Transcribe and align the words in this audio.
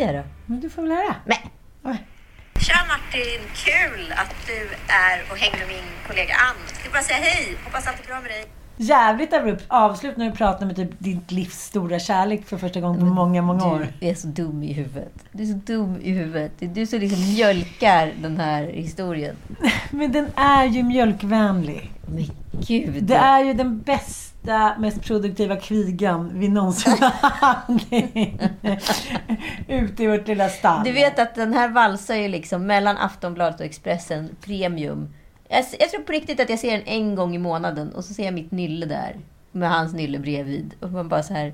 Jag 0.00 0.14
då? 0.14 0.22
Men 0.46 0.60
du 0.60 0.70
får 0.70 0.82
väl 0.82 0.90
höra. 0.90 1.14
Nej. 1.24 1.50
Tja 2.60 2.76
Martin, 2.88 3.40
kul 3.54 4.12
att 4.16 4.34
du 4.46 4.58
är 4.88 5.30
och 5.30 5.36
hänger 5.36 5.58
med 5.58 5.68
min 5.68 5.84
kollega 6.08 6.34
Ann. 6.34 6.56
Jag 6.76 6.82
vill 6.82 6.92
bara 6.92 7.02
säga 7.02 7.18
hej, 7.18 7.56
hoppas 7.64 7.86
allt 7.86 8.00
är 8.04 8.06
bra 8.06 8.20
med 8.20 8.30
dig. 8.30 8.44
Jävligt 8.78 9.32
abrupt 9.32 9.64
avslut 9.68 10.16
när 10.16 10.30
du 10.30 10.36
pratar 10.36 10.66
med 10.66 10.76
typ 10.76 10.90
ditt 10.98 11.30
livs 11.30 11.64
stora 11.64 11.98
kärlek 11.98 12.46
för 12.46 12.56
första 12.56 12.80
gången 12.80 13.00
på 13.00 13.06
många, 13.06 13.42
många 13.42 13.66
år. 13.66 13.86
Du 14.00 14.06
är 14.06 14.14
så 14.14 14.26
dum 14.26 14.62
i 14.62 14.72
huvudet. 14.72 15.12
Du 15.32 15.42
är 15.42 15.46
så 15.46 15.52
dum 15.52 16.00
i 16.02 16.10
huvudet. 16.10 16.52
Det 16.58 16.66
är 16.66 16.70
du 16.70 16.86
som 16.86 16.98
liksom 16.98 17.20
mjölkar 17.20 18.12
den 18.22 18.36
här 18.40 18.62
historien. 18.64 19.36
Men 19.90 20.12
den 20.12 20.26
är 20.36 20.64
ju 20.64 20.82
mjölkvänlig. 20.82 21.92
Men 22.06 22.30
gud. 22.66 23.04
Det 23.04 23.16
är 23.16 23.44
ju 23.44 23.54
den 23.54 23.80
bästa, 23.80 24.25
mest 24.78 25.02
produktiva 25.02 25.56
kvigan 25.56 26.30
vi 26.34 26.48
någonsin 26.48 26.92
har 26.92 27.30
haft 27.30 27.92
ute 29.68 30.02
i 30.02 30.06
vårt 30.06 30.28
lilla 30.28 30.48
stall. 30.48 30.84
Du 30.84 30.92
vet 30.92 31.18
att 31.18 31.34
den 31.34 31.52
här 31.52 31.68
valsar 31.68 32.14
ju 32.14 32.28
liksom 32.28 32.66
mellan 32.66 32.96
Aftonbladet 32.96 33.60
och 33.60 33.66
Expressen 33.66 34.36
Premium. 34.40 35.08
Jag, 35.48 35.64
jag 35.78 35.90
tror 35.90 36.02
på 36.02 36.12
riktigt 36.12 36.40
att 36.40 36.50
jag 36.50 36.58
ser 36.58 36.72
den 36.72 36.86
en 36.86 37.14
gång 37.14 37.34
i 37.34 37.38
månaden 37.38 37.92
och 37.92 38.04
så 38.04 38.14
ser 38.14 38.24
jag 38.24 38.34
mitt 38.34 38.50
nylle 38.50 38.86
där. 38.86 39.16
Med 39.52 39.70
hans 39.70 39.92
nylle 39.94 40.18
bredvid. 40.18 40.74
Och 40.80 40.90
man 40.90 41.08
bara 41.08 41.22
så 41.22 41.34
här... 41.34 41.52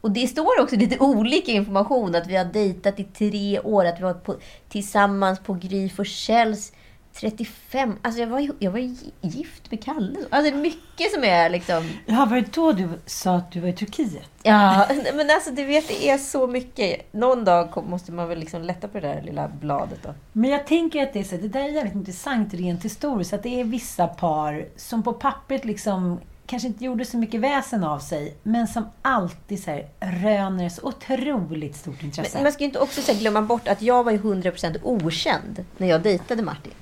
Och 0.00 0.10
det 0.10 0.26
står 0.26 0.60
också 0.60 0.76
lite 0.76 0.98
olika 0.98 1.52
information. 1.52 2.14
Att 2.14 2.26
vi 2.26 2.36
har 2.36 2.44
dejtat 2.44 3.00
i 3.00 3.04
tre 3.04 3.60
år. 3.60 3.84
Att 3.84 3.98
vi 3.98 4.02
har 4.02 4.12
varit 4.12 4.24
på, 4.24 4.36
tillsammans 4.68 5.40
på 5.40 5.54
Gry 5.54 5.88
Forssells 5.88 6.72
35... 7.14 7.96
Alltså 8.02 8.20
jag 8.20 8.28
var, 8.28 8.48
jag 8.58 8.70
var 8.70 8.78
gift 9.20 9.70
med 9.70 9.84
Kalle. 9.84 10.18
Alltså 10.30 10.50
det 10.50 10.58
är 10.58 10.62
mycket 10.62 11.12
som 11.12 11.24
är 11.24 11.50
liksom... 11.50 11.90
Ja, 12.06 12.26
var 12.30 12.36
det 12.36 12.52
då 12.52 12.72
du 12.72 12.88
sa 13.06 13.36
att 13.36 13.52
du 13.52 13.60
var 13.60 13.68
i 13.68 13.72
Turkiet? 13.72 14.30
Ja, 14.42 14.88
men 15.14 15.30
alltså 15.30 15.50
du 15.50 15.64
vet, 15.64 15.88
det 15.88 16.08
är 16.08 16.18
så 16.18 16.46
mycket. 16.46 17.12
Någon 17.12 17.44
dag 17.44 17.84
måste 17.88 18.12
man 18.12 18.28
väl 18.28 18.38
liksom 18.38 18.62
lätta 18.62 18.88
på 18.88 19.00
det 19.00 19.06
där 19.08 19.22
lilla 19.22 19.48
bladet 19.48 19.98
då. 20.02 20.14
Men 20.32 20.50
jag 20.50 20.66
tänker 20.66 21.02
att 21.02 21.12
det 21.12 21.20
är 21.20 21.24
så, 21.24 21.36
det 21.36 21.48
där 21.48 21.60
är 21.60 21.68
jävligt 21.68 21.94
intressant 21.94 22.54
rent 22.54 22.84
historiskt. 22.84 23.32
Att 23.32 23.42
det 23.42 23.60
är 23.60 23.64
vissa 23.64 24.06
par 24.06 24.66
som 24.76 25.02
på 25.02 25.12
pappret 25.12 25.64
liksom 25.64 26.20
kanske 26.46 26.68
inte 26.68 26.84
gjorde 26.84 27.04
så 27.04 27.16
mycket 27.16 27.40
väsen 27.40 27.84
av 27.84 27.98
sig, 27.98 28.36
men 28.42 28.68
som 28.68 28.84
alltid 29.02 29.62
så 29.62 29.70
här, 29.70 29.88
röner 30.00 30.68
så 30.68 30.82
otroligt 30.82 31.76
stort 31.76 32.02
intresse. 32.02 32.30
Men 32.34 32.42
man 32.42 32.52
ska 32.52 32.60
ju 32.60 32.66
inte 32.66 32.78
också 32.78 33.02
så 33.02 33.12
här 33.12 33.18
glömma 33.18 33.42
bort 33.42 33.68
att 33.68 33.82
jag 33.82 34.04
var 34.04 34.12
ju 34.12 34.18
100% 34.18 34.78
okänd 34.82 35.64
när 35.76 35.88
jag 35.88 36.02
dejtade 36.02 36.42
Martin. 36.42 36.72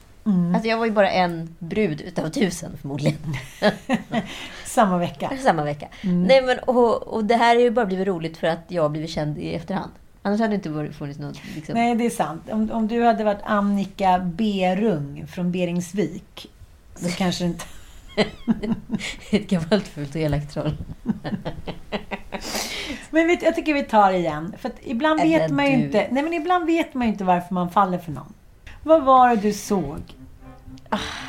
Alltså 0.54 0.68
jag 0.68 0.78
var 0.78 0.86
ju 0.86 0.92
bara 0.92 1.10
en 1.10 1.56
brud 1.58 2.00
utav 2.00 2.28
tusen 2.28 2.78
förmodligen. 2.80 3.18
Samma 4.64 4.98
vecka. 4.98 5.32
Samma 5.42 5.64
vecka. 5.64 5.88
Nej, 6.02 6.42
men, 6.42 6.58
och, 6.58 7.02
och 7.02 7.24
det 7.24 7.36
här 7.36 7.54
har 7.54 7.62
ju 7.62 7.70
bara 7.70 7.86
blivit 7.86 8.06
roligt 8.06 8.36
för 8.36 8.46
att 8.46 8.64
jag 8.68 8.82
har 8.82 8.88
blivit 8.88 9.10
känd 9.10 9.38
i 9.38 9.54
efterhand. 9.54 9.90
Annars 10.22 10.40
hade 10.40 10.56
det 10.56 10.68
inte 10.68 10.92
funnits 10.98 11.18
något... 11.18 11.40
Liksom... 11.54 11.74
Nej, 11.74 11.94
det 11.94 12.06
är 12.06 12.10
sant. 12.10 12.42
Om, 12.50 12.70
om 12.70 12.88
du 12.88 13.02
hade 13.02 13.24
varit 13.24 13.42
Annika 13.44 14.18
Berung 14.18 15.26
från 15.26 15.52
Beringsvik, 15.52 16.50
så 16.94 17.10
kanske 17.10 17.44
inte... 17.44 17.64
Ett 19.30 19.48
gammalt 19.48 19.88
fult 19.88 20.14
och 20.14 20.20
elakt 20.20 20.52
troll. 20.52 20.76
Men 23.10 23.26
vet, 23.26 23.42
jag 23.42 23.54
tycker 23.54 23.74
vi 23.74 23.82
tar 23.82 24.12
igen. 24.12 24.54
För 24.58 24.70
ibland 24.82 25.20
Eller 25.20 25.38
vet 25.38 25.50
man 25.50 25.70
ju 25.70 25.76
du. 25.76 25.84
inte... 25.84 26.08
Nej, 26.10 26.22
men 26.22 26.32
ibland 26.32 26.66
vet 26.66 26.94
man 26.94 27.06
ju 27.06 27.12
inte 27.12 27.24
varför 27.24 27.54
man 27.54 27.70
faller 27.70 27.98
för 27.98 28.12
någon. 28.12 28.32
Vad 28.82 29.04
var 29.04 29.28
det 29.28 29.36
du 29.36 29.52
såg? 29.52 30.02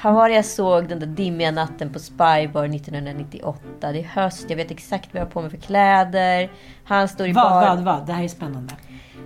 Vad 0.04 0.14
var 0.14 0.30
det 0.30 0.36
jag 0.36 0.46
såg 0.46 0.88
den 0.90 1.00
där 1.00 1.08
dimmiga 1.08 1.52
natten 1.52 1.94
på 1.94 2.00
Spybar 2.00 2.66
1998? 2.76 3.60
Det 3.80 4.00
är 4.00 4.04
höst, 4.04 4.46
jag 4.50 4.58
vet 4.58 4.72
exakt 4.72 5.14
vad 5.14 5.22
jag 5.22 5.26
har 5.26 5.32
på 5.32 5.42
mig 5.42 5.50
för 5.50 5.58
kläder. 5.58 6.52
Han 6.84 7.08
står 7.08 7.28
i 7.28 7.32
Vad, 7.32 7.52
bar... 7.52 7.76
vad, 7.76 7.80
vad? 7.84 8.08
Det 8.08 8.14
här 8.14 8.24
är 8.24 8.28
spännande. 8.28 8.74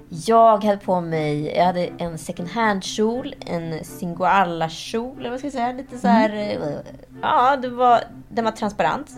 Jag 0.10 0.64
hade 0.64 0.78
på 0.78 1.02
mig, 1.02 1.56
jag 1.56 1.66
hade 1.66 1.90
en 1.98 2.18
second 2.18 2.50
hand-kjol, 2.50 3.36
en 3.40 3.84
singoalla-kjol, 3.84 5.20
eller 5.20 5.30
vad 5.30 5.40
ska 5.40 5.46
jag 5.46 5.54
säga? 5.54 5.72
Lite 5.72 5.98
så 5.98 6.08
här, 6.08 6.30
eh, 6.36 6.78
ja, 7.22 7.58
det 7.58 7.70
var, 7.70 8.04
den 8.30 8.46
var 8.46 8.52
transparent. 8.52 9.12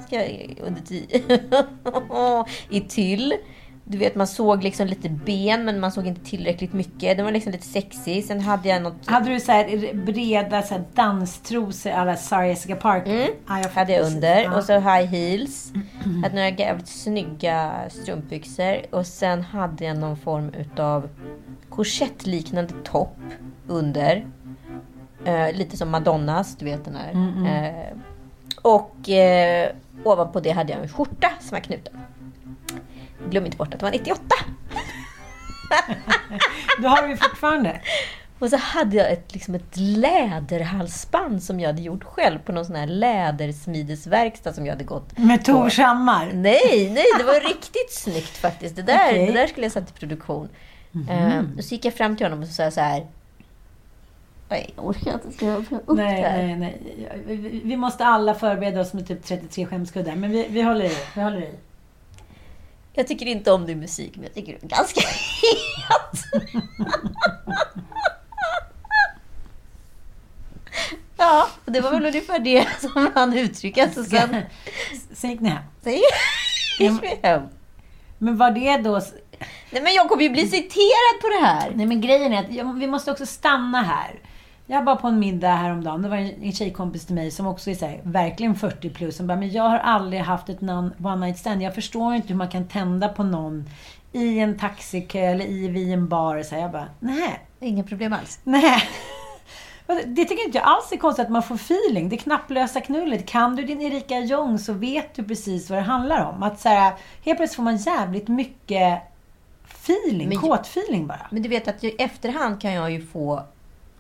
Under 0.62 0.82
I 2.70 2.82
tyll. 2.82 3.34
Du 3.90 3.98
vet, 3.98 4.16
man 4.16 4.28
såg 4.28 4.64
liksom 4.64 4.88
lite 4.88 5.10
ben, 5.10 5.66
men 5.66 5.80
man 5.80 5.92
såg 5.92 6.08
inte 6.08 6.22
tillräckligt 6.30 6.74
mycket. 6.74 7.18
Den 7.18 7.26
var 7.26 7.32
liksom 7.32 7.52
lite 7.52 7.66
sexig. 7.66 8.26
Sen 8.26 8.40
hade 8.42 8.70
jag 8.70 8.82
något... 8.82 9.06
Hade 9.06 9.30
du 9.30 9.40
så 9.40 9.52
här 9.52 9.94
breda 9.94 10.62
så 10.62 10.74
här 10.74 10.84
danstrosor 10.94 11.92
alla 11.92 12.16
Sarah 12.16 12.48
Jessica 12.48 12.76
Parker? 12.76 13.16
Mm, 13.16 13.30
Ja, 13.48 13.60
jag 13.60 13.70
hade 13.70 13.94
jag 13.94 14.06
under. 14.06 14.44
Ja. 14.44 14.58
Och 14.58 14.64
så 14.64 14.74
high 14.74 15.06
heels. 15.06 15.72
Hade 16.24 16.36
några 16.36 16.50
jävligt 16.50 16.88
snygga 16.88 17.74
strumpbyxor. 17.90 18.78
Och 18.92 19.06
sen 19.08 19.42
hade 19.44 19.86
jag 19.86 19.98
någon 19.98 20.18
form 20.18 20.54
utav 20.54 21.10
korsettliknande 21.70 22.74
topp 22.84 23.18
under. 23.68 24.26
Eh, 25.26 25.54
lite 25.54 25.78
som 25.78 25.90
Madonnas, 25.90 26.56
du 26.56 26.66
vet 26.66 26.86
den 26.86 26.96
här. 26.96 27.12
Eh, 27.48 27.98
och 28.62 29.10
eh, 29.10 29.70
ovanpå 30.04 30.40
det 30.40 30.52
hade 30.52 30.74
jag 30.74 30.82
en 30.82 30.90
skjorta 30.90 31.30
som 31.40 31.50
var 31.56 31.60
knuten. 31.60 31.94
Glöm 33.30 33.46
inte 33.46 33.58
bort 33.58 33.74
att 33.74 33.80
det 33.80 33.86
var 33.86 33.92
98! 33.92 34.22
Du 36.82 36.88
har 36.88 37.08
ju 37.08 37.18
fortfarande. 37.18 37.82
Och 38.40 38.50
så 38.50 38.58
hade 38.58 38.96
jag 38.98 39.12
ett, 39.12 39.34
liksom 39.34 39.56
ett 39.56 39.78
läderhalsband 39.78 41.44
som 41.44 41.60
jag 41.60 41.68
hade 41.70 41.82
gjort 41.82 42.04
själv 42.04 42.40
på 42.40 42.52
någon 42.52 42.66
sån 42.66 42.76
här 42.76 42.88
lädersmidesverkstad 42.88 44.54
som 44.54 44.66
jag 44.66 44.74
hade 44.74 44.84
gått 44.84 45.18
Med 45.18 45.46
Tors 45.46 45.78
Hammar. 45.80 46.32
Nej, 46.34 46.90
nej, 46.94 47.04
det 47.18 47.24
var 47.24 47.34
riktigt 47.48 47.92
snyggt 47.94 48.38
faktiskt. 48.38 48.76
Det 48.76 48.82
där, 48.82 49.10
Okej. 49.10 49.26
det 49.26 49.32
där 49.34 49.48
skulle 49.48 49.66
jag 49.66 49.72
sätta 49.74 49.88
i 49.96 50.00
produktion. 50.00 50.50
Och 51.58 51.64
så 51.64 51.74
gick 51.76 51.86
jag 51.86 51.94
fram 51.94 52.16
till 52.18 52.26
honom 52.26 52.42
och 52.42 52.48
så 52.48 52.54
sa 52.54 52.64
jag 52.64 52.74
så 52.74 52.82
här. 52.82 53.08
Nej, 54.50 54.74
jag 54.76 54.86
orkar 54.86 55.14
inte. 55.14 55.32
Ska 55.32 55.64
få 55.70 55.76
upp 55.86 55.98
Nej, 55.98 56.22
det 56.22 56.28
här? 56.28 56.44
nej, 56.44 56.56
nej. 56.56 56.82
Vi- 57.26 57.62
Vi 57.64 57.78
måste 57.78 58.06
alla 58.06 58.34
förbereda 58.34 58.82
oss 58.82 58.94
med 58.94 59.08
typ 59.08 59.24
33 59.26 59.66
skämskuddar. 59.66 60.16
Men 60.16 60.32
vi, 60.32 60.48
vi 60.50 60.62
håller 60.62 60.86
i. 60.86 60.98
Vi 61.16 61.22
håller 61.22 61.42
i. 61.42 61.50
Jag 62.98 63.08
tycker 63.08 63.26
inte 63.26 63.52
om 63.52 63.66
din 63.66 63.80
musik, 63.80 64.12
men 64.16 64.24
jag 64.24 64.34
tycker 64.34 64.52
du 64.60 64.66
är 64.66 64.70
ganska 64.70 65.02
het. 65.02 66.44
Ja, 71.18 71.48
det 71.66 71.82
var 71.82 71.92
väl 71.92 72.06
ungefär 72.06 72.40
det 72.40 72.68
som 72.82 73.12
han 73.16 73.34
uttryckte. 73.38 73.90
Så 73.94 74.04
sen 74.04 74.36
Sen 75.14 75.30
gick 75.32 75.40
ni 75.42 75.50
hem. 75.50 75.64
sen 75.84 75.94
gick 75.94 76.04
vi 77.04 77.20
hem. 77.24 77.42
Men 78.18 78.38
var 78.38 78.52
det 78.52 78.78
då... 78.78 79.02
Nej, 79.70 79.82
men 79.84 79.94
jag 79.94 80.10
kommer 80.10 80.24
ju 80.24 80.30
bli 80.30 80.48
citerad 80.48 81.22
på 81.22 81.28
det 81.40 81.46
här. 81.46 81.72
Nej 81.76 81.86
men 81.86 82.02
grejen 82.02 82.34
är 82.34 82.40
att 82.40 82.76
vi 82.76 82.88
måste 82.88 83.12
också 83.12 83.26
stanna 83.26 83.82
här. 83.82 84.20
Jag 84.70 84.84
var 84.84 84.96
på 84.96 85.08
en 85.08 85.20
middag 85.20 85.56
häromdagen. 85.56 86.02
Det 86.02 86.10
var 86.10 86.18
en, 86.18 86.52
tjejkompis 86.52 87.06
till 87.06 87.16
mig 87.16 87.32
som 87.32 87.48
också 87.48 87.70
är 87.70 87.88
här, 87.88 88.00
verkligen 88.04 88.56
40 88.56 88.90
plus. 88.90 89.18
Som 89.18 89.28
bara, 89.28 89.38
men 89.38 89.52
jag 89.52 89.64
har 89.64 89.78
aldrig 89.78 90.22
haft 90.22 90.50
ett 90.50 90.62
non, 90.62 90.94
one 91.04 91.26
night 91.26 91.38
stand. 91.38 91.62
Jag 91.62 91.76
förstår 91.76 92.14
inte 92.16 92.28
hur 92.28 92.36
man 92.36 92.50
kan 92.50 92.68
tända 92.68 93.08
på 93.08 93.24
någon 93.24 93.70
i 94.12 94.40
en 94.40 94.58
taxikö 94.58 95.20
eller 95.20 95.46
i, 95.46 95.68
vid 95.68 95.94
en 95.94 96.08
bar. 96.08 96.44
Så 96.44 96.56
här, 96.56 96.62
jag 96.62 96.72
bara, 96.72 96.88
nej. 97.00 97.40
Inga 97.60 97.84
problem 97.84 98.14
alls. 98.14 98.40
Nej. 98.44 98.84
Det 100.06 100.26
tycker 100.26 100.46
inte 100.46 100.58
jag 100.58 100.68
alls 100.68 100.92
är 100.92 100.98
konstigt 100.98 101.26
att 101.26 101.32
man 101.32 101.44
får 101.44 101.56
feeling. 101.56 102.10
Det 102.10 102.18
knapplösa 102.18 102.82
knullet. 102.82 103.26
Kan 103.26 103.56
du 103.56 103.64
din 103.64 103.82
Erika 103.82 104.20
Jong 104.20 104.60
så 104.60 104.74
vet 104.74 105.16
du 105.16 105.24
precis 105.24 105.70
vad 105.70 105.80
det 105.80 105.84
handlar 105.84 106.26
om. 106.26 106.44
Att 106.44 106.60
så 106.60 106.70
här, 106.70 106.94
helt 107.26 107.38
plötsligt 107.38 107.56
får 107.56 107.64
man 107.64 107.78
jävligt 107.78 108.28
mycket 108.28 109.02
feeling, 109.70 110.30
Men- 110.30 110.38
kåt-feeling 110.38 111.08
bara. 111.08 111.28
Men 111.30 111.42
du 111.42 111.50
vet 111.50 111.68
att 111.68 111.84
i 111.84 111.90
efterhand 111.90 112.62
kan 112.62 112.74
jag 112.74 112.92
ju 112.92 113.06
få... 113.06 113.44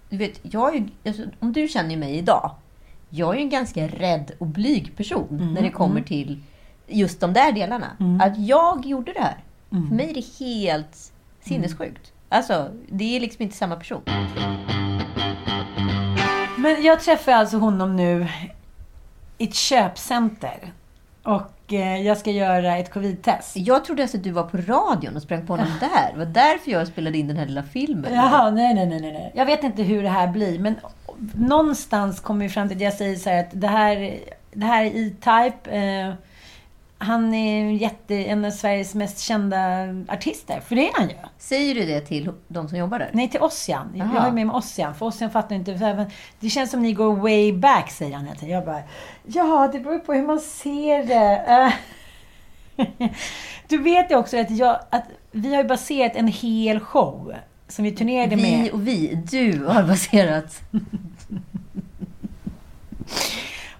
Du 0.09 0.17
vet, 0.17 0.39
jag 0.41 0.75
är 0.75 0.87
alltså, 1.05 1.23
om 1.39 1.53
du 1.53 1.67
känner 1.67 1.97
mig 1.97 2.17
idag. 2.17 2.51
Jag 3.09 3.33
är 3.33 3.37
ju 3.37 3.41
en 3.43 3.49
ganska 3.49 3.87
rädd 3.87 4.31
och 4.39 4.47
blyg 4.47 4.97
person 4.97 5.27
Mm, 5.31 5.53
när 5.53 5.61
det 5.61 5.69
kommer 5.69 6.01
till 6.01 6.41
just 6.87 7.19
de 7.19 7.33
där 7.33 7.51
delarna. 7.51 7.87
Att 8.21 8.37
jag 8.37 8.85
gjorde 8.85 9.13
det 9.13 9.19
här. 9.21 9.37
Mm. 9.71 9.87
För 9.87 9.95
mig 9.95 10.09
är 10.09 10.13
det 10.13 10.45
helt 10.45 11.11
sinnessjukt. 11.41 12.13
Alltså, 12.29 12.71
det 12.89 13.15
är 13.15 13.19
liksom 13.19 13.43
inte 13.43 13.57
samma 13.57 13.75
person. 13.75 14.01
Men 16.57 16.83
jag 16.83 16.99
träffar 16.99 17.31
alltså 17.31 17.57
honom 17.57 17.95
nu 17.95 18.27
i 19.37 19.43
ett 19.43 19.55
köpcenter. 19.55 20.73
Och 21.27 21.73
eh, 21.73 22.01
jag 22.01 22.17
ska 22.17 22.31
göra 22.31 22.77
ett 22.77 22.93
covid-test. 22.93 23.57
Jag 23.57 23.85
trodde 23.85 24.01
alltså 24.01 24.17
att 24.17 24.23
du 24.23 24.31
var 24.31 24.43
på 24.43 24.57
radion 24.57 25.15
och 25.15 25.21
sprang 25.21 25.47
på 25.47 25.53
honom 25.53 25.67
där. 25.79 26.11
Det 26.13 26.17
var 26.17 26.25
därför 26.25 26.71
jag 26.71 26.87
spelade 26.87 27.17
in 27.17 27.27
den 27.27 27.37
här 27.37 27.45
lilla 27.45 27.63
filmen. 27.63 28.13
Jaha, 28.13 28.51
nej, 28.51 28.73
nej, 28.73 28.85
nej, 28.85 28.99
nej. 29.01 29.31
Jag 29.35 29.45
vet 29.45 29.63
inte 29.63 29.83
hur 29.83 30.03
det 30.03 30.09
här 30.09 30.27
blir, 30.27 30.59
men 30.59 30.75
någonstans 31.35 32.19
kommer 32.19 32.45
vi 32.45 32.49
fram 32.49 32.67
till 32.67 32.77
att 32.77 32.83
jag 32.83 32.93
säger 32.93 33.15
så 33.15 33.29
här 33.29 33.39
att 33.39 33.49
det 33.51 33.67
här, 33.67 34.19
det 34.53 34.65
här 34.65 34.83
är 34.83 34.87
E-Type. 34.87 35.71
Eh, 35.71 36.13
han 36.99 37.33
är 37.33 37.71
jätte, 37.71 38.15
en 38.15 38.45
av 38.45 38.51
Sveriges 38.51 38.95
mest 38.95 39.19
kända 39.19 39.57
artister, 40.09 40.59
för 40.59 40.75
det 40.75 40.89
är 40.89 40.93
han 40.93 41.09
ju. 41.09 41.15
Säger 41.37 41.75
du 41.75 41.85
det 41.85 42.01
till 42.01 42.31
de 42.47 42.69
som 42.69 42.77
jobbar 42.77 42.99
där? 42.99 43.09
Nej, 43.13 43.29
till 43.29 43.41
Ossian. 43.41 43.91
Jag 43.95 44.05
har 44.05 44.31
med 44.31 44.47
mig 44.47 44.55
Ossian, 44.55 44.95
för 44.95 45.05
Ossian 45.05 45.31
fattar 45.31 45.55
inte. 45.55 46.07
Det 46.39 46.49
känns 46.49 46.71
som 46.71 46.81
ni 46.81 46.93
går 46.93 47.15
way 47.15 47.53
back, 47.53 47.91
säger 47.91 48.15
han 48.15 48.25
hela 48.25 48.35
tiden. 48.35 48.55
Jag 48.55 48.65
bara, 48.65 48.81
ja, 49.25 49.69
det 49.73 49.79
beror 49.79 49.99
på 49.99 50.13
hur 50.13 50.27
man 50.27 50.39
ser 50.39 51.03
det. 51.03 51.73
Du 53.67 53.77
vet 53.77 54.11
ju 54.11 54.15
också 54.15 54.37
att, 54.37 54.51
jag, 54.51 54.79
att 54.89 55.03
vi 55.31 55.55
har 55.55 55.63
baserat 55.63 56.15
en 56.15 56.27
hel 56.27 56.79
show 56.79 57.33
som 57.67 57.85
vi 57.85 57.91
turnerade 57.91 58.35
med. 58.35 58.63
Vi 58.63 58.71
och 58.71 58.87
vi. 58.87 59.15
Du 59.31 59.65
har 59.65 59.83
baserat... 59.83 60.61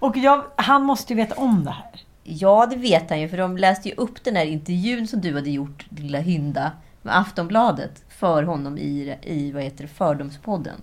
Och 0.00 0.16
jag, 0.16 0.44
han 0.56 0.82
måste 0.82 1.12
ju 1.12 1.16
veta 1.16 1.34
om 1.34 1.64
det 1.64 1.70
här. 1.70 2.07
Ja, 2.30 2.66
det 2.70 2.76
vet 2.76 3.10
han 3.10 3.20
ju, 3.20 3.28
för 3.28 3.36
de 3.36 3.56
läste 3.56 3.88
ju 3.88 3.94
upp 3.94 4.24
den 4.24 4.36
här 4.36 4.44
intervjun 4.44 5.06
som 5.08 5.20
du 5.20 5.34
hade 5.34 5.50
gjort, 5.50 5.86
lilla 5.90 6.18
hynda, 6.18 6.72
med 7.02 7.18
Aftonbladet 7.18 8.02
för 8.08 8.42
honom 8.42 8.78
i, 8.78 9.16
i 9.22 9.52
vad 9.52 9.62
heter 9.62 9.82
det, 9.82 9.88
Fördomspodden. 9.88 10.74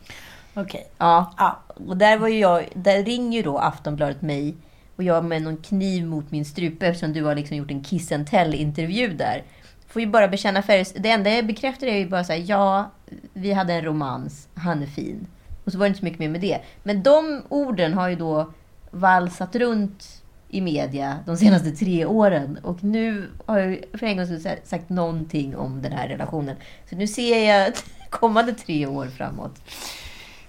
Okej. 0.54 0.88
Ja, 0.98 1.34
Ja. 1.38 1.60
och 1.88 1.98
där 1.98 2.18
var 2.18 2.28
ju 2.28 2.40
jag, 2.40 2.66
där 2.74 3.04
ringer 3.04 3.38
ju 3.38 3.44
då 3.44 3.58
Aftonbladet 3.58 4.22
mig 4.22 4.56
och 4.96 5.04
jag 5.04 5.26
med 5.26 5.42
någon 5.42 5.58
kniv 5.58 6.06
mot 6.06 6.32
min 6.32 6.46
strupe 6.46 6.88
eftersom 6.88 7.14
du 7.14 7.24
har 7.24 7.36
liksom 7.36 7.58
gjort 7.58 7.72
en 7.72 7.84
kiss 7.84 8.12
and 8.12 8.28
tell-intervju 8.28 9.14
där. 9.14 9.44
Får 9.88 10.02
ju 10.02 10.08
bara 10.08 10.28
bekänna 10.28 10.62
färg. 10.62 10.86
Det 10.96 11.10
enda 11.10 11.30
jag 11.30 11.48
bekräftar 11.48 11.88
är 11.88 11.98
ju 11.98 12.10
bara 12.10 12.24
säga 12.24 12.46
ja, 12.46 12.92
vi 13.34 13.54
hade 13.54 13.74
en 13.74 13.82
romans, 13.86 14.48
han 14.56 14.84
är 14.84 14.88
fin. 14.88 15.28
Och 15.66 15.72
så 15.72 15.78
var 15.78 15.86
det 15.86 15.88
inte 15.88 16.00
så 16.00 16.06
mycket 16.06 16.20
mer 16.20 16.30
med 16.30 16.42
det. 16.42 16.60
Men 16.84 17.04
de 17.04 17.42
orden 17.50 17.94
har 17.94 18.10
ju 18.10 18.16
då 18.16 18.54
valsat 18.92 19.56
runt 19.56 20.22
i 20.56 20.62
media 20.62 21.20
de 21.26 21.38
senaste 21.38 21.72
tre 21.72 22.06
åren. 22.06 22.60
Och 22.64 22.84
nu 22.84 23.30
har 23.46 23.60
jag 23.60 23.80
för 23.94 24.06
en 24.06 24.18
gång 24.18 24.26
skull 24.26 24.58
sagt 24.64 24.90
någonting 24.90 25.56
om 25.56 25.82
den 25.82 25.92
här 25.92 26.08
relationen. 26.08 26.56
Så 26.90 26.96
nu 26.96 27.08
ser 27.08 27.50
jag 27.50 27.74
kommande 28.10 28.54
tre 28.54 28.88
år 28.88 29.06
framåt. 29.06 29.62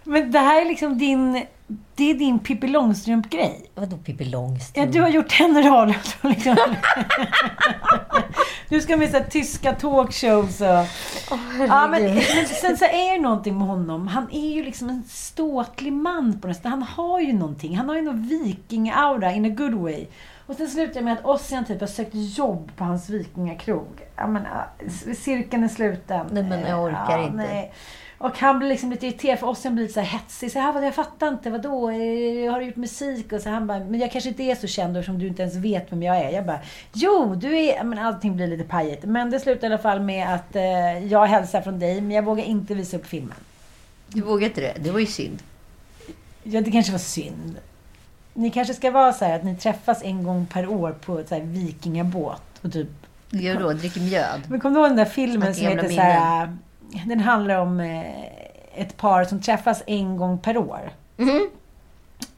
Men 0.05 0.33
det 0.33 0.39
här 0.39 0.63
är 0.63 0.69
liksom 0.69 0.99
din... 0.99 1.47
Det 1.95 2.11
är 2.11 2.15
din 2.15 2.39
Pippi 2.39 2.69
Långstrump-grej. 2.69 3.67
Vadå 3.75 3.97
Pippi 3.97 4.25
Ja, 4.25 4.31
Långstrump? 4.31 4.93
du 4.93 5.01
har 5.01 5.09
gjort 5.09 5.41
en 5.41 5.63
roll. 5.63 5.95
Liksom. 6.23 6.57
Du 8.69 8.81
ska 8.81 8.97
med 8.97 9.11
så 9.11 9.17
här, 9.17 9.25
tyska 9.25 9.73
talkshows 9.73 10.61
och... 10.61 10.67
ja, 11.69 11.89
men, 11.89 12.15
men 12.15 12.47
sen 12.47 12.77
så 12.77 12.85
är 12.85 13.17
det 13.17 13.23
någonting 13.23 13.59
med 13.59 13.67
honom. 13.67 14.09
Han 14.09 14.31
är 14.33 14.55
ju 14.55 14.65
liksom 14.65 14.89
en 14.89 15.03
ståtlig 15.09 15.93
man 15.93 16.41
på 16.41 16.49
något 16.49 16.57
sätt. 16.57 16.67
Han 16.67 16.83
har 16.83 17.21
ju 17.21 17.33
någonting. 17.33 17.77
Han 17.77 17.89
har 17.89 17.97
ju 17.97 18.03
någon 18.03 18.23
viking-aura 18.29 19.33
in 19.33 19.45
a 19.45 19.49
good 19.49 19.75
way. 19.75 20.07
Och 20.47 20.55
sen 20.55 20.69
slutar 20.69 20.95
det 20.95 21.01
med 21.05 21.13
att 21.13 21.25
Ossian 21.25 21.65
typ 21.65 21.81
har 21.81 21.87
sökt 21.87 22.15
jobb 22.15 22.73
på 22.77 22.85
hans 22.85 23.09
vikingakrog. 23.11 23.89
Jag 24.17 24.31
menar, 24.31 24.69
cirkeln 25.17 25.65
är 25.65 25.69
sluten. 25.69 26.27
Nej, 26.31 26.43
men 26.43 26.61
jag 26.61 26.85
orkar 26.85 27.23
inte. 27.23 27.37
Nej. 27.37 27.73
Och 28.19 28.39
han 28.39 28.59
blir 28.59 28.69
liksom 28.69 28.91
lite 28.91 29.07
irriterad 29.07 29.39
för 29.39 29.47
Ossian 29.47 29.75
blir 29.75 29.83
lite 29.85 29.95
så 29.95 30.01
här 30.01 30.19
hetsig. 30.19 30.53
Så 30.53 30.59
här, 30.59 30.73
"Vad, 30.73 30.87
jag 30.87 30.95
fattar 30.95 31.29
inte, 31.29 31.51
vadå? 31.51 31.91
Eh, 31.91 32.53
Har 32.53 32.61
du 32.61 32.67
gjort 32.67 32.77
musik? 32.77 33.33
Och 33.33 33.41
så 33.41 33.49
han 33.51 33.67
bara, 33.67 33.79
men 33.79 34.01
jag 34.01 34.13
kanske 34.13 34.29
inte 34.31 34.43
är 34.43 34.55
så 34.55 34.67
känd 34.67 34.97
eftersom 34.97 35.19
du 35.19 35.27
inte 35.27 35.43
ens 35.43 35.55
vet 35.55 35.93
vem 35.93 36.03
jag 36.03 36.17
är. 36.17 36.31
Jag 36.31 36.47
bara, 36.47 36.61
jo, 36.93 37.35
du 37.35 37.57
är... 37.59 37.85
Men 37.85 37.99
allting 37.99 38.37
blir 38.37 38.47
lite 38.47 38.65
pajigt. 38.65 39.05
Men 39.05 39.31
det 39.31 39.41
slutar 39.41 39.69
i 39.71 39.73
alla 39.73 39.83
fall 39.83 40.01
med 40.01 40.35
att 40.35 40.57
eh, 40.57 41.07
jag 41.07 41.27
hälsar 41.27 41.61
från 41.61 41.79
dig, 41.79 42.01
men 42.01 42.11
jag 42.11 42.23
vågar 42.25 42.45
inte 42.45 42.75
visa 42.75 42.97
upp 42.97 43.07
filmen. 43.07 43.37
Du 44.09 44.21
vågar 44.21 44.47
inte 44.47 44.61
det? 44.61 44.75
Det 44.81 44.91
var 44.91 45.01
ju 45.01 45.07
synd. 45.07 45.43
Ja, 46.43 46.61
det 46.61 46.71
kanske 46.71 46.93
var 46.93 46.99
synd. 46.99 47.57
Ni 48.35 48.51
kanske 48.51 48.75
ska 48.75 48.91
vara 48.91 49.13
så 49.13 49.25
här 49.25 49.37
att 49.37 49.45
ni 49.45 49.57
träffas 49.57 50.03
en 50.03 50.23
gång 50.23 50.47
per 50.47 50.69
år 50.69 50.93
på 50.93 51.23
så 51.29 51.35
här 51.35 51.43
vikingabåt. 51.43 52.43
Och 52.63 52.73
typ 52.73 52.89
Gör 53.31 53.61
då, 53.61 53.73
dricker 53.73 54.01
mjöd. 54.01 54.41
Men 54.49 54.61
kommer 54.61 54.75
du 54.75 54.81
ihåg 54.81 54.91
den 54.91 54.97
där 54.97 55.05
filmen 55.05 55.55
som 55.55 55.67
heter 55.67 55.89
så 55.89 56.01
här, 56.01 56.57
Den 57.07 57.21
handlar 57.21 57.59
om 57.59 57.81
eh, 57.81 58.25
ett 58.75 58.97
par 58.97 59.25
som 59.25 59.41
träffas 59.41 59.83
en 59.87 60.17
gång 60.17 60.39
per 60.39 60.57
år. 60.57 60.91
Mhm. 61.17 61.51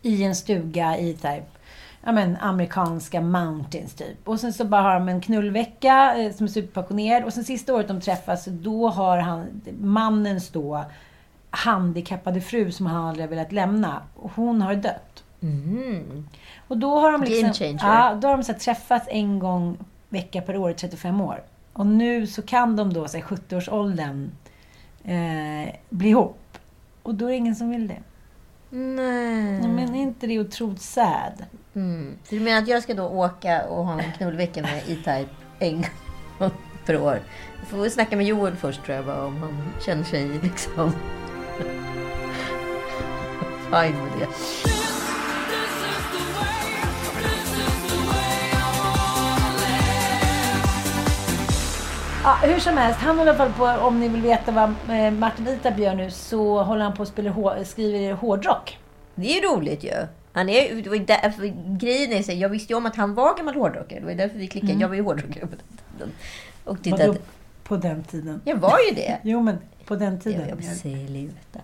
I 0.02 0.24
en 0.24 0.34
stuga 0.34 0.98
i 0.98 1.14
typ, 1.14 1.58
ja 2.04 2.12
men 2.12 2.36
amerikanska 2.36 3.20
mountains 3.20 3.94
typ. 3.94 4.28
Och 4.28 4.40
sen 4.40 4.52
så 4.52 4.64
bara 4.64 4.82
har 4.82 4.94
de 4.94 5.08
en 5.08 5.20
knullvecka 5.20 6.14
eh, 6.16 6.32
som 6.32 6.46
är 6.46 6.50
superpassionerad. 6.50 7.24
Och 7.24 7.32
sen 7.32 7.44
sista 7.44 7.74
året 7.74 7.88
de 7.88 8.00
träffas, 8.00 8.44
då 8.44 8.88
har 8.88 9.18
han, 9.18 9.62
mannens 9.80 10.48
då 10.48 10.84
handikappade 11.50 12.40
fru 12.40 12.72
som 12.72 12.86
han 12.86 13.04
aldrig 13.04 13.26
har 13.26 13.30
velat 13.30 13.52
lämna. 13.52 14.02
Och 14.16 14.30
hon 14.34 14.62
har 14.62 14.74
dött. 14.74 15.24
Mm. 15.42 16.28
Och 16.68 16.78
då 16.78 16.98
har 17.00 17.12
de 17.12 17.22
liksom, 17.22 17.78
ja, 17.82 18.18
då 18.20 18.28
har 18.28 18.36
de 18.36 18.42
så 18.42 18.52
här, 18.52 18.58
träffats 18.58 19.08
en 19.10 19.38
gång 19.38 19.76
vecka 20.08 20.42
per 20.42 20.56
år 20.56 20.70
i 20.70 20.74
35 20.74 21.20
år. 21.20 21.42
Och 21.78 21.86
nu 21.86 22.26
så 22.26 22.42
kan 22.42 22.76
de 22.76 22.92
då, 22.92 23.00
här, 23.00 23.20
70-årsåldern, 23.20 24.30
eh, 25.04 25.74
bli 25.90 26.08
ihop. 26.08 26.58
Och 27.02 27.14
då 27.14 27.24
är 27.26 27.28
det 27.30 27.36
ingen 27.36 27.56
som 27.56 27.70
vill 27.70 27.88
det. 27.88 28.02
Nej. 28.70 29.60
Nej, 29.60 29.68
Men 29.68 29.94
är 29.94 30.02
inte 30.02 30.26
det 30.26 30.38
otroligt 30.38 30.82
sad? 30.82 31.44
Mm. 31.74 32.18
Så 32.24 32.34
du 32.34 32.40
menar 32.40 32.62
att 32.62 32.68
jag 32.68 32.82
ska 32.82 32.94
då 32.94 33.08
åka 33.08 33.64
och 33.64 33.86
ha 33.86 34.00
en 34.00 34.12
knullvecka 34.12 34.62
med 34.62 34.78
E-Type 34.78 35.28
en 35.58 35.84
gång 36.38 36.50
per 36.86 37.00
år? 37.02 37.20
Jag 37.60 37.68
får 37.68 37.88
snacka 37.88 38.16
med 38.16 38.26
Joel 38.26 38.56
först 38.56 38.84
tror 38.84 38.96
jag 38.96 39.06
bara 39.06 39.26
om 39.26 39.36
han 39.36 39.72
känner 39.86 40.04
sig 40.04 40.28
liksom 40.42 40.90
fine 43.70 43.96
med 43.96 44.12
det. 44.18 44.77
Ja, 52.24 52.38
hur 52.42 52.58
som 52.58 52.76
helst, 52.76 53.00
han 53.00 53.18
håller 53.18 53.32
i 53.32 53.36
alla 53.36 53.50
fall 53.50 53.76
på, 53.78 53.86
om 53.86 54.00
ni 54.00 54.08
vill 54.08 54.22
veta 54.22 54.52
vad 54.52 54.74
eh, 54.98 55.10
Martin 55.10 55.48
Itab 55.48 55.78
gör 55.78 55.94
nu, 55.94 56.10
så 56.10 56.62
håller 56.62 56.84
han 56.84 56.94
på 56.94 57.02
att 57.02 57.08
spela, 57.08 57.30
hår- 57.30 57.64
skriver 57.64 58.12
hårdrock. 58.12 58.78
Det 59.14 59.38
är 59.38 59.54
roligt 59.56 59.84
ju. 59.84 59.92
Han 60.32 60.48
är, 60.48 60.82
det 60.82 60.88
var 60.90 60.96
därför, 60.96 61.46
grejen 61.78 62.12
är 62.12 62.22
så 62.22 62.32
jag 62.32 62.48
visste 62.48 62.72
ju 62.72 62.76
om 62.76 62.86
att 62.86 62.96
han 62.96 63.14
var 63.14 63.36
gammal 63.36 63.54
hårdrockare. 63.54 64.00
Det 64.00 64.06
var 64.06 64.12
därför 64.14 64.38
vi 64.38 64.46
klickade. 64.46 64.72
Jag 64.72 64.88
var 64.88 64.94
ju 64.94 65.02
hårdrockare 65.02 65.46
på 65.46 65.56
den 65.56 65.78
tiden. 65.98 66.12
Och 66.64 66.76
Vadå 66.78 66.82
tittade. 66.96 67.18
på 67.64 67.76
den 67.76 68.04
tiden? 68.04 68.40
Jag 68.44 68.56
var 68.56 68.78
ju 68.88 68.94
det. 68.94 69.18
Jo, 69.22 69.42
men 69.42 69.58
på 69.84 69.94
den 69.96 70.12
Jag, 70.12 70.22
tiden. 70.22 70.48
jag 70.48 70.76
säger 70.76 71.08
livet. 71.08 71.56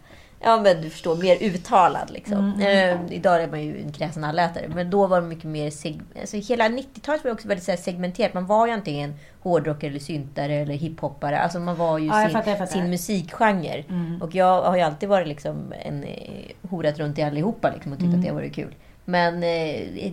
Ja 0.44 0.60
men 0.62 0.82
du 0.82 0.90
förstår, 0.90 1.16
mer 1.16 1.36
uttalad 1.42 2.10
liksom. 2.10 2.52
Mm, 2.52 2.60
Eh, 3.08 3.12
idag 3.16 3.42
är 3.42 3.48
man 3.48 3.62
ju 3.62 3.82
en 3.82 3.92
kräsen 3.92 4.24
allätare. 4.24 4.68
Men 4.68 4.90
då 4.90 5.06
var 5.06 5.20
det 5.20 5.26
mycket 5.26 5.44
mer... 5.44 5.70
Seg- 5.70 6.00
alltså, 6.20 6.36
hela 6.36 6.68
90-talet 6.68 7.24
var 7.24 7.30
också 7.32 7.48
väldigt 7.48 7.64
så 7.64 7.70
här, 7.70 7.78
segmenterat. 7.78 8.34
Man 8.34 8.46
var 8.46 8.66
ju 8.66 8.72
antingen 8.72 9.14
hårdrockare 9.42 9.90
eller 9.90 10.00
syntare 10.00 10.54
eller 10.54 10.74
hiphoppare. 10.74 11.38
Alltså 11.40 11.58
man 11.60 11.76
var 11.76 11.98
ju 11.98 12.06
Ja, 12.06 12.22
sin, 12.22 12.30
fattar, 12.30 12.52
fattar. 12.52 12.66
sin 12.66 12.90
musikgenre. 12.90 13.84
Och 14.20 14.34
jag 14.34 14.62
har 14.62 14.76
ju 14.76 14.82
alltid 14.82 15.08
varit 15.08 15.28
liksom 15.28 15.72
en 15.84 16.04
eh, 16.04 16.68
horat 16.70 16.98
runt 16.98 17.18
i 17.18 17.22
allihopa 17.22 17.70
liksom, 17.74 17.92
och 17.92 17.98
tyckt 17.98 18.04
Mm. 18.08 18.18
att 18.20 18.22
det 18.24 18.28
har 18.28 18.34
varit 18.36 18.54
kul. 18.54 18.74
Men 19.04 19.34
eh, 19.34 19.40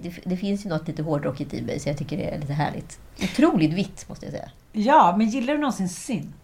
det, 0.03 0.11
det 0.23 0.37
finns 0.37 0.65
ju 0.65 0.69
något 0.69 0.87
lite 0.87 1.03
hårdrockigt 1.03 1.53
i 1.53 1.61
mig 1.61 1.79
så 1.79 1.89
jag 1.89 1.97
tycker 1.97 2.17
det 2.17 2.23
är 2.23 2.39
lite 2.39 2.53
härligt. 2.53 2.99
Otroligt 3.23 3.73
vitt 3.73 4.09
måste 4.09 4.25
jag 4.25 4.33
säga. 4.33 4.49
Ja, 4.73 5.15
men 5.17 5.29
gillar 5.29 5.53
du 5.53 5.59
någonsin 5.59 5.89
synt? 5.89 6.35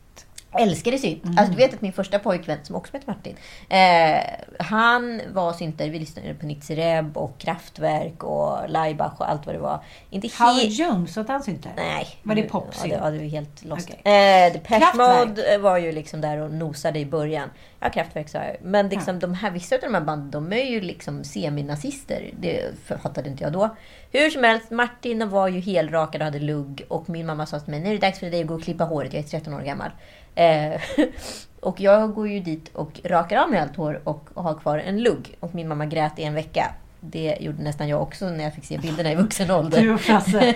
Älskade 0.51 0.97
synt. 0.97 1.23
Mm. 1.23 1.37
Alltså, 1.37 1.51
du 1.53 1.57
vet 1.57 1.73
att 1.73 1.81
min 1.81 1.93
första 1.93 2.19
pojkvän, 2.19 2.57
som 2.63 2.75
också 2.75 2.93
heter 2.93 3.07
Martin, 3.07 3.35
eh, 3.69 4.65
han 4.65 5.21
var 5.33 5.53
syntare. 5.53 5.89
Vi 5.89 5.99
lyssnade 5.99 6.33
på 6.33 6.45
Nitzy 6.45 6.75
Reb 6.75 7.17
och 7.17 7.37
Kraftwerk 7.37 8.23
och 8.23 8.69
Laibach 8.69 9.13
och 9.19 9.29
allt 9.29 9.45
vad 9.45 9.55
det 9.55 9.59
var. 9.59 9.83
Inte 10.09 10.29
Howard 10.39 10.55
helt... 10.55 10.79
Jones, 10.79 11.17
åt 11.17 11.27
han 11.27 11.43
syntar? 11.43 11.71
Nej. 11.75 12.07
Var 12.23 12.35
det 12.35 12.41
Ja, 12.41 12.47
popsynt? 12.49 12.93
det, 12.93 12.99
ja, 13.03 13.09
det 13.09 13.17
var 13.17 13.25
helt 13.25 13.65
lost. 13.65 13.89
Okej. 13.99 14.13
Eh, 14.47 14.53
Depeche. 14.53 14.93
Mode 14.97 15.57
var 15.57 15.77
ju 15.77 15.91
liksom 15.91 16.21
där 16.21 16.37
och 16.37 16.51
nosade 16.51 16.99
i 16.99 17.05
början. 17.05 17.49
Ja, 17.79 17.89
Kraftwerk 17.89 18.29
sa 18.29 18.37
jag. 18.37 18.55
Men 18.61 18.89
liksom 18.89 19.19
de 19.19 19.33
här, 19.33 19.51
vissa 19.51 19.75
av 19.75 19.81
de 19.81 19.93
här 19.93 20.01
banden, 20.01 20.31
de 20.31 20.53
är 20.53 20.65
ju 20.65 20.81
liksom 20.81 21.23
seminazister. 21.23 22.31
Det 22.39 22.73
fattade 23.03 23.29
inte 23.29 23.43
jag 23.43 23.53
då. 23.53 23.75
Hur 24.11 24.29
som 24.29 24.43
helst, 24.43 24.71
Martin 24.71 25.29
var 25.29 25.47
ju 25.47 25.59
helrakad 25.59 26.21
och 26.21 26.25
hade 26.25 26.39
lugg. 26.39 26.85
Och 26.87 27.09
min 27.09 27.25
mamma 27.25 27.45
sa 27.45 27.59
till 27.59 27.71
mig, 27.71 27.79
nu 27.79 27.89
är 27.89 27.93
det 27.93 27.99
dags 27.99 28.19
för 28.19 28.29
dig 28.29 28.41
att 28.41 28.47
gå 28.47 28.53
och 28.53 28.63
klippa 28.63 28.83
håret. 28.83 29.13
Jag 29.13 29.23
är 29.23 29.27
13 29.27 29.53
år 29.53 29.61
gammal. 29.61 29.91
Eh, 30.37 30.81
och 31.59 31.81
jag 31.81 32.13
går 32.13 32.27
ju 32.27 32.39
dit 32.39 32.69
och 32.73 33.01
rakar 33.03 33.37
av 33.37 33.49
mig 33.49 33.59
allt 33.59 33.75
hår 33.75 34.01
och 34.03 34.29
har 34.33 34.53
kvar 34.53 34.77
en 34.77 35.03
lugg. 35.03 35.35
Och 35.39 35.55
min 35.55 35.67
mamma 35.67 35.85
grät 35.85 36.19
i 36.19 36.23
en 36.23 36.33
vecka. 36.33 36.71
Det 36.99 37.37
gjorde 37.39 37.63
nästan 37.63 37.87
jag 37.87 38.01
också 38.01 38.29
när 38.29 38.43
jag 38.43 38.53
fick 38.53 38.65
se 38.65 38.77
bilderna 38.77 39.11
i 39.11 39.15
vuxen 39.15 39.51
ålder. 39.51 39.81
Du 39.81 39.93
och 39.93 40.01
Frasse. 40.01 40.55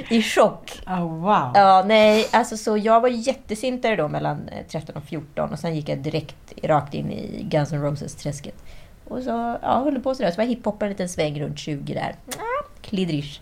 I 0.10 0.22
chock. 0.22 0.80
Oh, 0.86 1.00
wow. 1.00 1.50
Ja, 1.54 1.84
nej, 1.86 2.26
alltså 2.30 2.56
så 2.56 2.76
jag 2.76 3.00
var 3.00 3.08
jättesyntare 3.08 3.96
då 3.96 4.08
mellan 4.08 4.48
eh, 4.48 4.66
13 4.68 4.96
och 4.96 5.04
14 5.04 5.52
och 5.52 5.58
sen 5.58 5.76
gick 5.76 5.88
jag 5.88 5.98
direkt 5.98 6.52
rakt 6.62 6.94
in 6.94 7.12
i 7.12 7.42
Guns 7.42 7.72
N' 7.72 7.82
Roses-träsket. 7.82 8.64
Och 9.08 9.22
så 9.22 9.58
ja, 9.62 9.80
höll 9.84 10.00
på 10.00 10.14
sådär. 10.14 10.30
Så 10.30 10.36
var 10.36 10.44
jag 10.44 10.48
hiphoppa 10.48 10.84
en 10.84 10.90
liten 10.90 11.08
sväng 11.08 11.40
runt 11.40 11.58
20 11.58 11.94
där. 11.94 12.16
Ah, 12.28 12.66
Kliddrish. 12.80 13.40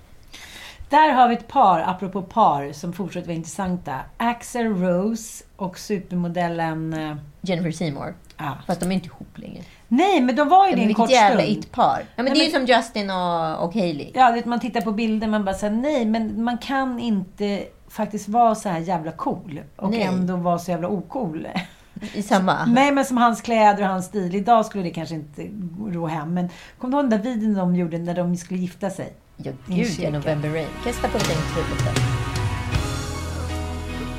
Där 0.88 1.12
har 1.12 1.28
vi 1.28 1.34
ett 1.34 1.48
par, 1.48 1.80
apropå 1.80 2.22
par, 2.22 2.72
som 2.72 2.92
fortsätter 2.92 3.26
vara 3.26 3.36
intressanta. 3.36 4.00
Axel 4.16 4.74
Rose 4.74 5.44
och 5.56 5.78
supermodellen... 5.78 6.92
eh, 6.94 7.16
Jennifer 7.40 7.70
Seymour. 7.70 8.14
Ja. 8.36 8.52
Fast 8.66 8.80
de 8.80 8.90
är 8.90 8.94
inte 8.94 9.06
ihop 9.06 9.38
längre. 9.38 9.62
Nej, 9.88 10.20
men 10.20 10.36
de 10.36 10.48
var 10.48 10.68
ju 10.68 10.74
det 10.74 10.82
en 10.82 10.94
kort 10.94 11.10
jävla 11.10 11.42
stund. 11.42 11.58
it-par. 11.58 11.98
Ja, 12.16 12.22
men 12.22 12.24
Nej, 12.24 12.34
det 12.34 12.40
är 12.40 12.44
ju 12.44 12.50
som 12.66 12.76
Justin 12.76 13.10
och, 13.10 13.64
och 13.64 13.74
Hailey. 13.74 14.10
Ja, 14.14 14.30
det, 14.30 14.46
man 14.46 14.60
tittar 14.60 14.80
på 14.80 14.92
bilder 14.92 15.28
man 15.28 15.44
bara 15.44 15.54
säger 15.54 15.72
nej, 15.74 16.04
men 16.06 16.44
man 16.44 16.58
kan 16.58 16.98
inte 16.98 17.64
faktiskt 17.88 18.28
vara 18.28 18.54
så 18.54 18.68
här 18.68 18.78
jävla 18.78 19.12
cool 19.12 19.60
och 19.76 19.90
Nej. 19.90 20.02
ändå 20.02 20.36
vara 20.36 20.58
så 20.58 20.70
jävla 20.70 20.88
ocool. 20.88 21.48
I 22.14 22.22
samma. 22.22 22.64
Nej, 22.64 22.92
men 22.92 23.04
som 23.04 23.16
hans 23.16 23.40
kläder 23.40 23.82
och 23.82 23.88
hans 23.88 24.06
stil. 24.06 24.34
Idag 24.34 24.66
skulle 24.66 24.84
det 24.84 24.90
kanske 24.90 25.14
inte 25.14 25.46
gå 25.92 26.06
hem, 26.06 26.34
men 26.34 26.48
kom 26.78 26.90
du 26.90 26.96
ihåg 26.96 27.10
den 27.10 27.22
där 27.22 27.30
videon 27.30 27.54
de 27.54 27.76
gjorde 27.76 27.98
när 27.98 28.14
de 28.14 28.36
skulle 28.36 28.60
gifta 28.60 28.90
sig? 28.90 29.12
Ja, 29.36 29.52
gud 29.66 29.98
ja. 29.98 30.10
November 30.10 30.48
Rain. 30.48 30.66
Sätta 30.84 31.08
på 31.08 31.18
den 31.18 31.26
trudelutten? 31.54 31.94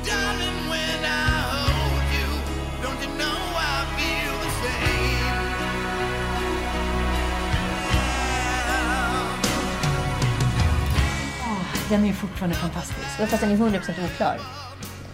Darling, 0.06 0.70
when 0.70 1.04
I 1.04 1.42
hold 1.52 2.02
you, 2.16 2.28
don't 2.82 3.00
you 3.04 3.12
know 3.16 3.36
I 3.56 3.86
feel 3.96 4.34
the 4.42 4.50
same? 4.50 5.36
Den 11.90 12.02
är 12.02 12.06
ju 12.06 12.12
fortfarande 12.12 12.56
fantastisk. 12.56 13.06
Ja, 13.20 13.26
Fast 13.26 13.42
den 13.42 13.50
är 13.50 13.56
100% 13.56 14.04
oklar. 14.14 14.38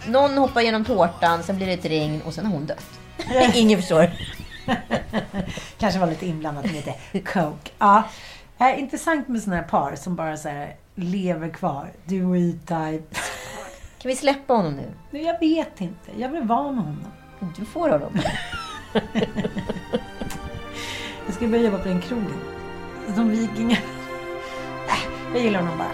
Någon 0.07 0.37
hoppar 0.37 0.61
genom 0.61 0.85
tårtan, 0.85 1.43
sen 1.43 1.55
blir 1.55 1.67
det 1.67 1.73
ett 1.73 1.85
regn 1.85 2.21
och 2.21 2.33
sen 2.33 2.45
har 2.45 2.53
hon 2.53 2.65
dött. 2.65 2.99
Ingen 3.53 3.79
förstår. 3.79 4.09
Kanske 5.77 5.99
var 5.99 6.07
lite 6.07 6.25
inblandat 6.25 6.65
med 6.65 6.73
lite 6.73 6.93
coke. 7.31 7.71
Ja. 7.79 8.03
Eh, 8.63 8.79
intressant 8.79 9.27
med 9.27 9.41
sådana 9.41 9.61
här 9.61 9.67
par 9.69 9.95
som 9.95 10.15
bara 10.15 10.37
så 10.37 10.49
här 10.49 10.75
lever 10.95 11.49
kvar. 11.49 11.91
Du 12.05 12.25
och 12.25 12.37
E-Type. 12.37 13.15
Kan 13.97 14.09
vi 14.09 14.15
släppa 14.15 14.53
honom 14.53 14.75
nu? 14.75 14.91
Nej, 15.11 15.23
Jag 15.23 15.39
vet 15.39 15.81
inte. 15.81 16.11
Jag 16.17 16.29
vill 16.29 16.43
vara 16.43 16.71
med 16.71 16.83
honom. 16.83 17.05
Du 17.57 17.65
får 17.65 17.89
honom. 17.89 18.19
Jag 21.25 21.35
ska 21.35 21.47
börja 21.47 21.63
jobba 21.63 21.77
på 21.77 21.87
den 21.87 22.01
krogen. 22.01 22.39
Som 23.15 23.29
vikingar. 23.29 23.79
Äh, 24.87 25.33
jag 25.33 25.43
gillar 25.43 25.59
honom 25.59 25.77
bara. 25.77 25.91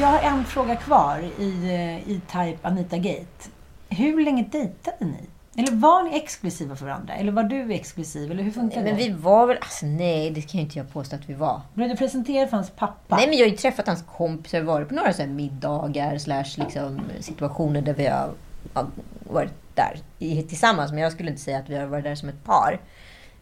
Jag 0.00 0.08
har 0.08 0.18
en 0.18 0.44
fråga 0.44 0.76
kvar 0.76 1.18
i 1.38 1.64
eh, 1.64 2.10
E-Type 2.10 2.58
Anita 2.62 2.96
Gate. 2.96 3.50
Hur 3.94 4.24
länge 4.24 4.44
dejtade 4.52 4.96
ni? 5.04 5.18
Eller 5.56 5.72
var 5.72 6.02
ni 6.02 6.16
exklusiva 6.16 6.76
för 6.76 6.84
varandra? 6.86 7.14
Eller 7.14 7.32
var 7.32 7.42
du 7.42 7.72
exklusiv? 7.72 8.30
Eller 8.30 8.42
hur 8.42 8.50
funkar 8.50 8.82
Men 8.82 8.96
det? 8.96 9.04
vi 9.04 9.10
var 9.10 9.46
väl... 9.46 9.56
Alltså 9.60 9.86
nej, 9.86 10.30
det 10.30 10.40
kan 10.42 10.58
ju 10.60 10.64
inte 10.66 10.78
jag 10.78 10.92
påstå 10.92 11.16
att 11.16 11.28
vi 11.28 11.34
var. 11.34 11.60
Blev 11.74 11.88
du 11.88 11.96
presenterad 11.96 12.48
för 12.50 12.56
hans 12.56 12.70
pappa? 12.70 13.16
Nej, 13.16 13.28
men 13.28 13.38
jag 13.38 13.44
har 13.46 13.50
ju 13.50 13.56
träffat 13.56 13.86
hans 13.86 14.02
kompisar, 14.16 14.60
varit 14.60 14.88
på 14.88 14.94
några 14.94 15.12
så 15.12 15.26
middagar 15.26 16.18
slash 16.18 16.44
liksom 16.56 17.00
situationer 17.20 17.82
där 17.82 17.94
vi 17.94 18.06
har 18.06 18.30
har 18.74 18.86
varit 19.30 19.52
där 19.74 19.98
i- 20.18 20.42
tillsammans. 20.42 20.90
Men 20.92 21.00
jag 21.02 21.12
skulle 21.12 21.30
inte 21.30 21.42
säga 21.42 21.58
att 21.58 21.68
vi 21.68 21.76
har 21.76 21.86
varit 21.86 22.04
där 22.04 22.14
som 22.14 22.28
ett 22.28 22.44
par. 22.44 22.72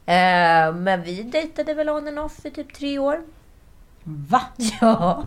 Eh, 0.06 0.74
men 0.74 1.02
vi 1.02 1.22
dejtade 1.22 1.74
väl 1.74 1.88
on 1.88 2.08
and 2.08 2.18
off 2.18 2.46
i 2.46 2.50
typ 2.50 2.74
tre 2.74 2.98
år. 2.98 3.20
Va? 4.04 4.42
Ja. 4.80 5.24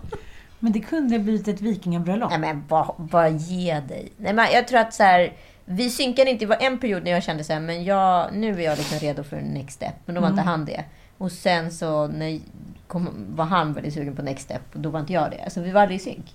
Men 0.66 0.72
det 0.72 0.80
kunde 0.80 1.20
blivit 1.20 1.48
ett 1.48 1.62
vikingabröllop. 1.62 2.30
Nej 2.30 2.40
men 2.40 2.64
vad, 2.68 2.96
vad 2.98 3.32
ge 3.32 3.80
dig. 3.80 4.12
Nej 4.18 4.34
men 4.34 4.52
jag 4.52 4.68
tror 4.68 4.80
att 4.80 4.94
så 4.94 5.04
här, 5.04 5.34
vi 5.66 5.90
synkade 5.90 6.30
inte. 6.30 6.46
Det 6.46 6.50
var 6.50 6.58
en 6.62 6.80
period 6.80 7.04
när 7.04 7.12
jag 7.12 7.24
kände 7.24 7.44
så 7.44 7.54
här, 7.54 7.60
men 7.60 7.84
jag, 7.84 8.34
nu 8.34 8.54
är 8.54 8.66
jag 8.66 8.78
liksom 8.78 9.00
redo 9.00 9.24
för 9.24 9.42
next 9.42 9.76
step. 9.76 9.94
Men 10.06 10.16
då 10.16 10.22
var 10.22 10.30
inte 10.30 10.42
han 10.42 10.66
det. 10.66 10.84
Och 11.18 11.32
sen 11.32 11.72
så 11.72 12.08
när 12.08 12.40
kom, 12.88 13.26
var 13.30 13.46
han 13.46 13.74
väldigt 13.74 13.94
sugen 13.94 14.16
på 14.16 14.22
next 14.22 14.46
step 14.46 14.62
och 14.74 14.80
då 14.80 14.90
var 14.90 15.00
inte 15.00 15.14
jag 15.14 15.32
det. 15.32 15.44
Alltså 15.44 15.62
vi 15.62 15.72
var 15.72 15.82
aldrig 15.82 16.00
i 16.00 16.04
synk. 16.04 16.34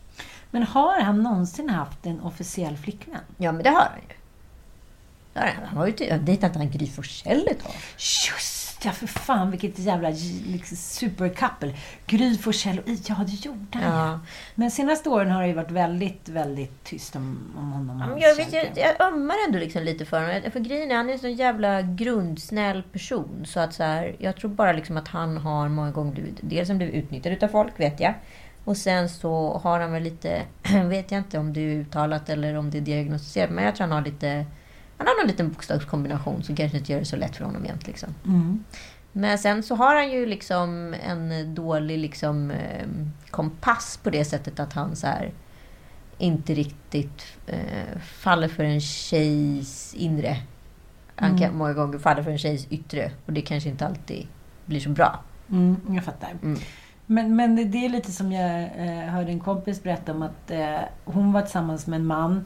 Men 0.50 0.62
har 0.62 1.00
han 1.00 1.22
någonsin 1.22 1.70
haft 1.70 2.06
en 2.06 2.20
officiell 2.20 2.76
flickvän? 2.76 3.20
Ja 3.36 3.52
men 3.52 3.62
det 3.62 3.70
har 3.70 3.80
han 3.80 3.98
ju. 4.08 4.14
Han. 5.34 5.76
Har 5.76 5.86
ju 5.86 6.18
dejtat 6.18 6.56
han 6.56 6.70
Gry 6.70 6.86
Forssell 6.86 7.48
ett 7.50 7.62
tag. 7.62 7.72
Just 7.98 8.84
ja, 8.84 8.90
för 8.90 9.06
fan 9.06 9.50
vilket 9.50 9.78
jävla 9.78 10.10
liksom, 10.46 10.76
supercouple. 10.76 11.74
Gry 12.06 12.38
Forssell 12.38 12.78
och 12.78 12.88
Ja, 12.88 13.16
det 13.26 13.44
gjorde 13.44 13.66
han 13.72 13.82
ja. 13.82 14.10
Ja. 14.10 14.20
Men 14.54 14.70
senaste 14.70 15.08
åren 15.08 15.30
har 15.30 15.42
det 15.42 15.48
ju 15.48 15.54
varit 15.54 15.70
väldigt, 15.70 16.28
väldigt 16.28 16.84
tyst 16.84 17.16
om, 17.16 17.54
om 17.56 17.72
honom. 17.72 18.00
hans 18.00 18.22
jag, 18.22 18.36
vet, 18.36 18.52
jag, 18.52 18.66
jag 18.76 19.00
ömmar 19.00 19.36
ändå 19.46 19.58
liksom 19.58 19.82
lite 19.82 20.04
för 20.04 20.20
honom. 20.20 20.50
För 20.52 20.60
grejen 20.60 20.90
är, 20.90 20.94
han 20.94 21.08
är 21.08 21.12
en 21.12 21.18
så 21.18 21.28
jävla 21.28 21.82
grundsnäll 21.82 22.82
person. 22.82 23.44
Så 23.46 23.60
att 23.60 23.74
så 23.74 23.82
här, 23.82 24.16
jag 24.18 24.36
tror 24.36 24.50
bara 24.50 24.72
liksom 24.72 24.96
att 24.96 25.08
han 25.08 25.36
har 25.36 25.68
många 25.68 25.90
gånger 25.90 26.12
blivit, 26.12 26.38
dels 26.40 26.68
han 26.68 26.78
blivit 26.78 26.94
utnyttjad 26.94 27.32
utav 27.34 27.48
folk, 27.48 27.80
vet 27.80 28.00
jag. 28.00 28.14
Och 28.64 28.76
sen 28.76 29.08
så 29.08 29.60
har 29.62 29.80
han 29.80 29.92
väl 29.92 30.02
lite, 30.02 30.42
vet 30.84 31.10
jag 31.10 31.18
inte 31.18 31.38
om 31.38 31.52
det 31.52 31.60
är 31.60 31.74
uttalat 31.76 32.28
eller 32.28 32.56
om 32.56 32.70
det 32.70 32.78
är 32.78 32.82
diagnostiserat, 32.82 33.50
men 33.50 33.64
jag 33.64 33.76
tror 33.76 33.86
han 33.86 33.96
har 33.96 34.04
lite, 34.04 34.46
han 35.00 35.06
har 35.06 35.20
någon 35.22 35.26
liten 35.26 35.48
bokstavskombination 35.48 36.42
som 36.42 36.56
kanske 36.56 36.78
inte 36.78 36.92
gör 36.92 36.98
det 36.98 37.04
så 37.04 37.16
lätt 37.16 37.36
för 37.36 37.44
honom 37.44 37.64
jämt 37.64 37.86
liksom. 37.86 38.14
Mm. 38.26 38.64
Men 39.12 39.38
sen 39.38 39.62
så 39.62 39.74
har 39.74 39.94
han 39.94 40.10
ju 40.12 40.26
liksom 40.26 40.94
en 41.06 41.54
dålig 41.54 41.98
liksom, 41.98 42.50
eh, 42.50 42.86
kompass 43.30 43.96
på 44.02 44.10
det 44.10 44.24
sättet 44.24 44.60
att 44.60 44.72
han 44.72 44.96
så 44.96 45.06
här, 45.06 45.32
inte 46.18 46.54
riktigt 46.54 47.22
eh, 47.46 47.98
faller 48.02 48.48
för 48.48 48.64
en 48.64 48.80
tjejs 48.80 49.94
inre. 49.94 50.36
Han 51.16 51.38
kan 51.38 51.56
många 51.56 51.72
gånger 51.72 51.98
falla 51.98 52.24
för 52.24 52.30
en 52.30 52.38
tjejs 52.38 52.66
yttre 52.70 53.10
och 53.26 53.32
det 53.32 53.40
kanske 53.42 53.68
inte 53.68 53.86
alltid 53.86 54.26
blir 54.66 54.80
så 54.80 54.88
bra. 54.90 55.20
Mm, 55.50 55.76
jag 55.88 56.04
fattar. 56.04 56.30
Mm. 56.42 56.60
Men, 57.06 57.36
men 57.36 57.56
det- 57.56 57.64
det 57.64 57.84
är 57.84 57.88
lite 57.88 58.12
som 58.12 58.32
jag 58.32 58.60
eh, 58.62 59.08
hörde 59.08 59.30
en 59.30 59.40
kompis 59.40 59.82
berätta 59.82 60.12
om 60.12 60.22
att 60.22 60.50
eh, 60.50 60.76
hon 61.04 61.32
var 61.32 61.42
tillsammans 61.42 61.86
med 61.86 61.96
en 62.00 62.06
man 62.06 62.44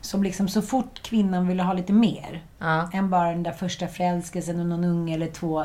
som 0.00 0.22
liksom 0.22 0.48
så 0.48 0.62
fort 0.62 1.02
kvinnan 1.02 1.48
ville 1.48 1.62
ha 1.62 1.72
lite 1.72 1.92
mer 1.92 2.42
Ja. 2.58 2.90
än 2.92 3.10
bara 3.10 3.30
den 3.30 3.42
där 3.42 3.52
första 3.52 3.86
förälskelsen 3.88 4.60
och 4.60 4.66
någon 4.66 4.84
unge 4.84 5.14
eller 5.14 5.26
två. 5.26 5.64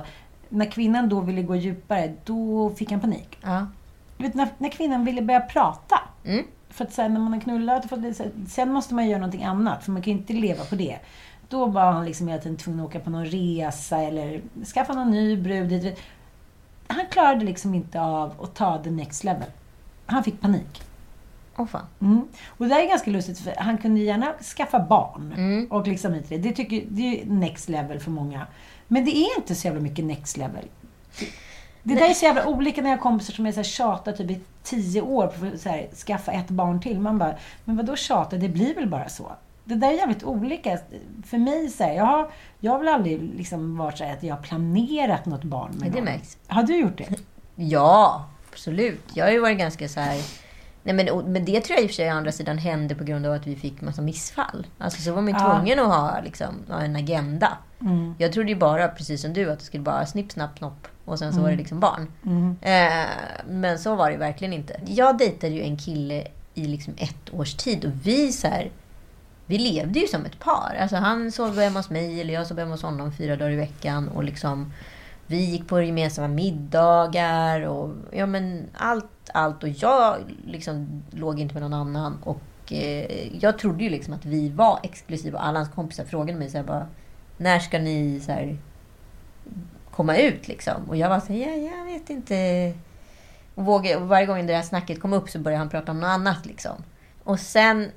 När 0.49 0.65
kvinnan 0.65 1.09
då 1.09 1.21
ville 1.21 1.41
gå 1.41 1.55
djupare, 1.55 2.13
då 2.25 2.69
fick 2.69 2.91
han 2.91 2.99
panik. 2.99 3.37
Ja. 3.41 3.67
Du 4.17 4.23
vet, 4.23 4.33
när, 4.33 4.47
när 4.57 4.69
kvinnan 4.69 5.05
ville 5.05 5.21
börja 5.21 5.41
prata. 5.41 5.99
Mm. 6.25 6.45
För 6.69 6.85
att 6.85 6.93
sen 6.93 7.13
när 7.13 7.19
man 7.19 7.33
har 7.33 7.39
knullat, 7.39 7.89
så 7.89 7.95
här- 7.95 8.31
sen 8.47 8.71
måste 8.73 8.93
man 8.93 9.07
göra 9.07 9.19
någonting 9.19 9.43
annat. 9.43 9.83
För 9.83 9.91
man 9.91 10.01
kan 10.01 10.13
ju 10.13 10.19
inte 10.19 10.33
leva 10.33 10.63
på 10.63 10.75
det. 10.75 10.97
Då 11.49 11.65
var 11.65 11.91
han 11.91 12.05
liksom 12.05 12.27
hela 12.27 12.41
tiden 12.41 12.57
tvungen 12.57 12.79
att 12.79 12.85
åka 12.87 12.99
på 12.99 13.09
någon 13.09 13.25
resa 13.25 13.97
eller 13.97 14.41
skaffa 14.73 14.93
någon 14.93 15.11
ny 15.11 15.37
brud. 15.37 15.95
Han 16.87 17.05
klarade 17.11 17.45
liksom 17.45 17.73
inte 17.75 18.01
av 18.01 18.33
att 18.43 18.55
ta 18.55 18.83
the 18.83 18.89
next 18.91 19.23
level. 19.23 19.47
Han 20.05 20.23
fick 20.23 20.41
panik. 20.41 20.81
Åh 21.57 21.65
fan. 21.65 21.85
Mm. 22.01 22.27
Och 22.47 22.65
det 22.65 22.75
där 22.75 22.81
är 22.81 22.87
ganska 22.87 23.11
lustigt 23.11 23.39
för 23.39 23.53
han 23.57 23.77
kunde 23.77 23.99
gärna 24.01 24.33
skaffa 24.57 24.79
barn. 24.79 25.33
Mm. 25.37 25.67
Och 25.71 25.87
liksom 25.87 26.13
hit 26.13 26.25
det. 26.29 26.37
Det, 26.37 26.51
tycker, 26.51 26.83
det 26.89 27.21
är 27.21 27.25
next 27.25 27.69
level 27.69 27.99
för 27.99 28.11
många. 28.11 28.47
Men 28.87 29.05
det 29.05 29.17
är 29.17 29.37
inte 29.37 29.55
så 29.55 29.67
jävla 29.67 29.81
mycket 29.81 30.05
next 30.05 30.37
level. 30.37 30.65
Det, 31.19 31.25
det 31.83 31.99
där 31.99 32.09
är 32.09 32.13
så 32.13 32.25
jävla 32.25 32.47
olika 32.47 32.81
när 32.81 32.89
jag 32.89 32.97
har 32.97 33.03
kompisar 33.03 33.33
som 33.33 33.45
är 33.45 33.51
så 33.51 33.55
här 33.55 33.63
tjata 33.63 34.11
typ 34.11 34.31
i 34.31 34.39
tio 34.63 35.01
år 35.01 35.27
på 35.27 35.45
att 35.45 35.65
här, 35.65 35.87
skaffa 36.05 36.31
ett 36.31 36.49
barn 36.49 36.81
till. 36.81 36.99
Man 36.99 37.17
bara, 37.17 37.35
men 37.65 37.77
vadå 37.77 37.95
tjata? 37.95 38.35
Det 38.35 38.49
blir 38.49 38.75
väl 38.75 38.89
bara 38.89 39.09
så. 39.09 39.31
Det 39.63 39.75
där 39.75 39.87
är 39.87 39.91
jävligt 39.93 40.23
olika. 40.23 40.79
För 41.25 41.37
mig, 41.37 41.69
så 41.69 41.83
här, 41.83 41.93
jag, 41.93 42.05
har, 42.05 42.31
jag 42.59 42.71
har 42.71 42.79
väl 42.79 42.87
aldrig 42.87 43.21
liksom 43.37 43.77
varit 43.77 43.97
så 43.97 44.03
här 44.03 44.13
att 44.13 44.23
jag 44.23 44.35
har 44.35 44.41
planerat 44.41 45.25
något 45.25 45.43
barn 45.43 45.71
med 45.71 45.79
Men 45.79 45.91
det 45.91 45.95
någon. 45.97 46.05
märks. 46.05 46.37
Har 46.47 46.63
du 46.63 46.77
gjort 46.77 46.97
det? 46.97 47.07
Ja, 47.55 48.25
absolut. 48.51 49.03
Jag 49.13 49.25
har 49.25 49.31
ju 49.31 49.39
varit 49.39 49.57
ganska 49.57 49.89
så 49.89 49.99
här... 49.99 50.21
Nej, 50.87 50.95
men, 50.95 51.09
och- 51.09 51.23
men 51.25 51.45
det 51.45 51.61
tror 51.61 51.75
jag 51.77 51.83
i 51.83 51.85
och 51.85 51.89
för 51.89 51.95
sig 51.95 52.11
å 52.11 52.15
andra 52.15 52.31
sidan 52.31 52.57
hände 52.57 52.95
på 52.95 53.03
grund 53.03 53.25
av 53.25 53.33
att 53.33 53.47
vi 53.47 53.55
fick 53.55 53.81
massa 53.81 54.01
missfall. 54.01 54.67
Alltså 54.77 55.01
så 55.01 55.13
var 55.13 55.21
man 55.21 55.33
ju 55.33 55.39
Ja. 55.39 55.55
tvungen 55.55 55.79
att 55.79 55.87
ha, 55.87 56.21
liksom, 56.23 56.55
ha 56.69 56.79
en 56.81 56.95
agenda. 56.95 57.57
Mm. 57.81 58.15
Jag 58.17 58.33
trodde 58.33 58.49
ju 58.49 58.55
bara, 58.55 58.87
precis 58.87 59.21
som 59.21 59.33
du, 59.33 59.51
att 59.51 59.59
det 59.59 59.65
skulle 59.65 59.83
bara 59.83 60.05
snipp, 60.05 60.31
snapp, 60.31 60.57
knopp. 60.57 60.87
Och 61.05 61.19
sen 61.19 61.33
så 61.33 61.41
var 61.41 61.49
det 61.49 61.55
liksom 61.55 61.79
barn. 61.79 62.07
Mm. 62.25 62.55
Eh, 62.61 63.07
men 63.49 63.79
så 63.79 63.95
var 63.95 64.11
det 64.11 64.17
verkligen 64.17 64.53
inte. 64.53 64.79
Jag 64.85 65.17
dejtade 65.17 65.53
ju 65.53 65.61
en 65.61 65.77
kille 65.77 66.27
i 66.53 66.65
liksom 66.67 66.93
ett 66.97 67.33
års 67.33 67.53
tid 67.53 67.85
och 67.85 67.91
vi 68.03 68.31
så 68.31 68.47
här, 68.47 68.69
vi 69.45 69.57
levde 69.57 69.99
ju 69.99 70.07
som 70.07 70.25
ett 70.25 70.39
par. 70.39 70.77
Alltså 70.81 70.95
han 70.95 71.31
sov 71.31 71.59
hemma 71.59 71.79
hos 71.79 71.89
mig 71.89 72.21
eller 72.21 72.33
jag 72.33 72.47
sov 72.47 72.59
hemma 72.59 72.71
hos 72.71 72.81
honom 72.83 73.11
fyra 73.13 73.35
dagar 73.35 73.51
i 73.51 73.55
veckan. 73.55 74.07
Och 74.07 74.23
liksom, 74.23 74.73
vi 75.27 75.37
gick 75.45 75.67
på 75.67 75.81
gemensamma 75.81 76.27
middagar 76.27 77.61
och 77.61 77.89
ja 78.11 78.25
men 78.25 78.63
allt, 78.73 79.05
allt. 79.33 79.63
Och 79.63 79.69
jag 79.69 80.17
liksom 80.45 81.03
låg 81.11 81.39
inte 81.39 81.53
med 81.53 81.63
någon 81.63 81.73
annan. 81.73 82.17
Och 82.23 82.73
eh, 82.73 83.35
jag 83.37 83.59
trodde 83.59 83.83
ju 83.83 83.89
liksom 83.89 84.13
att 84.13 84.25
vi 84.25 84.49
var 84.49 84.79
exklusiva. 84.83 85.39
Alla 85.39 85.59
hans 85.59 85.69
kompisar 85.69 86.05
frågade 86.05 86.39
mig 86.39 86.49
så 86.49 86.57
här 86.57 86.65
bara, 86.65 86.87
när 87.37 87.59
ska 87.59 87.79
ni 87.79 88.19
så 88.19 88.31
här, 88.31 88.57
komma 89.91 90.17
ut 90.17 90.47
liksom? 90.47 90.89
Och 90.89 90.97
jag 90.97 91.09
var 91.09 91.19
så 91.19 91.33
här, 91.33 91.39
ja, 91.39 91.77
jag 91.77 91.85
vet 91.85 92.09
inte. 92.09 92.73
Och, 93.55 93.65
vågade, 93.65 93.95
och 93.95 94.07
varje 94.07 94.25
gång 94.25 94.47
det 94.47 94.55
här 94.55 94.61
snacket 94.61 95.01
kom 95.01 95.13
upp 95.13 95.29
så 95.29 95.39
började 95.39 95.59
han 95.59 95.69
prata 95.69 95.91
om 95.91 95.99
något 95.99 96.07
annat 96.07 96.45
liksom. 96.45 96.83
Och 97.23 97.39
sen 97.39 97.91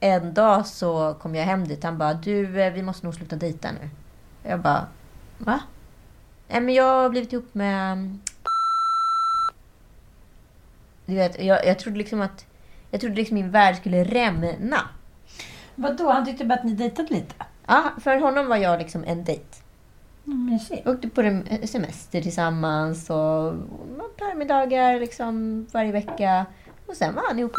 en 0.00 0.34
dag 0.34 0.66
så 0.66 1.14
kom 1.14 1.34
jag 1.34 1.44
hem 1.44 1.68
dit. 1.68 1.84
Han 1.84 1.98
bara, 1.98 2.14
du, 2.14 2.62
eh, 2.62 2.72
vi 2.72 2.82
måste 2.82 3.06
nog 3.06 3.14
sluta 3.14 3.36
dejta 3.36 3.68
nu. 3.72 3.90
Jag 4.42 4.60
bara, 4.60 4.86
va? 5.38 5.60
Nej, 6.48 6.60
men 6.60 6.74
jag 6.74 7.02
har 7.02 7.10
blivit 7.10 7.32
ihop 7.32 7.54
med 7.54 8.18
mm, 11.08 11.14
Du 11.14 11.14
vet, 11.14 11.44
jag, 11.44 11.66
jag 11.66 11.78
trodde 11.78 11.98
liksom 11.98 12.20
att... 12.20 12.46
Jag 12.90 13.00
trodde 13.00 13.16
liksom 13.16 13.34
min 13.34 13.50
värld 13.50 13.76
skulle 13.76 14.04
rämna. 14.04 14.88
Vadå? 15.74 16.10
Han 16.10 16.24
tyckte 16.24 16.44
bara 16.44 16.54
att 16.54 16.64
ni 16.64 16.72
dejtade 16.72 17.14
lite? 17.14 17.34
Ja, 17.66 17.92
för 18.00 18.16
honom 18.16 18.46
var 18.48 18.56
jag 18.56 18.78
liksom 18.78 19.04
en 19.04 19.24
dejt. 19.24 19.44
Mm, 20.26 20.46
mysigt. 20.46 20.86
Åkte 20.86 21.08
på 21.08 21.42
semester 21.66 22.22
tillsammans 22.22 23.10
och 23.10 23.54
parmiddagar 24.18 25.00
liksom 25.00 25.66
varje 25.72 25.92
vecka. 25.92 26.46
Och 26.86 26.96
sen 26.96 27.14
var 27.14 27.22
han 27.28 27.38
ihop 27.38 27.57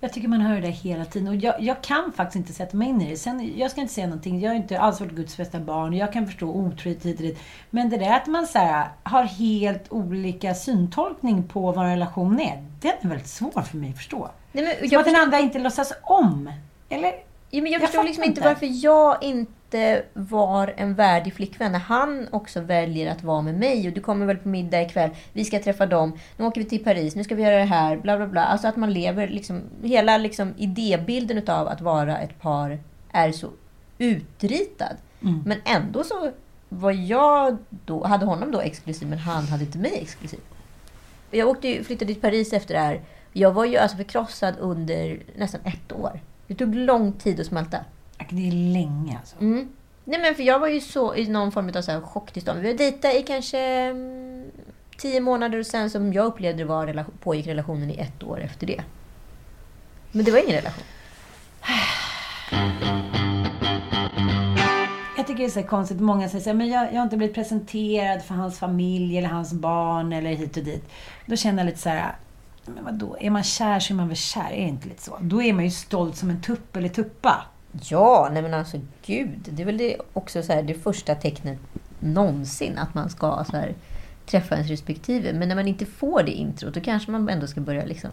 Jag 0.00 0.12
tycker 0.12 0.28
man 0.28 0.40
hör 0.40 0.54
det 0.54 0.60
där 0.60 0.68
hela 0.68 1.04
tiden. 1.04 1.28
Och 1.28 1.36
jag, 1.36 1.54
jag 1.60 1.82
kan 1.82 2.12
faktiskt 2.12 2.36
inte 2.36 2.52
sätta 2.52 2.76
mig 2.76 2.88
in 2.88 3.00
i 3.00 3.10
det. 3.10 3.16
Sen, 3.16 3.58
jag 3.58 3.70
ska 3.70 3.80
inte 3.80 3.94
säga 3.94 4.06
någonting. 4.06 4.40
Jag 4.40 4.50
har 4.50 4.56
inte 4.56 4.80
alls 4.80 5.00
varit 5.00 5.12
Guds 5.12 5.36
bästa 5.36 5.60
barn. 5.60 5.92
Jag 5.92 6.12
kan 6.12 6.26
förstå 6.26 6.48
otrohet 6.48 7.06
hit 7.06 7.16
och 7.16 7.22
dit. 7.22 7.38
Men 7.70 7.90
det 7.90 7.96
där 7.96 8.16
att 8.16 8.26
man 8.26 8.46
så 8.46 8.58
här, 8.58 8.88
har 9.02 9.24
helt 9.24 9.92
olika 9.92 10.54
syntolkning 10.54 11.42
på 11.42 11.72
vad 11.72 11.84
en 11.84 11.90
relation 11.90 12.40
är. 12.40 12.64
Den 12.80 12.92
är 13.00 13.08
väldigt 13.08 13.28
svår 13.28 13.62
för 13.62 13.76
mig 13.76 13.90
att 13.90 13.96
förstå. 13.96 14.30
Nej, 14.52 14.64
men 14.64 14.74
Som 14.76 14.88
jag 14.90 15.00
att 15.00 15.06
den 15.06 15.16
andra 15.16 15.40
inte 15.40 15.58
låtsas 15.58 15.92
om. 16.02 16.52
Eller? 16.88 17.12
Ja, 17.50 17.62
men 17.62 17.72
jag, 17.72 17.82
Jag 17.82 17.88
förstår 17.88 18.04
liksom 18.04 18.24
inte 18.24 18.40
inte. 18.40 18.48
varför 18.48 18.84
jag 18.84 19.22
inte 19.22 20.02
var 20.12 20.74
en 20.76 20.94
värdig 20.94 21.34
flickvän. 21.34 21.72
När 21.72 21.78
han 21.78 22.28
också 22.30 22.60
väljer 22.60 23.12
att 23.12 23.22
vara 23.22 23.42
med 23.42 23.54
mig 23.54 23.88
och 23.88 23.94
du 23.94 24.00
kommer 24.00 24.26
väl 24.26 24.36
på 24.36 24.48
middag 24.48 24.82
ikväll, 24.82 25.10
vi 25.32 25.44
ska 25.44 25.62
träffa 25.62 25.86
dem, 25.86 26.18
nu 26.36 26.44
åker 26.44 26.60
vi 26.60 26.68
till 26.68 26.84
Paris, 26.84 27.14
nu 27.16 27.24
ska 27.24 27.34
vi 27.34 27.42
göra 27.42 27.58
det 27.58 27.64
här, 27.64 27.96
bla 27.96 28.16
bla 28.16 28.26
bla. 28.26 28.44
Alltså 28.44 28.68
att 28.68 28.76
man 28.76 28.92
lever 28.92 29.28
liksom, 29.28 29.62
hela 29.82 30.18
liksom 30.18 30.54
idébilden 30.58 31.38
utav 31.38 31.68
att 31.68 31.80
vara 31.80 32.18
ett 32.18 32.40
par 32.40 32.78
är 33.12 33.32
så 33.32 33.50
utritad. 33.98 34.96
Mm. 35.22 35.42
Men 35.46 35.58
ändå 35.64 36.04
så 36.04 36.30
var 36.68 36.92
jag 36.92 37.56
då, 37.84 38.06
hade 38.06 38.26
honom 38.26 38.52
då 38.52 38.60
exklusiv, 38.60 39.08
men 39.08 39.18
han 39.18 39.44
hade 39.44 39.64
inte 39.64 39.78
mig 39.78 39.98
exklusiv. 40.02 40.40
Jag 41.30 41.48
åkte 41.48 41.68
ju, 41.68 41.84
flyttade 41.84 42.12
till 42.12 42.22
Paris 42.22 42.52
efter 42.52 42.74
det 42.74 42.80
här. 42.80 43.00
Jag 43.32 43.52
var 43.52 43.64
ju 43.64 43.76
alltså 43.76 43.96
förkrossad 43.96 44.54
under 44.58 45.22
nästan 45.36 45.60
ett 45.64 45.92
år. 45.92 46.20
Det 46.48 46.54
tog 46.54 46.74
lång 46.74 47.12
tid 47.12 47.40
att 47.40 47.46
smälta. 47.46 47.78
Det 48.30 48.48
är 48.48 48.52
länge 48.52 49.18
alltså. 49.18 49.36
Mm. 49.40 49.68
Nej 50.04 50.20
men 50.20 50.34
för 50.34 50.42
jag 50.42 50.58
var 50.58 50.68
ju 50.68 50.80
så 50.80 51.14
i 51.14 51.28
någon 51.28 51.52
form 51.52 51.72
av 51.76 51.82
så 51.82 51.92
här 51.92 52.00
chocktillstånd. 52.00 52.60
Vi 52.60 52.70
var 52.70 52.78
dejta 52.78 53.12
i 53.12 53.22
kanske 53.22 53.58
mm, 53.58 54.50
tio 54.96 55.20
månader 55.20 55.58
och 55.58 55.66
sen 55.66 55.90
som 55.90 56.12
jag 56.12 56.26
upplevde 56.26 56.62
det 56.62 56.68
var 56.68 56.86
relation, 56.86 57.14
pågick 57.22 57.46
relationen 57.46 57.90
i 57.90 57.98
ett 57.98 58.22
år 58.22 58.40
efter 58.40 58.66
det. 58.66 58.82
Men 60.12 60.24
det 60.24 60.30
var 60.30 60.38
ingen 60.38 60.56
relation. 60.56 60.84
Jag 65.16 65.26
tycker 65.26 65.38
det 65.38 65.48
är 65.48 65.62
så 65.62 65.68
konstigt. 65.68 66.00
Många 66.00 66.28
säger 66.28 66.44
så 66.44 66.50
här, 66.50 66.56
men 66.56 66.68
jag, 66.68 66.92
jag 66.92 66.96
har 66.96 67.02
inte 67.02 67.16
blivit 67.16 67.34
presenterad 67.34 68.22
för 68.22 68.34
hans 68.34 68.58
familj 68.58 69.18
eller 69.18 69.28
hans 69.28 69.52
barn 69.52 70.12
eller 70.12 70.30
hit 70.30 70.56
och 70.56 70.62
dit. 70.62 70.88
Då 71.26 71.36
känner 71.36 71.58
jag 71.58 71.66
lite 71.66 71.78
så 71.78 71.88
här, 71.88 72.16
men 72.74 72.84
vadå? 72.84 73.16
Är 73.20 73.30
man 73.30 73.42
kär 73.42 73.80
så 73.80 73.92
är 73.92 73.96
man 73.96 74.08
väl 74.08 74.16
kär? 74.16 74.52
Är 74.52 74.62
det 74.62 74.68
inte 74.68 74.88
lite 74.88 75.02
så? 75.02 75.18
Då 75.20 75.42
är 75.42 75.52
man 75.52 75.64
ju 75.64 75.70
stolt 75.70 76.16
som 76.16 76.30
en 76.30 76.42
tupp 76.42 76.76
eller 76.76 76.88
tuppa. 76.88 77.46
Ja, 77.82 78.28
nej 78.32 78.42
men 78.42 78.54
alltså 78.54 78.80
gud. 79.06 79.38
Det 79.50 79.62
är 79.62 79.66
väl 79.66 79.78
det 79.78 79.96
också 80.12 80.42
så 80.42 80.52
här, 80.52 80.62
det 80.62 80.74
första 80.74 81.14
tecknet 81.14 81.58
någonsin 82.00 82.78
att 82.78 82.94
man 82.94 83.10
ska 83.10 83.44
så 83.50 83.56
här, 83.56 83.74
träffa 84.26 84.54
ens 84.54 84.70
respektive. 84.70 85.32
Men 85.32 85.48
när 85.48 85.54
man 85.54 85.68
inte 85.68 85.86
får 85.86 86.22
det 86.22 86.32
introt, 86.32 86.74
då 86.74 86.80
kanske 86.80 87.10
man 87.10 87.28
ändå 87.28 87.46
ska 87.46 87.60
börja 87.60 87.84
liksom... 87.84 88.10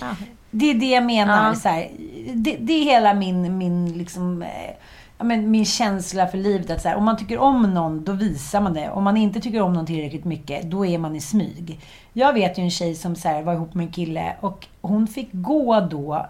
Ja. 0.00 0.16
Det 0.50 0.70
är 0.70 0.74
det 0.74 0.90
jag 0.90 1.04
menar. 1.04 1.48
Ja. 1.48 1.54
Så 1.54 1.68
här, 1.68 1.90
det, 2.34 2.56
det 2.60 2.72
är 2.72 2.84
hela 2.84 3.14
min, 3.14 3.58
min, 3.58 3.92
liksom, 3.98 4.42
eh, 4.42 4.76
men 5.24 5.50
min 5.50 5.64
känsla 5.64 6.26
för 6.26 6.38
livet. 6.38 6.70
Att 6.70 6.82
så 6.82 6.88
här, 6.88 6.96
om 6.96 7.04
man 7.04 7.16
tycker 7.16 7.38
om 7.38 7.62
någon, 7.74 8.04
då 8.04 8.12
visar 8.12 8.60
man 8.60 8.74
det. 8.74 8.90
Om 8.90 9.04
man 9.04 9.16
inte 9.16 9.40
tycker 9.40 9.60
om 9.62 9.72
någon 9.72 9.86
tillräckligt 9.86 10.24
mycket, 10.24 10.70
då 10.70 10.86
är 10.86 10.98
man 10.98 11.16
i 11.16 11.20
smyg. 11.20 11.80
Jag 12.12 12.32
vet 12.32 12.58
ju 12.58 12.62
en 12.62 12.70
tjej 12.70 12.94
som 12.94 13.16
så 13.16 13.28
här, 13.28 13.42
var 13.42 13.54
ihop 13.54 13.74
med 13.74 13.86
en 13.86 13.92
kille 13.92 14.36
och 14.40 14.66
hon 14.80 15.06
fick 15.06 15.28
gå 15.32 15.80
då 15.80 16.26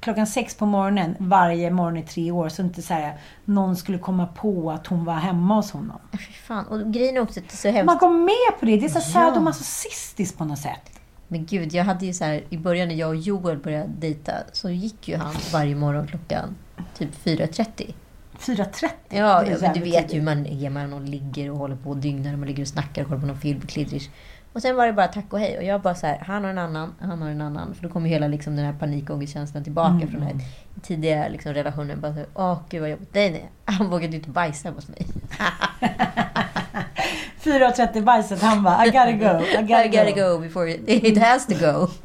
klockan 0.00 0.26
sex 0.26 0.54
på 0.56 0.66
morgonen 0.66 1.14
varje 1.18 1.70
morgon 1.70 1.96
i 1.96 2.02
tre 2.02 2.30
år 2.30 2.48
så 2.48 2.62
inte 2.62 2.82
så 2.82 2.94
här, 2.94 3.18
någon 3.44 3.76
skulle 3.76 3.98
komma 3.98 4.26
på 4.26 4.70
att 4.70 4.86
hon 4.86 5.04
var 5.04 5.14
hemma 5.14 5.54
hos 5.54 5.70
honom. 5.70 5.98
Fy 6.12 6.32
fan. 6.32 6.66
Och 6.66 6.92
grejen 6.92 7.16
är 7.16 7.20
också 7.20 7.40
att 7.40 7.48
det 7.48 7.54
är 7.54 7.56
så 7.56 7.68
hemskt. 7.68 7.86
Man 7.86 7.98
går 7.98 8.18
med 8.18 8.60
på 8.60 8.66
det. 8.66 8.76
Det 8.76 8.84
är 8.86 8.88
så 8.88 8.98
Ja. 8.98 9.02
sadomasochistiskt 9.12 10.38
på 10.38 10.44
något 10.44 10.58
sätt. 10.58 10.97
Men 11.28 11.46
gud, 11.46 11.74
jag 11.74 11.84
hade 11.84 12.06
ju 12.06 12.12
så 12.12 12.24
här, 12.24 12.44
i 12.50 12.58
början 12.58 12.88
när 12.88 12.94
jag 12.94 13.08
och 13.08 13.16
Joel 13.16 13.58
började 13.58 13.92
dejta 13.98 14.32
så 14.52 14.70
gick 14.70 15.08
ju 15.08 15.16
han 15.16 15.34
varje 15.52 15.74
morgon 15.74 16.06
klockan 16.06 16.56
typ 16.98 17.24
4.30. 17.24 17.94
4.30. 18.38 18.88
Ja, 19.08 19.44
men 19.60 19.74
du 19.74 19.80
vet 19.80 20.14
ju 20.14 20.18
hur 20.18 20.24
man 20.24 20.46
är. 20.46 20.70
Man 20.70 21.06
ligger 21.06 21.50
och 21.50 21.58
håller 21.58 21.76
på 21.76 21.90
och 21.90 21.96
dygnar 21.96 22.32
och 22.32 22.38
man 22.38 22.48
ligger 22.48 22.62
och 22.62 22.68
snackar 22.68 23.02
och 23.02 23.08
kollar 23.08 23.20
på 23.20 23.26
någon 23.26 23.40
film 23.40 23.60
på 23.60 23.66
Kliddrish. 23.66 24.08
Och 24.52 24.62
sen 24.62 24.76
var 24.76 24.86
det 24.86 24.92
bara 24.92 25.08
tack 25.08 25.32
och 25.32 25.38
hej. 25.40 25.56
Och 25.58 25.64
jag 25.64 25.80
bara 25.82 25.94
så 25.94 26.06
här, 26.06 26.18
han 26.26 26.44
har 26.44 26.50
en 26.50 26.58
annan, 26.58 26.94
han 27.00 27.22
har 27.22 27.28
en 27.30 27.40
annan. 27.40 27.74
För 27.74 27.82
då 27.82 27.88
kommer 27.88 28.08
hela 28.08 28.28
liksom 28.28 28.56
den 28.56 28.64
här 28.64 28.72
panikångestkänslan 28.72 29.64
tillbaka 29.64 29.90
Mm. 29.94 30.08
från 30.08 30.20
den 30.20 30.28
här 30.28 30.46
tidiga 30.82 31.28
liksom, 31.28 31.54
relationen. 31.54 32.00
Bara 32.00 32.12
så 32.12 32.18
här, 32.18 32.26
åh 32.34 32.58
gud 32.68 32.80
vad 32.80 32.90
jobbigt. 32.90 33.08
Nej, 33.14 33.30
nej. 33.30 33.50
Han 33.64 33.90
vågade 33.90 34.16
inte 34.16 34.30
bajsa 34.30 34.70
hos 34.70 34.88
mig. 34.88 35.06
4.30 37.42 38.02
bajset. 38.04 38.42
Han 38.42 38.62
bara, 38.62 38.86
I 38.86 38.90
gotta 38.90 39.12
go. 39.12 39.44
I 39.44 39.62
gotta, 39.62 39.84
I 39.84 39.88
gotta 39.88 40.10
go. 40.10 40.32
go 40.36 40.38
before 40.38 40.70
it, 40.70 40.80
it 40.86 41.18
has 41.18 41.46
to 41.46 41.54
go. 41.54 41.88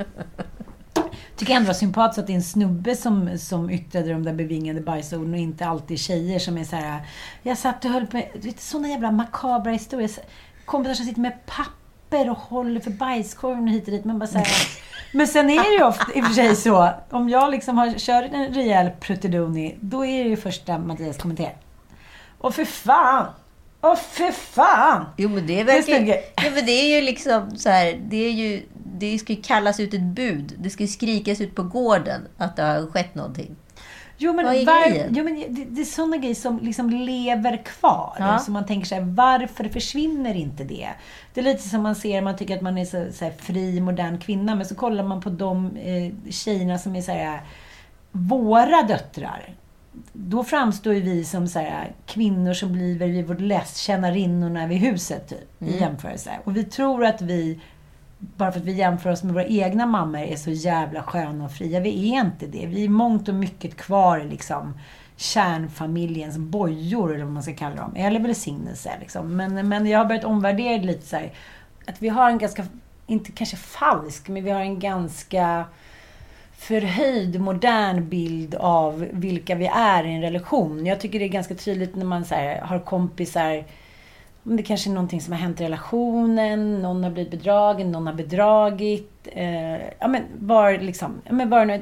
Tycker 1.37 1.53
ändå 1.53 1.67
var 1.67 1.73
sympatiskt 1.73 2.19
att 2.19 2.27
det 2.27 2.33
är 2.33 2.35
en 2.35 2.43
snubbe 2.43 2.95
som, 2.95 3.37
som 3.37 3.69
yttrade 3.69 4.09
de 4.13 4.23
där 4.23 4.33
bevingade 4.33 4.81
bajsorden 4.81 5.33
och 5.33 5.39
inte 5.39 5.65
alltid 5.65 5.99
tjejer 5.99 6.39
som 6.39 6.57
är 6.57 6.63
så 6.63 6.75
här. 6.75 7.01
Jag 7.43 7.57
satt 7.57 7.85
och 7.85 7.91
höll 7.91 8.07
på 8.07 8.17
med 8.17 8.27
du 8.33 8.39
vet, 8.39 8.59
såna 8.61 8.87
jävla 8.87 9.11
makabra 9.11 9.71
historier. 9.71 10.09
Kompisar 10.65 10.93
som 10.93 11.05
sitter 11.05 11.21
med 11.21 11.45
papper 11.45 11.71
och 12.19 12.37
håller 12.37 12.79
för 12.79 12.91
bajskorven 12.91 13.63
och 13.63 13.69
hit 13.69 13.85
och 13.85 13.91
dit. 13.91 14.05
Men 14.05 14.19
bara 14.19 14.27
så 14.27 14.37
här, 14.37 14.47
Men 15.13 15.27
sen 15.27 15.49
är 15.49 15.63
det 15.63 15.75
ju 15.77 15.83
ofta 15.83 16.13
i 16.15 16.21
och 16.21 16.25
för 16.25 16.33
sig 16.33 16.55
så. 16.55 16.89
Om 17.09 17.29
jag 17.29 17.51
liksom 17.51 17.77
har 17.77 17.93
kört 17.97 18.25
en 18.33 18.53
rejäl 18.53 18.89
pruttedoni, 18.99 19.75
då 19.79 20.05
är 20.05 20.23
det 20.23 20.29
ju 20.29 20.37
första 20.37 20.77
Mattias 20.77 21.17
kommenterar. 21.17 21.55
Och 22.37 22.55
för 22.55 22.65
fan! 22.65 23.25
Åh 23.81 23.95
för 23.95 24.31
fan! 24.31 25.05
Jo 25.17 25.29
men 25.29 25.47
det 25.47 25.55
Det 25.55 25.63
verkar 25.63 25.81
stämmer. 25.81 26.17
ja, 26.35 26.51
men 26.55 26.65
det 26.65 26.71
är 26.71 26.95
ju 26.95 27.01
liksom 27.01 27.57
så 27.57 27.69
här, 27.69 27.99
det 28.09 28.17
är 28.25 28.31
ju, 28.31 28.61
det 28.99 29.19
ska 29.19 29.33
ju 29.33 29.41
kallas 29.41 29.79
ut 29.79 29.93
ett 29.93 30.01
bud. 30.01 30.53
Det 30.57 30.69
ska 30.69 30.83
ju 30.83 30.87
skrikas 30.87 31.41
ut 31.41 31.55
på 31.55 31.63
gården 31.63 32.21
att 32.37 32.55
det 32.55 32.63
har 32.63 32.91
skett 32.91 33.15
någonting. 33.15 33.55
Jo, 34.23 34.33
men, 34.33 34.45
Vad 34.45 34.55
är 34.55 34.65
var, 34.65 34.89
grejen? 34.89 35.13
jo, 35.15 35.23
men 35.23 35.35
det, 35.35 35.65
det 35.65 35.81
är 35.81 35.85
sådana 35.85 36.17
grejer 36.17 36.35
som 36.35 36.59
liksom 36.59 36.89
lever 36.89 37.57
kvar. 37.57 38.15
Ja. 38.19 38.39
Så 38.39 38.51
man 38.51 38.65
tänker 38.65 38.87
så 38.87 38.95
här, 38.95 39.01
varför 39.01 39.69
försvinner 39.69 40.35
inte 40.35 40.63
det? 40.63 40.89
Det 41.33 41.39
är 41.41 41.43
lite 41.43 41.69
som 41.69 41.83
man 41.83 41.95
ser, 41.95 42.21
man 42.21 42.35
tycker 42.37 42.55
att 42.55 42.61
man 42.61 42.77
är 42.77 42.85
så, 42.85 43.05
så 43.13 43.25
här, 43.25 43.33
fri, 43.39 43.81
modern 43.81 44.17
kvinna, 44.19 44.55
men 44.55 44.65
så 44.65 44.75
kollar 44.75 45.03
man 45.03 45.21
på 45.21 45.29
de 45.29 45.77
eh, 45.77 46.31
tjejerna 46.31 46.77
som 46.77 46.95
är 46.95 47.01
så 47.01 47.11
här, 47.11 47.41
våra 48.11 48.81
döttrar. 48.81 49.55
Då 50.13 50.43
framstår 50.43 50.93
ju 50.93 50.99
vi 51.01 51.23
som 51.23 51.47
så 51.47 51.59
här, 51.59 51.91
kvinnor 52.05 52.53
som 52.53 52.73
blir 52.73 52.99
vid 52.99 53.27
vårt 53.27 53.39
läst, 53.39 53.77
tjänarinnorna 53.77 54.67
vid 54.67 54.77
huset, 54.77 55.29
typ, 55.29 55.69
i 55.69 55.79
jämförelse. 55.79 56.31
Och 56.43 56.57
vi 56.57 56.63
tror 56.63 57.05
att 57.05 57.21
vi 57.21 57.59
bara 58.37 58.51
för 58.51 58.59
att 58.59 58.65
vi 58.65 58.71
jämför 58.71 59.11
oss 59.11 59.23
med 59.23 59.33
våra 59.33 59.45
egna 59.45 59.85
mammor 59.85 60.19
är 60.19 60.35
så 60.35 60.51
jävla 60.51 61.03
sköna 61.03 61.45
och 61.45 61.51
fria. 61.51 61.79
Vi 61.79 62.11
är 62.11 62.21
inte 62.21 62.47
det. 62.47 62.65
Vi 62.65 62.85
är 62.85 62.89
mångt 62.89 63.29
och 63.29 63.35
mycket 63.35 63.77
kvar 63.77 64.19
i 64.19 64.29
liksom 64.29 64.73
kärnfamiljens 65.15 66.37
bojor, 66.37 67.15
eller 67.15 67.23
vad 67.23 67.33
man 67.33 67.43
ska 67.43 67.53
kalla 67.53 67.75
dem. 67.75 67.95
Eller 67.95 68.19
välsignelse. 68.19 68.91
Liksom. 68.99 69.35
Men, 69.35 69.69
men 69.69 69.85
jag 69.85 69.99
har 69.99 70.05
börjat 70.05 70.23
omvärdera 70.23 70.77
det 70.77 70.83
lite 70.83 71.07
så 71.07 71.15
här, 71.15 71.31
Att 71.85 72.01
vi 72.01 72.09
har 72.09 72.29
en 72.29 72.37
ganska, 72.37 72.65
inte 73.07 73.31
kanske 73.31 73.57
falsk, 73.57 74.27
men 74.29 74.43
vi 74.43 74.51
har 74.51 74.61
en 74.61 74.79
ganska 74.79 75.65
förhöjd, 76.57 77.41
modern 77.41 78.09
bild 78.09 78.55
av 78.55 79.07
vilka 79.11 79.55
vi 79.55 79.65
är 79.65 80.03
i 80.03 80.13
en 80.13 80.21
relation. 80.21 80.85
Jag 80.85 80.99
tycker 80.99 81.19
det 81.19 81.25
är 81.25 81.29
ganska 81.29 81.55
tydligt 81.55 81.95
när 81.95 82.05
man 82.05 82.25
så 82.25 82.35
här, 82.35 82.61
har 82.61 82.79
kompisar 82.79 83.63
om 84.45 84.55
det 84.57 84.63
kanske 84.63 84.89
är 84.89 84.93
någonting 84.93 85.21
som 85.21 85.33
har 85.33 85.39
hänt 85.39 85.61
i 85.61 85.63
relationen, 85.63 86.81
någon 86.81 87.03
har 87.03 87.11
blivit 87.11 87.31
bedragen, 87.31 87.91
någon 87.91 88.07
har 88.07 88.13
bedragit. 88.13 89.27
Eh, 89.31 89.77
ja, 89.99 90.07
men 90.07 90.23
var 90.39 90.77
liksom, 90.77 91.21
ja, 91.25 91.33
men 91.33 91.49
var, 91.49 91.81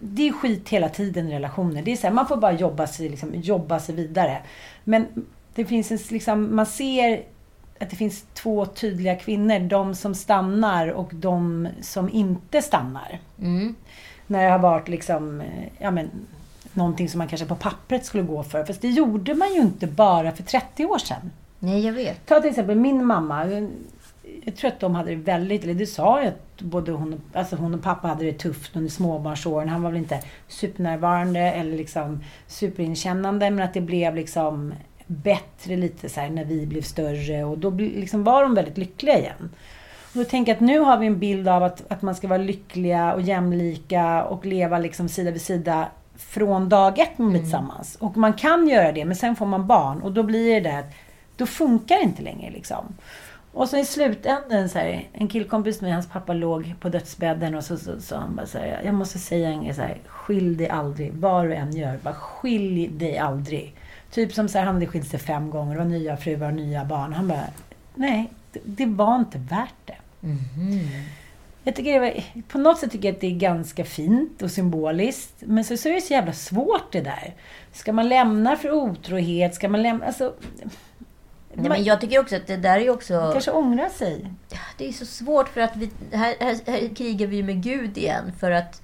det 0.00 0.28
är 0.28 0.32
skit 0.32 0.68
hela 0.68 0.88
tiden 0.88 1.28
i 1.28 1.34
relationer. 1.34 1.82
Det 1.82 1.92
är 1.92 1.96
så 1.96 2.06
här, 2.06 2.14
man 2.14 2.28
får 2.28 2.36
bara 2.36 2.52
jobba 2.52 2.86
sig, 2.86 3.08
liksom, 3.08 3.34
jobba 3.34 3.80
sig 3.80 3.94
vidare. 3.94 4.38
Men 4.84 5.06
det 5.54 5.64
finns 5.64 5.90
en, 5.90 5.98
liksom, 6.10 6.56
man 6.56 6.66
ser 6.66 7.22
att 7.80 7.90
det 7.90 7.96
finns 7.96 8.24
två 8.34 8.66
tydliga 8.66 9.16
kvinnor. 9.16 9.58
De 9.58 9.94
som 9.94 10.14
stannar 10.14 10.88
och 10.88 11.10
de 11.14 11.68
som 11.80 12.08
inte 12.08 12.62
stannar. 12.62 13.18
När 14.26 14.44
det 14.44 14.50
har 14.50 14.58
varit 14.58 14.88
liksom, 14.88 15.42
ja 15.78 15.90
men, 15.90 16.10
någonting 16.72 17.08
som 17.08 17.18
man 17.18 17.28
kanske 17.28 17.46
på 17.46 17.56
pappret 17.56 18.06
skulle 18.06 18.22
gå 18.22 18.42
för. 18.42 18.64
Fast 18.64 18.80
det 18.80 18.88
gjorde 18.88 19.34
man 19.34 19.54
ju 19.54 19.60
inte 19.60 19.86
bara 19.86 20.32
för 20.32 20.42
30 20.42 20.86
år 20.86 20.98
sedan. 20.98 21.30
Nej, 21.64 21.86
jag 21.86 21.92
vet. 21.92 22.26
Ta 22.26 22.40
till 22.40 22.50
exempel 22.50 22.76
min 22.76 23.04
mamma. 23.04 23.46
Jag 24.44 24.56
tror 24.56 24.70
att 24.70 24.80
de 24.80 24.94
hade 24.94 25.10
det 25.10 25.16
väldigt, 25.16 25.64
eller 25.64 25.74
det 25.74 25.86
sa 25.86 26.18
jag 26.18 26.28
att 26.28 26.60
både 26.62 26.92
hon 26.92 27.12
och, 27.12 27.38
alltså 27.38 27.56
hon 27.56 27.74
och 27.74 27.82
pappa 27.82 28.08
hade 28.08 28.24
det 28.24 28.32
tufft 28.32 28.76
under 28.76 28.90
småbarnsåren. 28.90 29.68
Han 29.68 29.82
var 29.82 29.90
väl 29.90 29.98
inte 29.98 30.20
supernärvarande 30.48 31.40
eller 31.40 31.76
liksom 31.76 32.24
superinkännande 32.46 33.50
men 33.50 33.64
att 33.64 33.74
det 33.74 33.80
blev 33.80 34.14
liksom 34.14 34.74
bättre 35.06 35.76
lite 35.76 36.08
så 36.08 36.20
här 36.20 36.30
när 36.30 36.44
vi 36.44 36.66
blev 36.66 36.82
större 36.82 37.44
och 37.44 37.58
då 37.58 37.70
liksom 37.70 38.24
var 38.24 38.42
de 38.42 38.54
väldigt 38.54 38.78
lyckliga 38.78 39.18
igen. 39.18 39.50
Och 40.12 40.18
då 40.18 40.24
tänker 40.24 40.52
jag 40.52 40.56
att 40.56 40.60
nu 40.60 40.78
har 40.78 40.98
vi 40.98 41.06
en 41.06 41.18
bild 41.18 41.48
av 41.48 41.62
att, 41.62 41.92
att 41.92 42.02
man 42.02 42.14
ska 42.14 42.28
vara 42.28 42.38
lyckliga 42.38 43.14
och 43.14 43.22
jämlika 43.22 44.24
och 44.24 44.46
leva 44.46 44.78
liksom 44.78 45.08
sida 45.08 45.30
vid 45.30 45.42
sida 45.42 45.88
från 46.16 46.68
dag 46.68 46.98
ett 46.98 47.18
med 47.18 47.40
tillsammans. 47.40 47.96
Och 48.00 48.16
man 48.16 48.32
kan 48.32 48.68
göra 48.68 48.92
det, 48.92 49.04
men 49.04 49.16
sen 49.16 49.36
får 49.36 49.46
man 49.46 49.66
barn 49.66 50.02
och 50.02 50.12
då 50.12 50.22
blir 50.22 50.54
det 50.54 50.70
där 50.70 50.78
att 50.78 50.92
då 51.36 51.46
funkar 51.46 51.96
det 51.96 52.02
inte 52.02 52.22
längre 52.22 52.50
liksom. 52.50 52.94
Och 53.52 53.68
så 53.68 53.76
i 53.76 53.84
slutändan 53.84 54.68
så 54.68 54.78
här, 54.78 55.08
en 55.12 55.28
killkompis 55.28 55.80
med 55.80 55.94
hans 55.94 56.08
pappa 56.08 56.32
låg 56.32 56.74
på 56.80 56.88
dödsbädden 56.88 57.54
och 57.54 57.64
så 57.64 57.76
sa 58.00 58.16
han 58.16 58.36
bara 58.36 58.46
så 58.46 58.58
här, 58.58 58.80
jag 58.84 58.94
måste 58.94 59.18
säga 59.18 59.48
en 59.48 59.64
grej 59.64 59.74
så 59.74 59.82
här, 59.82 59.98
skilj 60.06 60.56
dig 60.56 60.68
aldrig, 60.68 61.12
vad 61.12 61.44
du 61.44 61.54
än 61.54 61.76
gör, 61.76 61.98
bara 62.02 62.14
skilj 62.14 62.88
dig 62.88 63.18
aldrig. 63.18 63.74
Typ 64.10 64.34
som 64.34 64.48
så 64.48 64.58
här, 64.58 64.64
han 64.64 64.74
hade 64.74 64.86
skilt 64.86 65.08
sig 65.08 65.20
fem 65.20 65.50
gånger, 65.50 65.80
och 65.80 65.86
nya 65.86 66.16
fruar 66.16 66.48
och 66.48 66.54
nya 66.54 66.84
barn. 66.84 67.12
Han 67.12 67.28
bara, 67.28 67.44
nej, 67.94 68.30
det, 68.52 68.60
det 68.64 68.86
var 68.86 69.16
inte 69.16 69.38
värt 69.38 69.74
det. 69.84 69.96
Jag 71.64 71.76
tycker 71.76 71.92
det 71.92 72.00
var, 72.00 72.42
på 72.48 72.58
något 72.58 72.78
sätt 72.78 72.92
tycker 72.92 73.08
jag 73.08 73.14
att 73.14 73.20
det 73.20 73.26
är 73.26 73.38
ganska 73.38 73.84
fint 73.84 74.42
och 74.42 74.50
symboliskt. 74.50 75.34
Men 75.38 75.64
så, 75.64 75.76
så 75.76 75.88
är 75.88 75.92
det 75.92 76.00
så 76.00 76.12
jävla 76.12 76.32
svårt 76.32 76.92
det 76.92 77.00
där. 77.00 77.34
Ska 77.72 77.92
man 77.92 78.08
lämna 78.08 78.56
för 78.56 78.70
otrohet? 78.70 79.54
Ska 79.54 79.68
man 79.68 79.82
lämna... 79.82 80.06
Alltså, 80.06 80.34
Nej, 81.54 81.68
men 81.68 81.84
jag 81.84 82.00
tycker 82.00 82.20
också 82.20 82.36
att 82.36 82.46
det 82.46 82.56
där 82.56 82.78
är 82.78 82.90
också... 82.90 83.30
kanske 83.32 83.50
ångra 83.50 83.88
sig. 83.88 84.32
Det 84.78 84.88
är 84.88 84.92
så 84.92 85.06
svårt 85.06 85.48
för 85.48 85.60
att 85.60 85.76
vi... 85.76 85.90
Här, 86.12 86.34
här, 86.40 86.58
här 86.66 86.94
krigar 86.94 87.26
vi 87.26 87.42
med 87.42 87.62
Gud 87.62 87.98
igen. 87.98 88.32
För 88.38 88.50
att 88.50 88.82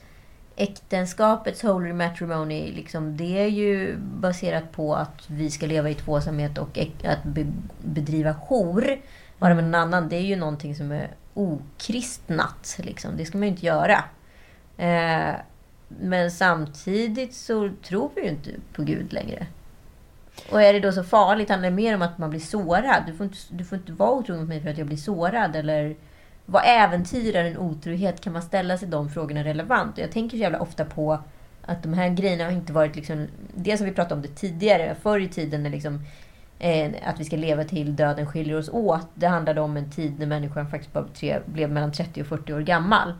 äktenskapets 0.57 1.63
holy 1.63 1.93
matrimony, 1.93 2.73
liksom, 2.73 3.17
det 3.17 3.39
är 3.39 3.47
ju 3.47 3.97
baserat 3.97 4.73
på 4.73 4.95
att 4.95 5.31
vi 5.31 5.51
ska 5.51 5.67
leva 5.67 5.91
i 5.91 5.95
tvåsamhet 5.95 6.59
och 6.59 6.79
att 7.05 7.25
be, 7.25 7.47
bedriva 7.83 8.33
hor, 8.33 8.99
vara 9.39 9.55
med 9.55 9.65
någon 9.65 9.75
annan, 9.75 10.09
det 10.09 10.17
är 10.17 10.23
ju 10.23 10.37
någonting 10.37 10.75
som 10.77 10.93
är 10.93 11.11
okristnat. 11.35 12.77
Liksom. 12.79 13.17
Det 13.17 13.25
ska 13.25 13.39
man 13.39 13.49
ju 13.49 13.55
inte 13.55 13.67
göra. 13.67 14.05
Eh, 14.77 15.35
men 15.89 16.31
samtidigt 16.31 17.35
så 17.35 17.71
tror 17.83 18.11
vi 18.15 18.23
ju 18.23 18.29
inte 18.29 18.51
på 18.73 18.83
Gud 18.83 19.13
längre. 19.13 19.47
Och 20.51 20.63
är 20.63 20.73
det 20.73 20.81
då 20.81 20.93
så 20.93 21.03
farligt? 21.03 21.51
Handlar 21.51 21.71
det 21.71 21.77
mer 21.77 21.95
om 21.95 22.03
att 22.03 22.19
man 22.19 22.31
blir 22.31 22.41
sårad? 22.41 23.03
Du 23.07 23.15
får 23.15 23.27
inte, 23.27 23.39
du 23.51 23.65
får 23.65 23.79
inte 23.79 23.93
vara 23.93 24.11
otrogen 24.11 24.41
mot 24.41 24.49
mig 24.49 24.63
för 24.63 24.71
att 24.71 24.79
jag 24.79 24.87
blir 24.87 24.97
sårad. 24.97 25.57
Eller 25.57 25.97
vad 26.47 26.63
äventyrar 26.67 27.45
en 27.45 27.59
otrohet? 27.59 28.21
Kan 28.21 28.33
man 28.33 28.43
ställa 28.43 28.79
sig 28.79 28.89
de 28.89 29.11
frågorna 29.11 29.45
relevant? 29.45 29.93
Och 29.93 30.05
jag 30.05 30.13
tänker 30.13 30.37
så 30.37 30.41
jävla 30.41 30.61
ofta 30.61 30.85
på 30.85 31.19
att 31.63 31.83
de 31.83 31.95
här 31.95 32.09
grejerna 32.09 32.45
har 32.45 32.53
inte 32.53 32.73
varit 32.73 32.97
liksom... 32.97 33.27
Dels 33.55 33.81
har 33.81 33.87
vi 33.87 33.95
pratat 33.95 34.13
om 34.13 34.23
det 34.23 34.29
tidigare, 34.29 34.97
förr 35.03 35.21
i 35.21 35.29
tiden 35.29 35.63
när 35.63 35.71
liksom 35.71 36.01
eh, 36.59 36.91
att 37.05 37.21
vi 37.21 37.25
ska 37.25 37.37
leva 37.37 37.65
till 37.65 37.97
döden 37.97 38.27
skiljer 38.27 38.59
oss 38.59 38.69
åt. 38.69 39.09
Det 39.15 39.27
handlade 39.27 39.61
om 39.61 39.77
en 39.77 39.91
tid 39.91 40.19
när 40.19 40.27
människan 40.27 40.71
faktiskt 40.71 40.93
bara 40.93 41.05
tre, 41.15 41.39
blev 41.47 41.71
mellan 41.71 41.93
30 41.93 42.21
och 42.21 42.27
40 42.27 42.53
år 42.53 42.61
gammal. 42.61 43.15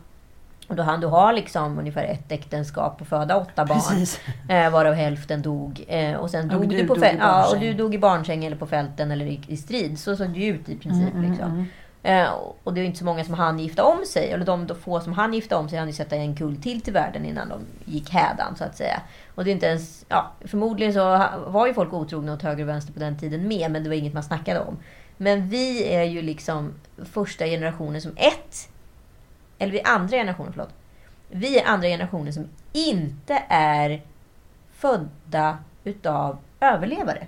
Och 0.69 0.75
då 0.75 0.83
hann 0.83 1.01
du 1.01 1.07
ha 1.07 1.31
liksom 1.31 1.79
ungefär 1.79 2.03
ett 2.03 2.31
äktenskap 2.31 3.01
och 3.01 3.07
föda 3.07 3.37
åtta 3.37 3.65
barn. 3.65 3.79
Precis. 3.79 4.19
Eh, 4.49 4.69
varav 4.69 4.93
hälften 4.93 5.41
dog. 5.41 5.85
Eh, 5.87 6.15
och 6.15 6.29
sen 6.29 6.51
Och 6.51 6.61
dog 6.61 6.69
du 6.69 6.77
du, 6.77 6.87
på 6.87 6.95
dog 6.95 7.05
ja, 7.19 7.49
och 7.49 7.59
du 7.59 7.73
dog 7.73 7.95
i 7.95 7.99
barnsäng 7.99 8.45
eller 8.45 8.57
på 8.57 8.67
fälten 8.67 9.11
eller 9.11 9.25
i, 9.25 9.41
i 9.47 9.57
strid. 9.57 9.99
Så 9.99 10.15
såg 10.15 10.29
det 10.29 10.39
ju 10.39 10.55
ut 10.55 10.69
i 10.69 10.77
princip. 10.77 11.13
Mm, 11.13 11.31
liksom. 11.31 11.65
Eh, 12.03 12.29
och 12.63 12.73
det 12.73 12.81
är 12.81 12.85
inte 12.85 12.99
så 12.99 13.05
många 13.05 13.23
som 13.23 13.33
hann 13.33 13.59
gifta 13.59 13.83
om 13.83 14.05
sig. 14.05 14.31
Eller 14.31 14.45
de, 14.45 14.67
få 14.81 14.99
som 14.99 15.13
hann 15.13 15.33
gifta 15.33 15.57
om 15.57 15.69
sig 15.69 15.79
hann 15.79 15.87
ju 15.87 15.93
sätta 15.93 16.15
en 16.15 16.35
kull 16.35 16.61
till 16.61 16.81
till 16.81 16.93
världen 16.93 17.25
innan 17.25 17.49
de 17.49 17.59
gick 17.85 18.09
hädan 18.09 18.55
så 18.55 18.63
att 18.63 18.77
säga. 18.77 19.01
Och 19.35 19.43
det 19.43 19.49
är 19.49 19.53
inte 19.53 19.65
ens... 19.65 20.05
Ja, 20.09 20.31
förmodligen 20.45 20.93
så 20.93 21.25
var 21.47 21.67
ju 21.67 21.73
folk 21.73 21.93
otrogna 21.93 22.33
åt 22.33 22.41
höger 22.41 22.63
och 22.63 22.69
vänster 22.69 22.93
på 22.93 22.99
den 22.99 23.17
tiden 23.17 23.47
med. 23.47 23.71
Men 23.71 23.83
det 23.83 23.89
var 23.89 23.95
inget 23.95 24.13
man 24.13 24.23
snackade 24.23 24.59
om. 24.59 24.77
Men 25.17 25.49
vi 25.49 25.93
är 25.93 26.03
ju 26.03 26.21
liksom 26.21 26.73
första 27.13 27.45
generationen 27.45 28.01
som 28.01 28.11
ett... 28.15 28.69
Eller 29.59 29.71
vi 29.71 29.79
är 29.79 29.87
andra 29.87 30.17
generationen, 30.17 30.53
förlåt. 30.53 30.73
Vi 31.29 31.59
är 31.59 31.67
andra 31.67 31.87
generationen 31.87 32.33
som 32.33 32.47
inte 32.73 33.43
är 33.49 34.01
födda 34.73 35.57
utav 35.83 36.37
överlevare. 36.59 37.27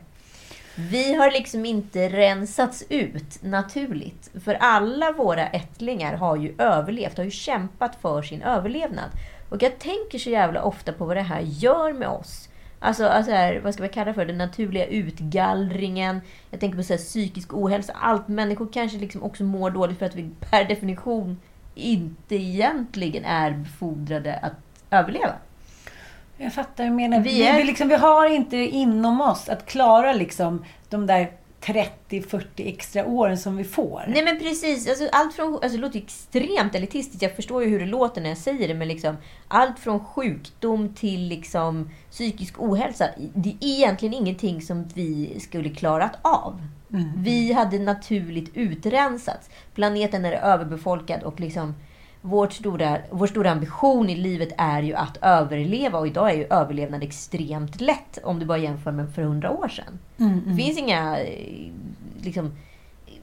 Vi 0.76 1.14
har 1.14 1.32
liksom 1.32 1.66
inte 1.66 2.10
rensats 2.10 2.84
ut 2.90 3.44
naturligt. 3.44 4.32
För 4.44 4.54
alla 4.54 5.12
våra 5.12 5.48
ättlingar 5.48 6.14
har 6.14 6.36
ju 6.36 6.56
överlevt, 6.58 7.18
har 7.18 7.24
ju 7.24 7.32
kämpat 7.32 7.96
för 8.02 8.22
sin 8.22 8.42
överlevnad. 8.42 9.10
Och 9.50 9.64
jag 9.64 9.80
tänker 9.80 10.20
så 10.20 10.30
jävla 10.30 10.64
ofta 10.64 10.94
på 10.94 11.06
vad 11.06 11.18
det 11.18 11.22
här 11.22 11.42
gör 11.42 11.94
med 11.94 12.08
oss. 12.08 12.50
Alltså, 12.80 13.06
alltså 13.06 13.32
här, 13.32 13.60
vad 13.64 13.74
ska 13.74 13.84
vi 13.84 13.90
kalla 13.90 14.06
det 14.06 14.14
för? 14.14 14.26
Den 14.26 14.38
naturliga 14.38 14.86
utgallringen. 14.86 16.22
Jag 16.50 16.60
tänker 16.60 16.78
på 16.78 16.84
så 16.84 16.94
här, 16.94 16.98
psykisk 16.98 17.54
ohälsa. 17.54 17.94
Allt. 17.94 18.28
Människor 18.28 18.70
kanske 18.74 18.98
liksom 18.98 19.24
också 19.24 19.44
mår 19.44 19.70
dåligt 19.70 20.00
för 20.00 20.06
att 20.06 20.16
vi 20.16 20.30
per 20.40 20.64
definition 20.64 21.38
inte 21.76 22.36
egentligen 22.36 23.26
är 23.26 23.52
befordrade 23.52 24.36
att 24.36 24.54
överleva. 24.92 25.34
Jag 26.38 26.54
fattar 26.54 26.84
vad 26.84 26.92
du 26.92 26.96
menar. 26.96 27.20
Vi 27.20 27.44
är- 27.44 27.58
vi, 27.58 27.64
liksom, 27.64 27.88
vi 27.88 27.96
har 27.96 28.30
inte 28.30 28.58
inom 28.58 29.22
oss 29.22 29.50
att 29.50 29.66
klara 29.66 30.14
liksom, 30.14 30.66
de 30.90 31.08
där 31.08 31.32
30-40 31.62 32.46
extra 32.56 33.06
åren 33.06 33.38
som 33.38 33.58
vi 33.58 33.64
får. 33.64 34.04
Nej 34.08 34.24
men 34.24 34.40
precis, 34.40 34.90
alltså, 34.90 35.10
allt 35.12 35.34
från, 35.34 35.54
alltså, 35.54 35.70
det 35.70 35.78
låter 35.78 36.00
extremt 36.00 36.76
elitistiskt. 36.76 37.22
Jag 37.22 37.36
förstår 37.36 37.64
ju 37.64 37.70
hur 37.70 37.80
det 37.80 37.86
låter 37.86 38.22
när 38.22 38.30
jag 38.30 38.38
säger 38.38 38.68
det. 38.68 38.74
Men 38.74 38.88
liksom, 38.88 39.18
allt 39.48 39.80
från 39.80 40.06
sjukdom 40.06 40.94
till 40.94 41.22
liksom, 41.28 41.90
psykisk 42.12 42.56
ohälsa. 42.62 43.06
Det 43.34 43.50
är 43.50 43.56
egentligen 43.78 44.14
ingenting 44.14 44.62
som 44.62 44.84
vi 44.94 45.40
skulle 45.40 45.70
klarat 45.70 46.12
av. 46.22 46.62
Vi 47.18 47.54
hade 47.54 47.80
naturligt 47.80 48.52
utrensats. 48.58 49.50
Planeten 49.74 50.26
är 50.26 50.32
överbefolkad 50.32 51.24
och 51.24 51.40
liksom 51.40 51.76
vårt 52.22 52.54
stora, 52.54 52.98
vår 53.12 53.28
stora 53.28 53.52
ambition 53.52 54.10
i 54.10 54.16
livet 54.16 54.50
är 54.58 54.82
ju 54.82 54.94
att 54.94 55.18
överleva. 55.22 56.00
Och 56.00 56.08
idag 56.08 56.30
är 56.32 56.36
ju 56.36 56.46
överlevnad 56.50 57.04
extremt 57.04 57.82
lätt 57.82 58.18
om 58.24 58.40
du 58.40 58.46
bara 58.46 58.58
jämför 58.58 58.92
med 58.92 59.10
för 59.16 59.22
hundra 59.22 59.52
år 59.52 59.68
sedan. 59.68 60.00
Det 60.48 60.56
finns 60.56 60.78
inga... 60.78 61.20
eh, 61.20 61.70
Liksom, 62.24 62.52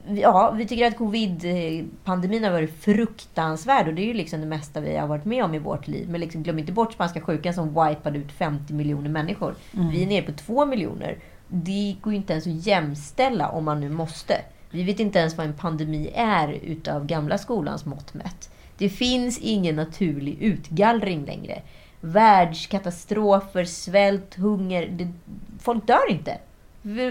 ja, 0.07 0.51
vi 0.57 0.67
tycker 0.67 0.87
att 0.87 0.97
covid-pandemin 0.97 2.43
har 2.43 2.51
varit 2.51 2.83
fruktansvärd 2.83 3.87
och 3.87 3.93
det 3.93 4.01
är 4.01 4.05
ju 4.05 4.13
liksom 4.13 4.39
det 4.41 4.45
mesta 4.45 4.81
vi 4.81 4.97
har 4.97 5.07
varit 5.07 5.25
med 5.25 5.43
om 5.43 5.53
i 5.53 5.59
vårt 5.59 5.87
liv. 5.87 6.09
Men 6.09 6.21
liksom, 6.21 6.43
glöm 6.43 6.59
inte 6.59 6.71
bort 6.71 6.93
spanska 6.93 7.21
sjukan 7.21 7.53
som 7.53 7.67
wipade 7.67 8.17
ut 8.19 8.31
50 8.31 8.73
miljoner 8.73 9.09
människor. 9.09 9.55
Vi 9.91 10.03
är 10.03 10.07
nere 10.07 10.21
på 10.21 10.31
2 10.31 10.65
miljoner. 10.65 11.17
Det 11.49 11.95
går 12.01 12.13
ju 12.13 12.17
inte 12.17 12.33
ens 12.33 12.47
att 12.47 12.67
jämställa 12.67 13.49
om 13.49 13.65
man 13.65 13.79
nu 13.79 13.89
måste. 13.89 14.41
Vi 14.71 14.83
vet 14.83 14.99
inte 14.99 15.19
ens 15.19 15.37
vad 15.37 15.45
en 15.45 15.53
pandemi 15.53 16.11
är 16.15 16.51
utav 16.51 17.05
gamla 17.05 17.37
skolans 17.37 17.85
mått 17.85 18.13
mätt. 18.13 18.49
Det 18.77 18.89
finns 18.89 19.39
ingen 19.39 19.75
naturlig 19.75 20.37
utgallring 20.41 21.25
längre. 21.25 21.61
Världskatastrofer, 22.01 23.63
svält, 23.63 24.35
hunger. 24.35 24.87
Det, 24.87 25.11
folk 25.59 25.87
dör 25.87 26.11
inte. 26.11 26.37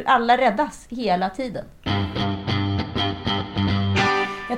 Alla 0.06 0.36
räddas 0.38 0.86
hela 0.90 1.30
tiden. 1.30 1.64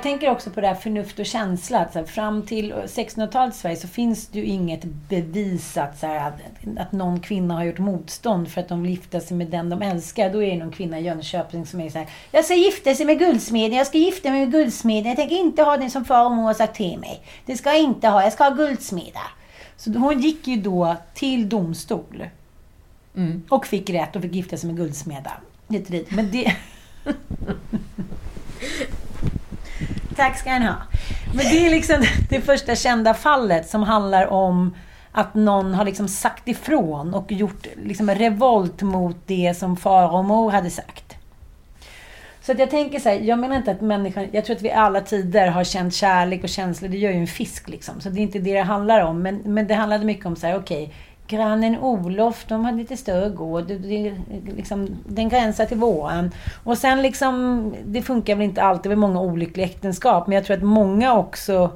Jag 0.00 0.04
tänker 0.04 0.30
också 0.30 0.50
på 0.50 0.60
det 0.60 0.66
här 0.66 0.74
förnuft 0.74 1.18
och 1.18 1.26
känsla. 1.26 1.78
Att 1.78 1.92
så 1.92 1.98
här, 1.98 2.06
fram 2.06 2.42
till 2.42 2.72
1600-talet 2.72 3.54
i 3.54 3.58
Sverige 3.58 3.76
så 3.76 3.88
finns 3.88 4.26
det 4.26 4.38
ju 4.38 4.44
inget 4.44 4.84
bevisat 4.84 5.98
så 5.98 6.06
här, 6.06 6.28
att, 6.28 6.34
att 6.78 6.92
någon 6.92 7.20
kvinna 7.20 7.54
har 7.54 7.64
gjort 7.64 7.78
motstånd 7.78 8.48
för 8.48 8.60
att 8.60 8.68
de 8.68 8.82
vill 8.82 8.90
gifta 8.90 9.20
sig 9.20 9.36
med 9.36 9.46
den 9.46 9.70
de 9.70 9.82
älskar. 9.82 10.32
Då 10.32 10.42
är 10.42 10.50
det 10.50 10.56
någon 10.56 10.72
kvinna 10.72 11.00
i 11.00 11.02
Jönköping 11.02 11.66
som 11.66 11.80
är 11.80 11.90
så 11.90 11.98
här. 11.98 12.08
Jag 12.30 12.44
ska 12.44 12.54
gifta 12.54 12.94
sig 12.94 13.06
med 13.06 13.18
guldsmeden. 13.18 13.78
Jag 13.78 13.86
ska 13.86 13.98
gifta 13.98 14.30
mig 14.30 14.40
med 14.40 14.52
guldsmeden. 14.52 15.06
Jag 15.06 15.16
tänker 15.16 15.36
inte 15.36 15.62
ha 15.62 15.76
den 15.76 15.90
som 15.90 16.04
far 16.04 16.24
och 16.24 16.32
mor 16.32 16.42
har 16.42 16.54
sagt 16.54 16.76
till 16.76 16.98
mig. 16.98 17.20
Det 17.46 17.56
ska 17.56 17.70
jag 17.70 17.80
inte 17.80 18.08
ha. 18.08 18.22
Jag 18.22 18.32
ska 18.32 18.44
ha 18.44 18.50
guldsmedar. 18.50 19.30
Så 19.76 19.92
hon 19.92 20.20
gick 20.20 20.46
ju 20.46 20.56
då 20.56 20.96
till 21.14 21.48
domstol. 21.48 22.24
Och 23.48 23.66
fick 23.66 23.90
rätt 23.90 24.16
och 24.16 24.22
fick 24.22 24.34
gifta 24.34 24.56
sig 24.56 24.66
med 24.66 24.76
guldsmedar. 24.76 25.40
Dit. 25.68 26.10
Men 26.10 26.30
det... 26.30 26.56
Tack 30.20 30.38
ska 30.38 30.58
ni 30.58 30.66
ha. 30.66 30.76
Men 31.34 31.44
det 31.44 31.66
är 31.66 31.70
liksom 31.70 31.96
det 32.30 32.40
första 32.40 32.76
kända 32.76 33.14
fallet 33.14 33.68
som 33.68 33.82
handlar 33.82 34.26
om 34.26 34.74
att 35.12 35.34
någon 35.34 35.74
har 35.74 35.84
liksom 35.84 36.08
sagt 36.08 36.48
ifrån 36.48 37.14
och 37.14 37.32
gjort 37.32 37.66
liksom 37.76 38.10
revolt 38.10 38.82
mot 38.82 39.16
det 39.26 39.56
som 39.56 39.76
far 39.76 40.12
och 40.12 40.24
mor 40.24 40.50
hade 40.50 40.70
sagt. 40.70 41.16
Så 42.40 42.52
att 42.52 42.58
jag 42.58 42.70
tänker 42.70 43.00
så 43.00 43.08
här, 43.08 43.16
jag 43.16 43.38
menar 43.38 43.56
inte 43.56 43.70
att 43.70 43.80
människan, 43.80 44.26
jag 44.32 44.44
tror 44.44 44.56
att 44.56 44.62
vi 44.62 44.68
i 44.68 44.72
alla 44.72 45.00
tider 45.00 45.46
har 45.48 45.64
känt 45.64 45.94
kärlek 45.94 46.42
och 46.42 46.48
känslor, 46.48 46.88
det 46.88 46.98
gör 46.98 47.10
ju 47.10 47.20
en 47.20 47.26
fisk 47.26 47.68
liksom. 47.68 48.00
Så 48.00 48.08
det 48.08 48.20
är 48.20 48.22
inte 48.22 48.38
det 48.38 48.52
det 48.52 48.62
handlar 48.62 49.00
om. 49.00 49.22
Men, 49.22 49.36
men 49.44 49.66
det 49.66 49.74
handlade 49.74 50.04
mycket 50.04 50.26
om 50.26 50.36
så 50.36 50.46
här, 50.46 50.56
okej, 50.56 50.94
grannen 51.30 51.78
Olof, 51.78 52.44
de 52.48 52.64
hade 52.64 52.78
lite 52.78 52.96
större 52.96 53.28
gård, 53.30 53.64
det, 53.66 54.14
liksom, 54.56 54.88
den 55.06 55.28
gränsar 55.28 55.64
till 55.66 55.76
våran. 55.76 56.30
Och 56.64 56.78
sen 56.78 57.02
liksom, 57.02 57.74
det 57.86 58.02
funkar 58.02 58.34
väl 58.34 58.44
inte 58.44 58.62
alltid, 58.62 58.92
är 58.92 58.96
många 58.96 59.20
olyckliga 59.20 59.66
äktenskap, 59.66 60.26
men 60.26 60.34
jag 60.34 60.44
tror 60.44 60.56
att 60.56 60.62
många 60.62 61.14
också 61.14 61.70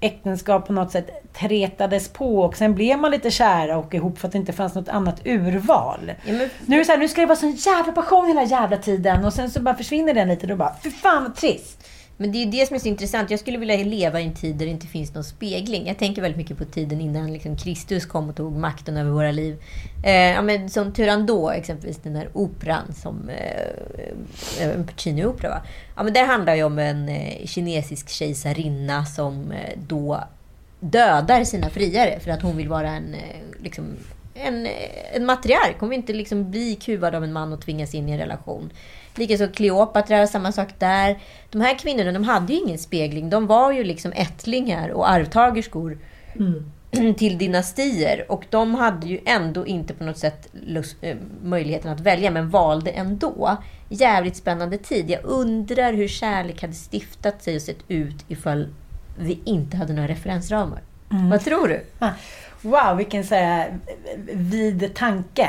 äktenskap 0.00 0.66
på 0.66 0.72
något 0.72 0.90
sätt 0.90 1.32
tretades 1.32 2.08
på 2.08 2.38
och 2.38 2.56
sen 2.56 2.74
blev 2.74 2.98
man 2.98 3.10
lite 3.10 3.30
kära 3.30 3.76
och 3.78 3.94
ihop 3.94 4.18
för 4.18 4.26
att 4.28 4.32
det 4.32 4.38
inte 4.38 4.52
fanns 4.52 4.74
något 4.74 4.88
annat 4.88 5.20
urval. 5.26 6.12
Ja, 6.26 6.32
men- 6.32 6.48
Nu 6.66 6.74
är 6.76 6.78
det 6.78 6.84
så 6.84 6.92
här, 6.92 6.98
nu 6.98 7.08
ska 7.08 7.20
det 7.20 7.26
vara 7.26 7.36
sån 7.36 7.50
jävla 7.52 7.92
passion 7.92 8.26
hela 8.26 8.42
jävla 8.44 8.76
tiden 8.76 9.24
och 9.24 9.32
sen 9.32 9.50
så 9.50 9.60
bara 9.62 9.74
försvinner 9.74 10.14
den 10.14 10.28
lite 10.28 10.42
och 10.42 10.48
då 10.48 10.56
bara, 10.56 10.74
fy 10.82 10.90
fan 10.90 11.22
vad 11.22 11.34
trist. 11.36 11.79
Men 12.20 12.32
det 12.32 12.38
är 12.38 12.44
ju 12.44 12.50
det 12.50 12.66
som 12.66 12.74
är 12.76 12.80
så 12.80 12.88
intressant. 12.88 13.30
Jag 13.30 13.40
skulle 13.40 13.58
vilja 13.58 13.76
leva 13.76 14.20
i 14.20 14.24
en 14.24 14.34
tid 14.34 14.56
där 14.56 14.66
det 14.66 14.72
inte 14.72 14.86
finns 14.86 15.14
någon 15.14 15.24
spegling. 15.24 15.86
Jag 15.86 15.98
tänker 15.98 16.22
väldigt 16.22 16.38
mycket 16.38 16.58
på 16.58 16.64
tiden 16.64 17.00
innan 17.00 17.32
liksom 17.32 17.56
Kristus 17.56 18.06
kom 18.06 18.28
och 18.28 18.36
tog 18.36 18.56
makten 18.56 18.96
över 18.96 19.10
våra 19.10 19.30
liv. 19.30 19.62
Eh, 20.04 20.12
ja, 20.12 20.42
men 20.42 20.70
som 20.70 20.92
Turandot, 20.92 21.52
exempelvis, 21.52 21.98
den 21.98 22.14
där 22.14 22.28
operan 22.32 22.94
som... 22.94 23.28
Eh, 23.28 23.60
eh 24.60 24.68
en 24.68 24.86
Puccini-opera, 24.86 25.48
va? 25.48 25.62
Ja, 25.96 26.02
men 26.02 26.12
det 26.12 26.20
handlar 26.20 26.54
ju 26.54 26.62
om 26.62 26.78
en 26.78 27.08
eh, 27.08 27.46
kinesisk 27.46 28.08
kejsarinna 28.08 29.04
som 29.04 29.52
eh, 29.52 29.78
då 29.88 30.24
dödar 30.80 31.44
sina 31.44 31.70
friare 31.70 32.20
för 32.20 32.30
att 32.30 32.42
hon 32.42 32.56
vill 32.56 32.68
vara 32.68 32.90
en, 32.90 33.14
eh, 33.14 33.62
liksom, 33.62 33.84
en, 34.34 34.66
eh, 34.66 34.72
en 35.12 35.26
matriark. 35.26 35.76
Hon 35.78 35.88
vill 35.88 35.98
inte 35.98 36.12
liksom 36.12 36.50
bli 36.50 36.74
kuvad 36.74 37.14
av 37.14 37.24
en 37.24 37.32
man 37.32 37.52
och 37.52 37.60
tvingas 37.60 37.94
in 37.94 38.08
i 38.08 38.12
en 38.12 38.18
relation. 38.18 38.72
Likaså 39.14 39.48
Kleopatra, 39.48 40.26
samma 40.26 40.52
sak 40.52 40.68
där. 40.78 41.18
De 41.50 41.60
här 41.60 41.78
kvinnorna 41.78 42.12
de 42.12 42.24
hade 42.24 42.52
ju 42.52 42.58
ingen 42.58 42.78
spegling. 42.78 43.30
De 43.30 43.46
var 43.46 43.72
ju 43.72 43.84
liksom 43.84 44.12
ättlingar 44.12 44.88
och 44.88 45.10
arvtagerskor 45.10 45.98
till 47.18 47.38
dynastier. 47.38 48.24
Och 48.28 48.44
de 48.50 48.74
hade 48.74 49.06
ju 49.06 49.20
ändå 49.26 49.66
inte 49.66 49.94
på 49.94 50.04
något 50.04 50.18
sätt 50.18 50.48
lust, 50.66 50.96
eh, 51.00 51.16
möjligheten 51.42 51.90
att 51.92 52.00
välja, 52.00 52.30
men 52.30 52.50
valde 52.50 52.90
ändå. 52.90 53.56
Jävligt 53.88 54.36
spännande 54.36 54.78
tid. 54.78 55.10
Jag 55.10 55.20
undrar 55.24 55.92
hur 55.92 56.08
kärlek 56.08 56.62
hade 56.62 56.74
stiftat 56.90 57.42
sig 57.42 57.56
och 57.56 57.62
sett 57.62 57.84
ut 57.88 58.24
ifall 58.28 58.68
vi 59.18 59.40
inte 59.44 59.76
hade 59.76 59.92
några 59.92 60.08
referensramar. 60.08 60.80
Vad 61.30 61.44
tror 61.44 61.68
du? 61.68 61.84
Ah, 61.98 62.10
Wow, 62.62 62.96
vilken 62.96 63.24
så 63.24 63.34
här, 63.34 63.78
vid 64.32 64.94
tanke. 64.94 65.48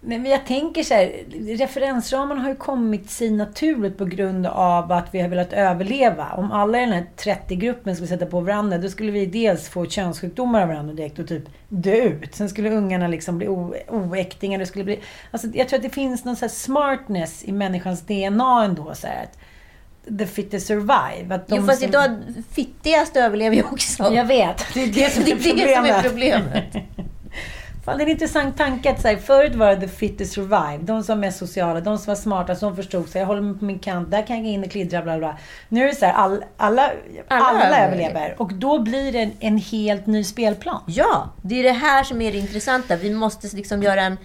Men 0.00 0.26
jag 0.26 0.46
tänker 0.46 0.82
så 0.82 0.94
här, 0.94 1.12
referensramarna 1.58 2.40
har 2.40 2.48
ju 2.48 2.56
kommit 2.56 3.10
sig 3.10 3.30
naturligt 3.30 3.98
på 3.98 4.04
grund 4.04 4.46
av 4.46 4.92
att 4.92 5.14
vi 5.14 5.20
har 5.20 5.28
velat 5.28 5.52
överleva. 5.52 6.26
Om 6.36 6.52
alla 6.52 6.78
i 6.78 6.80
den 6.80 6.92
här 6.92 7.06
30-gruppen 7.16 7.94
skulle 7.96 8.08
sätta 8.08 8.26
på 8.26 8.40
varandra, 8.40 8.78
då 8.78 8.88
skulle 8.88 9.12
vi 9.12 9.26
dels 9.26 9.68
få 9.68 9.86
könssjukdomar 9.86 10.62
av 10.62 10.68
varandra 10.68 10.94
direkt 10.94 11.18
och 11.18 11.28
typ 11.28 11.44
dö 11.68 11.94
ut. 11.94 12.34
Sen 12.34 12.48
skulle 12.48 12.70
ungarna 12.70 13.08
liksom 13.08 13.38
bli 13.38 13.48
oäktingar. 13.88 14.58
Det 14.58 14.66
skulle 14.66 14.84
bli... 14.84 15.00
Alltså, 15.30 15.48
jag 15.54 15.68
tror 15.68 15.76
att 15.78 15.82
det 15.82 15.90
finns 15.90 16.24
någon 16.24 16.36
så 16.36 16.48
smartness 16.48 17.44
i 17.44 17.52
människans 17.52 18.00
DNA 18.00 18.64
ändå. 18.64 18.94
Så 18.94 19.06
här, 19.06 19.22
att 19.22 19.38
the 20.18 20.26
fittest 20.26 20.66
survive. 20.66 21.34
Att 21.34 21.48
de 21.48 21.56
Jo, 21.56 21.66
fast 21.66 21.80
som- 21.80 21.88
idag, 21.88 22.10
fittigast 22.50 23.16
överlever 23.16 23.56
ju 23.56 23.62
också. 23.62 24.12
Jag 24.12 24.24
vet, 24.24 24.64
det 24.74 24.82
är 24.82 24.86
det 24.86 25.10
som 25.10 25.24
det 25.24 25.30
är 25.30 25.34
är 25.34 25.66
det 25.66 25.74
som 25.74 25.84
är 25.84 26.02
problemet. 26.02 26.64
Fan, 27.88 27.98
det 27.98 28.04
är 28.04 28.06
en 28.06 28.10
intressant 28.10 28.56
tanke 28.56 28.90
att 28.90 29.00
så 29.00 29.08
här, 29.08 29.16
förut 29.16 29.54
var 29.54 29.74
det 29.74 29.80
the 29.80 29.88
fittest 29.88 30.32
survive. 30.32 30.78
De 30.80 31.02
som 31.02 31.16
var 31.16 31.20
mest 31.20 31.38
sociala, 31.38 31.80
de 31.80 31.98
som 31.98 32.10
var 32.10 32.14
smarta, 32.14 32.54
som 32.54 32.76
förstod 32.76 33.08
sig. 33.08 33.20
Jag 33.20 33.26
håller 33.26 33.40
mig 33.40 33.58
på 33.58 33.64
min 33.64 33.78
kant, 33.78 34.10
där 34.10 34.26
kan 34.26 34.36
jag 34.36 34.44
gå 34.44 34.50
in 34.50 34.64
och 34.64 34.70
klidra, 34.70 35.02
bla 35.02 35.18
bla. 35.18 35.38
Nu 35.68 35.82
är 35.84 35.86
det 35.86 35.94
så 35.94 36.06
här, 36.06 36.12
all, 36.12 36.44
alla, 36.56 36.90
alla, 37.28 37.44
Alla 37.44 37.86
överlever. 37.86 38.34
Och 38.38 38.54
då 38.54 38.78
blir 38.78 39.12
det 39.12 39.18
en, 39.18 39.32
en 39.40 39.58
helt 39.58 40.06
ny 40.06 40.24
spelplan. 40.24 40.82
Ja, 40.86 41.30
det 41.42 41.58
är 41.58 41.62
det 41.62 41.72
här 41.72 42.04
som 42.04 42.22
är 42.22 42.32
det 42.32 42.38
intressanta. 42.38 42.96
Vi 42.96 43.14
måste 43.14 43.56
liksom 43.56 43.82
göra 43.82 44.02
en, 44.02 44.16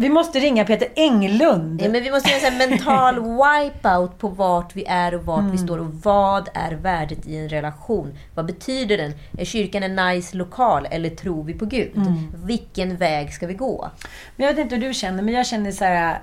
Vi 0.00 0.08
måste 0.08 0.38
ringa 0.38 0.64
Peter 0.64 0.88
Englund. 0.96 1.82
ja, 1.82 1.88
men 1.88 2.02
vi 2.02 2.10
måste 2.10 2.30
göra 2.30 2.52
en 2.52 2.58
mental 2.70 3.14
wipeout 3.14 4.18
på 4.18 4.28
vart 4.28 4.76
vi 4.76 4.84
är 4.84 5.14
och 5.14 5.24
vart 5.24 5.38
Mm. 5.40 5.52
vi 5.52 5.58
står 5.58 5.78
och 5.78 5.94
vad 5.94 6.48
är 6.54 6.72
värdet 6.72 7.26
i 7.26 7.36
en 7.36 7.48
relation. 7.48 8.18
Vad 8.34 8.46
betyder 8.46 8.96
den? 8.96 9.12
Är 9.38 9.44
kyrkan 9.44 9.82
en 9.82 9.96
nice 9.96 10.36
lokal 10.36 10.86
eller 10.90 11.10
tror 11.10 11.44
vi 11.44 11.54
på 11.54 11.64
Gud? 11.64 11.96
Mm. 11.96 12.32
Vilken 12.44 12.96
väg 12.96 13.32
ska 13.32 13.46
vi 13.46 13.54
gå? 13.54 13.90
Men 14.36 14.46
jag 14.46 14.54
vet 14.54 14.62
inte 14.62 14.74
hur 14.76 14.86
du 14.88 14.94
känner, 14.94 15.22
men 15.22 15.34
jag 15.34 15.46
känner 15.46 15.72
så 15.72 15.84
här... 15.84 16.18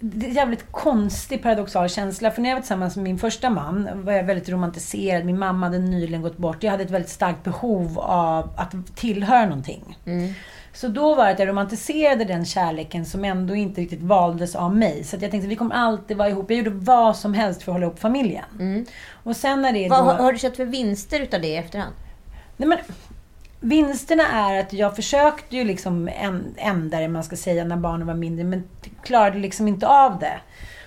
Det 0.00 0.26
är 0.26 0.28
en 0.28 0.34
jävligt 0.34 0.72
konstig 0.72 1.42
paradoxal 1.42 1.88
känsla. 1.88 2.30
För 2.30 2.42
när 2.42 2.48
jag 2.48 2.56
var 2.56 2.60
tillsammans 2.60 2.96
med 2.96 3.02
min 3.04 3.18
första 3.18 3.50
man 3.50 3.88
var 4.04 4.12
jag 4.12 4.24
väldigt 4.24 4.48
romantiserad. 4.48 5.24
Min 5.24 5.38
mamma 5.38 5.66
hade 5.66 5.78
nyligen 5.78 6.22
gått 6.22 6.36
bort. 6.36 6.62
Jag 6.62 6.70
hade 6.70 6.82
ett 6.82 6.90
väldigt 6.90 7.10
starkt 7.10 7.44
behov 7.44 7.98
av 7.98 8.50
att 8.56 8.96
tillhöra 8.96 9.44
någonting. 9.44 9.98
Så 10.76 10.88
då 10.88 11.14
var 11.14 11.26
det 11.26 11.32
att 11.32 11.38
jag 11.38 11.48
romantiserade 11.48 12.24
den 12.24 12.44
kärleken 12.44 13.04
som 13.04 13.24
ändå 13.24 13.54
inte 13.54 13.80
riktigt 13.80 14.02
valdes 14.02 14.54
av 14.54 14.76
mig. 14.76 15.04
Så 15.04 15.14
jag 15.14 15.20
tänkte 15.20 15.46
att 15.46 15.52
vi 15.52 15.56
kommer 15.56 15.74
alltid 15.74 16.16
vara 16.16 16.28
ihop. 16.28 16.50
Jag 16.50 16.58
gjorde 16.58 16.70
vad 16.70 17.16
som 17.16 17.34
helst 17.34 17.62
för 17.62 17.72
att 17.72 17.74
hålla 17.74 17.86
ihop 17.86 17.98
familjen. 17.98 18.44
Och 19.22 19.36
sen 19.36 19.62
när 19.62 19.72
det 19.72 19.88
Vad 19.88 20.04
då... 20.04 20.22
har, 20.22 20.32
du 20.32 20.38
sett 20.38 20.56
för 20.56 20.64
vinster 20.64 21.20
utav 21.20 21.40
det 21.40 21.48
i 21.48 21.56
efterhand? 21.56 21.94
Nej, 22.56 22.68
men, 22.68 22.78
vinsterna 23.60 24.28
är 24.32 24.60
att 24.60 24.72
jag 24.72 24.96
försökte 24.96 25.56
ju 25.56 25.64
liksom 25.64 26.10
ändra 26.56 27.00
det, 27.00 27.08
man 27.08 27.24
ska 27.24 27.36
säga, 27.36 27.64
när 27.64 27.76
barnen 27.76 28.06
var 28.06 28.14
mindre, 28.14 28.44
men 28.44 28.64
klarade 29.02 29.38
liksom 29.38 29.68
inte 29.68 29.86
av 29.86 30.18
det. 30.18 30.40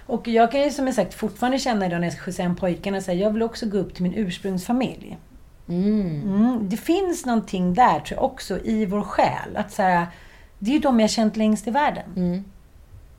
Och 0.06 0.28
jag 0.28 0.52
kan 0.52 0.62
ju 0.62 0.71
som 0.71 0.86
jag 0.86 0.95
sagt 0.95 1.13
fortfarande 1.13 1.60
känna 1.60 1.86
idag 1.86 1.99
när 1.99 2.08
jag 2.08 2.13
ska 2.13 2.21
skjutsa 2.21 2.43
hem 2.43 2.56
pojkarna, 2.56 3.02
så 3.02 3.12
här, 3.12 3.17
jag 3.17 3.32
vill 3.32 3.43
också 3.43 3.65
gå 3.65 3.78
upp 3.78 3.93
till 3.93 4.04
min 4.04 4.13
ursprungsfamilj. 4.13 5.17
Mm, 5.70 6.70
det 6.70 6.78
finns 6.78 7.26
någonting 7.26 7.74
där 7.74 8.00
tror 8.00 8.18
jag 8.18 8.24
också 8.24 8.60
i 8.60 8.86
vår 8.86 9.02
själ. 9.02 9.58
Att 9.58 9.72
så 9.72 9.82
här, 9.82 10.08
det 10.60 10.72
är 10.72 10.74
ju 10.74 10.80
de 10.80 11.00
jag 11.00 11.10
känt 11.10 11.38
längst 11.38 11.68
i 11.68 11.72
världen. 11.72 12.04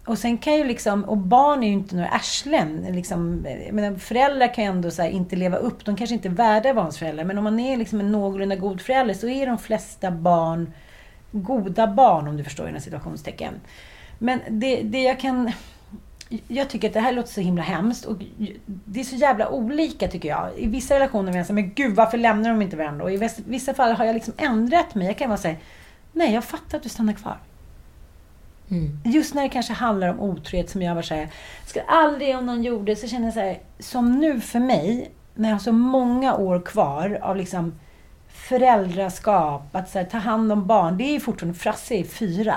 Och 0.07 0.19
sen 0.19 0.39
kan 0.39 0.57
ju 0.57 0.65
liksom, 0.65 1.05
och 1.05 1.17
barn 1.17 1.63
är 1.63 1.67
ju 1.67 1.73
inte 1.73 1.97
några 1.97 2.09
arslen. 2.09 2.87
Liksom, 2.91 3.47
jag 3.67 3.75
menar, 3.75 3.99
föräldrar 3.99 4.55
kan 4.55 4.65
ju 4.65 4.71
ändå 4.71 4.91
så 4.91 5.03
här, 5.03 5.09
inte 5.09 5.37
leva 5.37 5.57
upp, 5.57 5.85
de 5.85 5.97
kanske 5.97 6.15
inte 6.15 6.29
är 6.29 6.33
värda 6.33 6.75
barns 6.75 6.99
föräldrar. 6.99 7.25
Men 7.25 7.39
om 7.39 7.45
man 7.45 7.61
är 7.61 7.77
liksom 7.77 8.01
en 8.01 8.13
någorlunda 8.13 8.57
god 8.57 8.81
förälder 8.81 9.15
så 9.15 9.29
är 9.29 9.47
de 9.47 9.59
flesta 9.59 10.11
barn 10.11 10.73
goda 11.33 11.87
barn, 11.87 12.29
om 12.29 12.37
du 12.37 12.45
förstår 12.45 12.69
inom 12.69 12.81
situationstecken. 12.81 13.55
Men 14.19 14.41
det, 14.49 14.83
det 14.83 15.03
jag 15.03 15.21
kan... 15.21 15.53
Jag 16.49 16.69
tycker 16.71 16.89
att 16.89 16.95
det 16.95 17.01
här 17.01 17.13
låter 17.13 17.33
så 17.33 17.41
himla 17.41 17.63
hemskt 17.63 18.05
och 18.05 18.17
det 18.65 19.01
är 19.01 19.05
så 19.05 19.17
jävla 19.17 19.49
olika 19.49 20.09
tycker 20.09 20.29
jag. 20.29 20.49
I 20.57 20.67
vissa 20.67 20.95
relationer 20.95 21.27
vill 21.33 21.37
jag 21.37 21.47
säga, 21.47 21.55
men 21.55 21.75
gud 21.75 21.95
varför 21.97 22.19
lämnar 22.19 22.51
de 22.51 22.63
inte 22.63 22.77
varandra? 22.77 23.05
Och 23.05 23.13
i 23.13 23.31
vissa- 23.47 23.75
fall 23.75 23.93
har 23.93 24.05
jag 24.05 24.15
liksom 24.15 24.35
ändrat 24.37 24.95
mig. 24.95 25.07
Jag 25.07 25.19
kan 25.19 25.29
vara 25.29 25.39
säga, 25.39 25.57
nej 26.13 26.35
jag 26.35 26.45
fattar 26.45 26.77
att 26.79 26.83
du 26.83 26.89
stannar 26.89 27.13
kvar. 27.13 27.37
Just 29.05 29.35
när 29.35 29.43
det 29.43 29.49
kanske 29.49 29.73
handlar 29.73 30.09
om 30.09 30.21
otrohet 30.21 30.71
som 30.71 30.83
jag 30.83 30.95
var 30.95 31.03
såhär, 31.03 31.29
skulle 31.67 31.85
aldrig 31.85 32.37
om 32.39 32.47
någon 32.47 32.63
gjorde, 32.63 32.97
så 32.97 33.09
känner 33.09 33.25
jag 33.25 33.35
så 33.35 33.41
här, 33.41 33.59
som 33.79 34.19
nu 34.19 34.41
för 34.41 34.59
mig, 34.61 35.11
när 35.35 35.49
jag 35.49 35.55
har 35.55 35.61
så 35.61 35.73
många 35.73 36.35
år 36.35 36.61
kvar 36.61 37.19
av 37.23 37.37
liksom 37.37 37.73
föräldraskap, 38.29 39.63
att 39.77 39.91
så 39.91 39.99
här, 39.99 40.05
ta 40.07 40.19
hand 40.19 40.53
om 40.53 40.67
barn. 40.67 40.97
Det 40.97 41.17
är 41.17 41.21
fortfarande, 41.21 41.59
Frasse 41.59 41.95
är 41.95 42.05
fyra. 42.05 42.55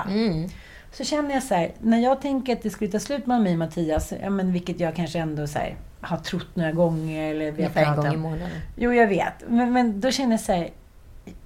Så 0.96 1.04
känner 1.04 1.34
jag 1.34 1.42
så 1.42 1.54
här, 1.54 1.72
när 1.80 1.98
jag 1.98 2.20
tänker 2.20 2.52
att 2.52 2.62
det 2.62 2.70
skulle 2.70 2.90
ta 2.90 3.00
slut 3.00 3.26
med 3.26 3.42
mig 3.42 3.52
och 3.52 3.58
Mattias, 3.58 4.12
ja, 4.22 4.30
men 4.30 4.52
vilket 4.52 4.80
jag 4.80 4.96
kanske 4.96 5.18
ändå 5.18 5.46
så 5.46 5.58
här, 5.58 5.76
har 6.00 6.16
trott 6.16 6.56
några 6.56 6.72
gånger. 6.72 7.30
Eller 7.30 7.52
vi 7.52 7.62
Ungefär 7.62 7.84
en 7.84 7.96
gång 7.96 8.14
i 8.14 8.16
månaden. 8.16 8.60
Jo, 8.76 8.92
jag 8.92 9.06
vet. 9.06 9.34
Men, 9.48 9.72
men 9.72 10.00
då 10.00 10.10
känner 10.10 10.30
jag 10.30 10.40
så 10.40 10.52
här, 10.52 10.70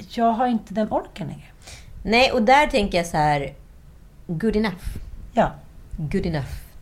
jag 0.09 0.33
har 0.33 0.47
inte 0.47 0.75
den 0.75 0.93
orken 0.93 1.27
längre. 1.27 1.47
Nej, 2.03 2.33
och 2.33 2.43
där 2.43 2.67
tänker 2.67 2.99
jag 2.99 3.07
så 3.07 3.17
här... 3.17 3.55
Good 4.27 4.57
enough. 4.57 4.85
Ja. 5.33 5.53
Good 5.97 6.27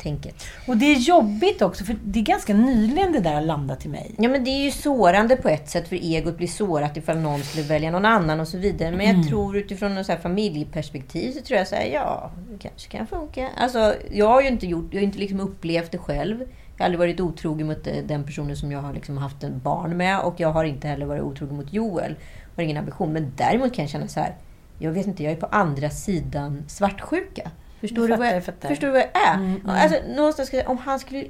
enough-tänket. 0.07 0.45
Och 0.67 0.77
det 0.77 0.87
är 0.87 0.97
jobbigt 0.99 1.63
också, 1.63 1.85
för 1.85 1.97
det 2.05 2.19
är 2.19 2.23
ganska 2.23 2.55
nyligen 2.55 3.13
det 3.13 3.21
där 3.21 3.35
har 3.35 3.41
landat 3.41 3.87
i 3.87 3.89
mig. 3.89 4.15
Ja, 4.19 4.29
men 4.29 4.45
det 4.45 4.51
är 4.51 4.65
ju 4.65 4.71
sårande 4.71 5.37
på 5.37 5.49
ett 5.49 5.69
sätt, 5.71 5.89
för 5.89 5.97
egot 5.97 6.37
blir 6.37 6.49
sårat 6.49 6.97
ifall 6.97 7.19
någon 7.19 7.43
skulle 7.43 7.65
välja 7.67 7.91
någon 7.91 8.05
annan 8.05 8.41
och 8.41 8.49
så 8.49 8.59
vidare. 8.59 8.91
Men 8.91 9.01
Mm. 9.01 9.21
jag 9.21 9.29
tror 9.29 9.57
utifrån 9.57 9.97
här 9.97 10.17
familjeperspektiv 10.17 11.33
så 11.33 11.41
tror 11.41 11.59
jag 11.59 11.69
så 11.69 11.75
här, 11.75 11.85
ja, 11.85 12.31
det 12.51 12.59
kanske 12.59 12.91
kan 12.91 13.07
funka. 13.07 13.51
Alltså, 13.57 13.95
jag 14.11 14.29
har 14.29 14.43
ju 14.43 14.49
inte 14.49 14.67
gjort, 14.67 14.89
jag 14.91 15.01
har 15.01 15.05
inte 15.05 15.19
liksom 15.19 15.41
upplevt 15.41 15.93
det 15.93 15.99
själv. 15.99 16.41
Jag 16.41 16.79
har 16.79 16.85
aldrig 16.85 16.99
varit 16.99 17.21
otrogen 17.21 17.67
mot 17.67 17.87
eh, 17.87 17.93
den 18.05 18.25
personen 18.25 18.57
som 18.57 18.73
jag 18.73 18.81
har 18.83 18.93
liksom 18.95 19.17
haft 19.19 19.43
en 19.43 19.61
barn 19.61 19.97
med 19.97 20.21
och 20.21 20.35
jag 20.41 20.53
har 20.53 20.65
inte 20.65 20.89
heller 20.89 21.07
varit 21.07 21.23
otrogen 21.23 21.57
mot 21.57 21.73
Joel. 21.73 22.15
Har 22.57 22.63
ingen 22.63 22.77
ambition. 22.77 23.13
Men 23.13 23.33
däremot 23.37 23.75
kan 23.75 23.83
jag 23.85 23.91
känna 23.91 24.09
så 24.09 24.21
här, 24.21 24.35
jag 24.79 24.93
vet 24.93 25.07
inte, 25.07 25.23
jag 25.23 25.33
är 25.33 25.37
på 25.37 25.47
andra 25.47 25.91
sidan 25.91 26.65
svartsjuka. 26.69 27.51
Förstår, 27.81 28.09
du, 28.09 28.17
vad 28.17 28.27
jag, 28.27 28.45
förstår 28.45 28.87
du 28.87 28.91
vad 28.91 29.01
jag 29.01 29.29
är? 29.29 29.35
Mm, 29.35 29.51
mm. 29.51 29.69
Alltså, 29.69 29.99
någonstans 30.17 30.49
ska, 30.49 30.69
om 30.69 30.79
han 30.79 31.01
skulle 31.01 31.27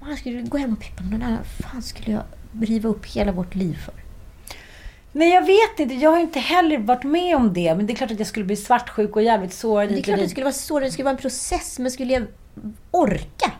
om 0.00 0.06
han 0.06 0.16
skulle 0.16 0.42
gå 0.42 0.58
hem 0.58 0.72
och 0.72 0.80
peppa 0.80 1.02
någon 1.02 1.22
annan, 1.22 1.44
fan 1.44 1.82
skulle 1.82 2.12
jag 2.12 2.22
riva 2.60 2.88
upp 2.88 3.06
hela 3.06 3.32
vårt 3.32 3.54
liv 3.54 3.74
för? 3.84 3.94
Nej, 5.12 5.28
jag 5.28 5.46
vet 5.46 5.80
inte. 5.80 5.94
Jag 5.94 6.10
har 6.10 6.20
inte 6.20 6.38
heller 6.38 6.78
varit 6.78 7.04
med 7.04 7.36
om 7.36 7.52
det. 7.52 7.74
Men 7.74 7.86
det 7.86 7.92
är 7.92 7.94
klart 7.94 8.10
att 8.10 8.18
jag 8.18 8.28
skulle 8.28 8.44
bli 8.44 8.56
svartsjuk 8.56 9.16
och 9.16 9.22
jävligt 9.22 9.52
sårad 9.52 9.88
Det 9.88 9.98
är 9.98 10.02
klart 10.02 10.18
att 10.18 10.24
det 10.24 10.30
skulle 10.30 10.44
vara 10.44 10.54
så, 10.54 10.80
det 10.80 10.90
skulle 10.90 11.04
vara 11.04 11.14
en 11.14 11.20
process, 11.20 11.78
men 11.78 11.90
skulle 11.90 12.12
jag 12.12 12.26
orka? 12.90 13.52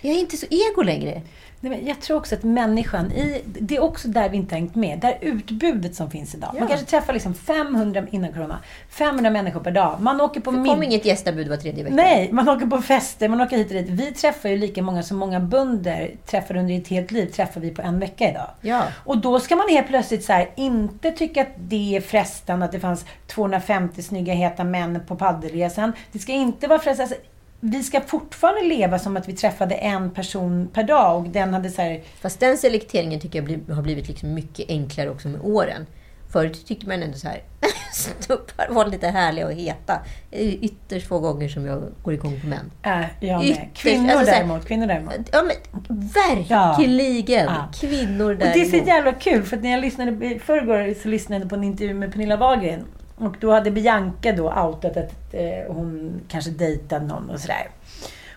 Jag 0.00 0.14
är 0.14 0.20
inte 0.20 0.36
så 0.36 0.46
ego 0.50 0.82
längre. 0.82 1.22
Jag 1.60 2.00
tror 2.00 2.16
också 2.16 2.34
att 2.34 2.42
människan, 2.42 3.12
i, 3.12 3.42
det 3.44 3.76
är 3.76 3.82
också 3.82 4.08
där 4.08 4.28
vi 4.28 4.36
inte 4.36 4.54
hängt 4.54 4.74
med. 4.74 4.98
Där 4.98 5.18
utbudet 5.20 5.94
som 5.94 6.10
finns 6.10 6.34
idag. 6.34 6.50
Man 6.52 6.62
Ja. 6.62 6.68
kanske 6.68 6.86
träffar 6.86 7.12
liksom 7.12 7.34
500, 7.34 8.02
innan 8.10 8.32
corona, 8.32 8.58
500 8.90 9.30
människor 9.30 9.60
per 9.60 9.70
dag. 9.70 9.96
Man 10.00 10.20
åker 10.20 10.40
på 10.40 10.50
Det 10.50 10.64
kom 10.68 10.82
inget 10.82 11.04
gästabud 11.04 11.48
var 11.48 11.56
tredje 11.56 11.84
vecka. 11.84 11.96
Nej, 11.96 12.28
man 12.32 12.48
åker 12.48 12.66
på 12.66 12.82
fester, 12.82 13.28
man 13.28 13.40
åker 13.40 13.56
hit 13.56 13.66
och 13.66 13.74
dit. 13.74 13.88
Vi 13.88 14.12
träffar 14.12 14.48
ju 14.48 14.56
lika 14.56 14.82
många 14.82 15.02
som 15.02 15.16
många 15.16 15.40
bönder 15.40 16.10
träffar 16.26 16.56
under 16.56 16.78
ett 16.78 16.88
helt 16.88 17.10
liv, 17.10 17.26
träffar 17.26 17.60
vi 17.60 17.70
på 17.70 17.82
en 17.82 17.98
vecka 18.00 18.30
idag. 18.30 18.50
Ja. 18.60 18.82
Och 19.04 19.18
då 19.18 19.40
ska 19.40 19.56
man 19.56 19.68
helt 19.68 19.86
plötsligt 19.88 20.24
så 20.24 20.32
här, 20.32 20.50
inte 20.56 21.10
tycka 21.12 21.42
att 21.42 21.48
det 21.58 21.96
är 21.96 22.00
frestande 22.00 22.64
att 22.64 22.72
det 22.72 22.80
fanns 22.80 23.04
250 23.26 24.02
snygga 24.02 24.34
heta 24.34 24.64
män 24.64 25.00
på 25.08 25.16
paddelresan. 25.16 25.92
Det 26.12 26.18
ska 26.18 26.32
inte 26.32 26.66
vara 26.66 26.78
frestande. 26.78 27.14
Alltså, 27.62 27.78
vi 27.78 27.82
ska 27.82 28.00
fortfarande 28.00 28.62
leva 28.62 28.98
som 28.98 29.16
att 29.16 29.28
vi 29.28 29.32
träffade 29.32 29.74
en 29.74 30.10
person 30.10 30.68
per 30.72 30.82
dag 30.84 31.16
och 31.16 31.28
den 31.30 31.54
hade 31.54 31.70
så 31.70 31.82
här, 31.82 32.00
Fast 32.20 32.40
den 32.40 32.58
selekteringen 32.58 33.20
tycker 33.20 33.62
jag 33.68 33.74
har 33.74 33.82
blivit 33.82 34.08
liksom 34.08 34.34
mycket 34.34 34.68
enklare 34.70 35.10
också 35.10 35.28
med 35.28 35.40
åren. 35.40 35.86
Förut 36.32 36.66
tyckte 36.66 36.88
man 36.88 37.02
ändå 37.02 37.16
så 37.18 37.28
här, 37.28 37.42
snuppar 37.92 38.68
var 38.70 38.86
lite 38.86 39.08
härliga 39.08 39.46
och 39.46 39.52
heta. 39.52 39.98
Ytterst 40.30 41.06
få 41.08 41.18
gånger 41.18 41.48
som 41.48 41.66
jag 41.66 41.82
går 42.02 42.14
igång 42.14 42.40
på 42.40 42.46
män. 42.46 42.70
äh, 42.82 43.06
jag 43.20 43.38
med. 43.38 43.48
Ytterst, 43.50 43.66
Kvinnor 43.74 44.10
alltså 44.10 44.24
så 44.26 44.30
här- 44.30 44.38
däremot, 44.38 44.66
kvinnor 44.66 44.86
däremot. 44.86 45.12
Ja, 45.32 45.42
men 45.42 45.56
verkligen! 45.98 47.44
Ja. 47.44 47.68
Kvinnor 47.80 48.30
Och 48.32 48.38
det 48.38 48.44
är 48.46 48.64
så 48.64 48.70
däremot. 48.70 48.88
jävla 48.88 49.12
kul, 49.12 49.42
för 49.42 49.56
att 49.56 49.62
när 49.62 49.70
jag 49.70 49.80
lyssnade, 49.80 50.26
i 50.26 50.38
förrgår 50.38 51.02
så 51.02 51.08
lyssnade 51.08 51.42
jag 51.42 51.48
på 51.50 51.54
en 51.56 51.64
intervju 51.64 51.94
med 51.94 52.12
Pernilla 52.12 52.36
Wahlgren. 52.36 52.84
Och 53.18 53.36
då 53.40 53.52
hade 53.52 53.70
Bianca 53.70 54.32
då 54.32 54.52
outat 54.52 54.96
att 54.96 55.34
eh, 55.34 55.74
hon 55.74 56.20
kanske 56.28 56.50
dejtade 56.50 57.06
någon 57.06 57.30
och 57.30 57.40
sådär. 57.40 57.70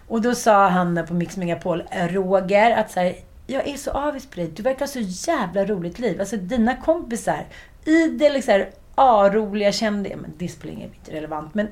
Och 0.08 0.22
då 0.22 0.36
sa 0.36 0.68
han 0.68 1.06
på 1.08 1.14
Mix 1.14 1.38
Megapol, 1.38 1.84
Roger, 1.92 2.72
att 2.72 2.92
så 2.92 3.00
här, 3.00 3.16
jag 3.48 3.68
är 3.68 3.78
så 3.78 3.92
avis 3.92 4.26
på 4.26 4.36
dig. 4.36 4.52
Du 4.56 4.64
verkar 4.64 4.80
ha 4.80 4.88
så 4.88 5.00
jävla 5.32 5.66
roligt 5.66 6.00
liv. 6.00 6.20
Alltså 6.20 6.38
dina 6.38 6.76
kompisar, 6.76 7.46
idel 7.86 8.34
liksom, 8.34 8.64
A-roliga 8.96 9.72
kändisar. 9.72 10.18
Men 10.18 10.34
det 10.38 10.48
spelar 10.48 10.74
ingen 10.74 10.90
roll, 10.90 11.16
relevant. 11.16 11.54
Men 11.54 11.68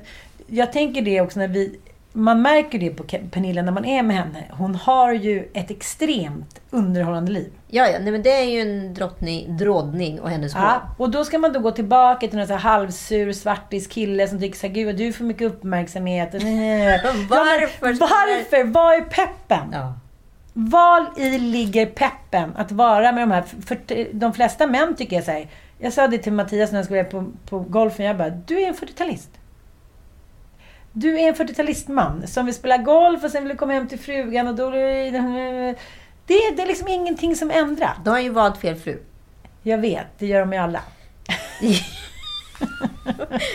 jag 0.46 0.72
tänker 0.72 1.02
det 1.02 1.20
också 1.20 1.38
när 1.38 1.48
vi... 1.48 1.80
Man 2.12 2.42
märker 2.42 2.78
det 2.78 2.90
på 2.90 3.04
Pernilla 3.30 3.62
när 3.62 3.72
man 3.72 3.84
är 3.84 4.02
med 4.02 4.16
henne. 4.16 4.44
Hon 4.50 4.74
har 4.74 5.12
ju 5.12 5.48
ett 5.54 5.70
extremt 5.70 6.60
underhållande 6.70 7.32
liv. 7.32 7.52
Ja, 7.68 7.88
ja, 7.88 7.98
nej, 8.00 8.12
men 8.12 8.22
det 8.22 8.32
är 8.32 8.44
ju 8.44 8.60
en 8.60 8.94
drottning, 8.94 9.56
drådning 9.56 10.20
och 10.20 10.30
hennes. 10.30 10.54
Ja, 10.54 10.82
och 10.98 11.10
då 11.10 11.24
ska 11.24 11.38
man 11.38 11.52
då 11.52 11.60
gå 11.60 11.70
tillbaka 11.70 12.28
till 12.28 12.38
någon 12.38 12.46
så 12.46 12.52
här 12.52 12.60
halvsur 12.60 13.32
svartis 13.32 13.86
kille 13.86 14.28
som 14.28 14.40
tycker 14.40 14.58
såhär, 14.58 14.74
gud 14.74 14.96
du 14.96 15.12
får 15.12 15.24
mycket 15.24 15.52
uppmärksamhet. 15.52 16.34
Ja, 16.34 17.12
Varför 17.28 17.94
ska 17.94 18.06
varför? 18.06 18.64
Vad 18.64 18.94
är 18.94 19.00
peppen? 19.00 19.70
Ja. 19.72 19.94
Var 20.52 21.06
i 21.16 21.38
ligger 21.38 21.86
peppen 21.86 22.52
att 22.56 22.72
vara 22.72 23.12
med 23.12 23.22
de 23.22 23.30
här... 23.30 23.42
För 23.42 24.12
de 24.14 24.32
flesta 24.32 24.66
män 24.66 24.94
tycker 24.96 25.16
jag 25.16 25.24
säger. 25.24 25.48
Jag 25.78 25.92
sa 25.92 26.08
det 26.08 26.18
till 26.18 26.32
Mattias 26.32 26.72
när 26.72 26.78
jag 26.78 26.84
skulle 26.84 27.04
på, 27.04 27.26
på 27.48 27.58
golfen. 27.58 28.06
Jag 28.06 28.16
bara, 28.16 28.30
du 28.30 28.62
är 28.62 28.68
en 28.68 28.74
40-talist. 28.74 29.39
Du 30.92 31.20
är 31.20 31.28
en 31.28 31.34
40-talistman 31.34 32.26
som 32.26 32.46
vill 32.46 32.54
spela 32.54 32.78
golf 32.78 33.24
och 33.24 33.30
sen 33.30 33.48
vill 33.48 33.56
komma 33.56 33.72
hem 33.72 33.88
till 33.88 33.98
frugan 33.98 34.48
och 34.48 34.54
då... 34.54 34.70
Det, 34.70 36.36
det 36.56 36.62
är 36.62 36.66
liksom 36.66 36.88
ingenting 36.88 37.36
som 37.36 37.50
ändrar. 37.50 37.98
Då 38.04 38.10
har 38.10 38.18
ju 38.18 38.28
valt 38.28 38.60
fel 38.60 38.76
fru. 38.76 38.98
Jag 39.62 39.78
vet, 39.78 40.06
det 40.18 40.26
gör 40.26 40.40
de 40.40 40.52
ju 40.52 40.58
alla. 40.58 40.82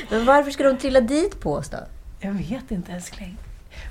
Men 0.09 0.25
varför 0.25 0.51
ska 0.51 0.63
de 0.63 0.77
trilla 0.77 1.01
dit 1.01 1.39
på 1.41 1.53
oss 1.53 1.69
då? 1.69 1.77
Jag 2.19 2.31
vet 2.31 2.71
inte 2.71 2.91
älskling. 2.91 3.37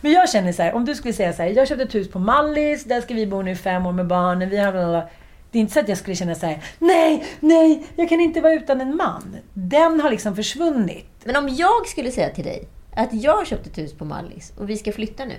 Men 0.00 0.12
jag 0.12 0.30
känner 0.30 0.52
så 0.52 0.62
här, 0.62 0.74
om 0.74 0.84
du 0.84 0.94
skulle 0.94 1.14
säga 1.14 1.32
så 1.32 1.42
här, 1.42 1.48
jag 1.50 1.68
köpte 1.68 1.84
ett 1.84 1.94
hus 1.94 2.10
på 2.10 2.18
Mallis, 2.18 2.84
där 2.84 3.00
ska 3.00 3.14
vi 3.14 3.26
bo 3.26 3.42
nu 3.42 3.50
i 3.50 3.56
fem 3.56 3.86
år 3.86 3.92
med 3.92 4.06
barnen, 4.06 4.50
vi 4.50 4.56
har... 4.56 4.72
blablabla." 4.72 5.08
Det 5.50 5.58
är 5.58 5.60
inte 5.60 5.72
så 5.72 5.80
att 5.80 5.88
jag 5.88 5.98
skulle 5.98 6.16
känna 6.16 6.34
så 6.34 6.46
här, 6.46 6.64
nej, 6.78 7.24
nej, 7.40 7.86
jag 7.96 8.08
kan 8.08 8.20
inte 8.20 8.40
vara 8.40 8.52
utan 8.52 8.80
en 8.80 8.96
man. 8.96 9.36
Den 9.52 10.00
har 10.00 10.10
liksom 10.10 10.36
försvunnit. 10.36 11.10
Men 11.24 11.36
om 11.36 11.48
jag 11.48 11.86
skulle 11.86 12.10
säga 12.10 12.30
till 12.30 12.44
dig 12.44 12.68
att 12.96 13.12
jag 13.12 13.36
har 13.36 13.44
köpt 13.44 13.66
ett 13.66 13.78
hus 13.78 13.92
på 13.94 14.04
Mallis 14.04 14.52
och 14.58 14.70
vi 14.70 14.76
ska 14.76 14.92
flytta 14.92 15.24
nu. 15.24 15.34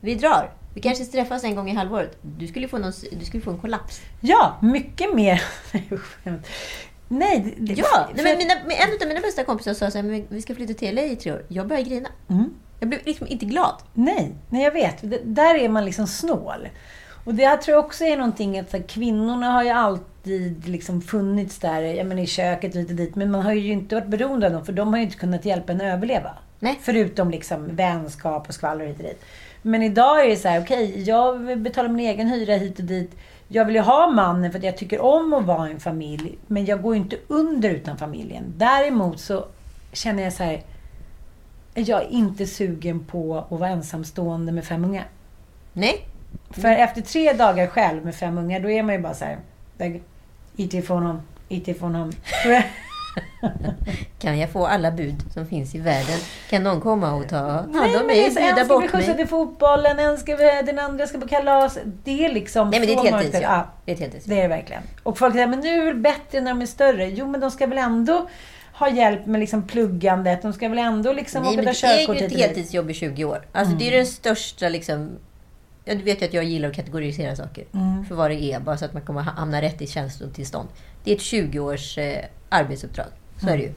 Vi 0.00 0.14
drar. 0.14 0.52
Vi 0.74 0.80
kanske 0.80 1.04
träffas 1.04 1.44
en 1.44 1.54
gång 1.54 1.70
i 1.70 1.74
halvåret. 1.74 2.18
Du 2.22 2.46
skulle 2.46 2.68
få, 2.68 2.78
någon, 2.78 2.92
du 3.18 3.24
skulle 3.24 3.42
få 3.42 3.50
en 3.50 3.58
kollaps. 3.58 4.00
Ja, 4.20 4.56
mycket 4.62 5.14
mer. 5.14 5.42
nej, 7.08 7.54
det, 7.58 7.72
Ja! 7.72 7.84
för- 7.84 8.14
Nej, 8.14 8.24
men 8.24 8.38
mina, 8.38 8.54
men 8.66 8.70
en 8.76 9.02
av 9.02 9.08
mina 9.08 9.20
bästa 9.20 9.44
kompisar 9.44 9.74
sa 9.74 9.90
så 9.90 9.98
här, 9.98 10.02
men 10.02 10.26
vi 10.28 10.42
ska 10.42 10.54
flytta 10.54 10.74
till 10.74 10.94
LA 10.94 11.02
i 11.02 11.16
tre 11.16 11.32
år. 11.32 11.44
Jag 11.48 11.66
började 11.68 11.90
grina. 11.90 12.08
Mm. 12.28 12.54
Jag 12.80 12.88
blev 12.88 13.00
liksom 13.06 13.26
inte 13.26 13.44
glad. 13.46 13.74
Nej, 13.94 14.34
nej 14.48 14.64
jag 14.64 14.72
vet. 14.72 14.96
Det- 15.10 15.20
Där 15.24 15.54
är 15.54 15.68
man 15.68 15.84
liksom 15.84 16.06
snål. 16.06 16.68
Och 17.24 17.34
det 17.34 17.46
här 17.46 17.56
tror 17.56 17.76
jag 17.76 17.84
också 17.84 18.04
är 18.04 18.16
någonting 18.16 18.58
att 18.58 18.70
så 18.70 18.76
här, 18.76 18.84
kvinnorna 18.84 19.46
har 19.50 19.62
ju 19.62 19.70
alltid 19.70 20.68
liksom 20.68 21.02
funnits 21.02 21.58
där, 21.58 21.82
jag 21.82 22.06
menar, 22.06 22.22
i 22.22 22.26
köket 22.26 22.74
och 22.74 22.82
dit. 22.82 23.14
Men 23.16 23.30
man 23.30 23.42
har 23.42 23.52
ju 23.52 23.72
inte 23.72 23.94
varit 23.94 24.08
beroende 24.08 24.46
av 24.46 24.52
dem, 24.52 24.64
för 24.64 24.72
de 24.72 24.88
har 24.88 24.96
ju 24.96 25.02
inte 25.04 25.16
kunnat 25.16 25.44
hjälpa 25.44 25.72
en 25.72 25.80
att 25.80 25.84
överleva. 25.86 26.30
Nej. 26.60 26.78
Förutom 26.82 27.30
liksom 27.30 27.76
vänskap 27.76 28.48
och 28.48 28.54
skvaller 28.54 28.86
hit 28.86 28.96
och 28.96 29.02
dit. 29.04 29.24
Men 29.62 29.82
idag 29.82 30.24
är 30.24 30.28
det 30.28 30.36
så 30.36 30.48
här, 30.48 30.60
okej, 30.62 31.02
jag 31.02 31.58
betalar 31.58 31.88
min 31.88 32.06
egen 32.06 32.28
hyra 32.28 32.54
hit 32.54 32.78
och 32.78 32.84
dit. 32.84 33.10
Jag 33.48 33.64
vill 33.64 33.74
ju 33.74 33.80
ha 33.80 34.10
mannen 34.10 34.52
för 34.52 34.58
att 34.58 34.64
jag 34.64 34.76
tycker 34.76 35.00
om 35.00 35.32
att 35.32 35.44
vara 35.44 35.68
en 35.68 35.80
familj. 35.80 36.38
Men 36.46 36.64
jag 36.64 36.82
går 36.82 36.94
ju 36.94 37.00
inte 37.00 37.16
under 37.28 37.70
utan 37.70 37.98
familjen. 37.98 38.44
Däremot 38.56 39.20
så 39.20 39.44
känner 39.92 40.22
jag 40.22 40.32
så 40.32 40.42
här, 40.42 40.62
jag 41.74 42.02
är 42.02 42.08
inte 42.08 42.46
sugen 42.46 43.04
på 43.04 43.38
att 43.50 43.60
vara 43.60 43.70
ensamstående 43.70 44.52
med 44.52 44.64
fem 44.64 44.84
ungar. 44.84 45.08
Nej. 45.72 46.06
För 46.50 46.68
efter 46.68 47.00
tre 47.02 47.32
dagar 47.32 47.66
själv 47.66 48.04
med 48.04 48.14
fem 48.14 48.38
ungar, 48.38 48.60
då 48.60 48.70
är 48.70 48.82
man 48.82 48.94
ju 48.94 49.00
bara 49.00 49.14
så 49.14 49.24
här. 49.24 49.38
där- 49.76 50.00
IT 50.56 50.74
ifrån 50.74 51.02
honom, 51.02 51.22
IT 51.48 51.68
ifrån 51.68 51.94
honom. 51.94 52.12
Kan 54.18 54.38
jag 54.38 54.50
få 54.50 54.66
alla 54.66 54.90
bud 54.90 55.14
som 55.34 55.46
finns 55.46 55.74
i 55.74 55.78
världen? 55.78 56.18
Kan 56.50 56.62
någon 56.62 56.80
komma 56.80 57.12
och 57.14 57.28
ta 57.28 57.36
hand 57.36 57.66
om 57.66 57.72
men 57.72 57.90
det 57.92 57.96
är 57.96 58.04
mig? 58.04 58.24
en 58.26 58.34
Bjuda 58.34 58.54
ska 58.54 58.64
bli 58.64 58.68
bort 58.68 58.82
skjutsad 58.82 59.08
mig? 59.08 59.16
till 59.16 59.26
fotbollen, 59.26 59.98
en 59.98 60.18
ska, 60.18 60.36
den 60.36 60.78
andra 60.78 61.06
ska 61.06 61.18
på 61.20 61.28
kalas. 61.28 61.78
Det 62.04 62.24
är 62.24 62.32
liksom... 62.32 62.70
Nej, 62.70 62.80
men 62.80 62.86
det 62.88 62.94
är 62.94 62.96
ett 62.96 63.02
mörkt. 63.02 63.14
heltidsjobb. 63.14 63.42
Ja, 63.52 63.66
Det 63.84 63.90
är 63.90 63.94
ett 63.94 64.00
heltidsjobb. 64.00 64.30
det 64.30 64.38
är 64.38 64.42
det 64.42 64.48
verkligen. 64.48 64.82
Och 65.02 65.18
folk 65.18 65.34
säger, 65.34 65.46
men 65.46 65.60
nu 65.60 65.68
är 65.88 65.94
det 65.94 66.00
bättre 66.00 66.40
när 66.40 66.50
de 66.50 66.62
är 66.62 66.66
större. 66.66 67.06
Jo, 67.10 67.26
men 67.26 67.40
de 67.40 67.50
ska 67.50 67.66
väl 67.66 67.78
ändå 67.78 68.28
ha 68.72 68.88
hjälp 68.90 69.26
med 69.26 69.40
liksom 69.40 69.66
pluggandet. 69.66 70.42
De 70.42 70.52
ska 70.52 70.68
väl 70.68 70.78
ändå 70.78 71.12
liksom 71.12 71.42
Nej, 71.42 71.52
åka 71.52 71.62
ta 71.62 71.64
det 71.64 71.70
är 71.70 71.98
körkort 72.06 72.20
ju 72.20 72.26
ett 72.26 72.32
heltidsjobb 72.38 72.90
i 72.90 72.94
20 72.94 73.24
år. 73.24 73.46
Alltså, 73.52 73.74
Det 73.74 73.88
är 73.88 73.96
den 73.96 74.06
största 74.06 74.68
liksom... 74.68 75.10
Ja, 75.84 75.94
du 75.94 76.02
vet 76.02 76.22
ju 76.22 76.26
att 76.26 76.34
jag 76.34 76.44
gillar 76.44 76.68
att 76.68 76.76
kategorisera 76.76 77.36
saker 77.36 77.64
Mm. 77.74 78.04
för 78.04 78.14
vad 78.14 78.30
det 78.30 78.42
är, 78.42 78.60
bara 78.60 78.76
så 78.76 78.84
att 78.84 78.92
man 78.92 79.02
kommer 79.02 79.20
ha- 79.22 79.32
hamna 79.32 79.62
rätt 79.62 79.82
i 79.82 79.86
känslotillstånd. 79.86 80.68
Det 81.04 81.10
är 81.10 81.14
ett 81.14 81.20
20-års 81.20 81.98
eh, 81.98 82.24
arbetsuppdrag. 82.48 83.06
Så 83.40 83.48
är 83.48 83.56
det 83.56 83.62
ju. 83.62 83.72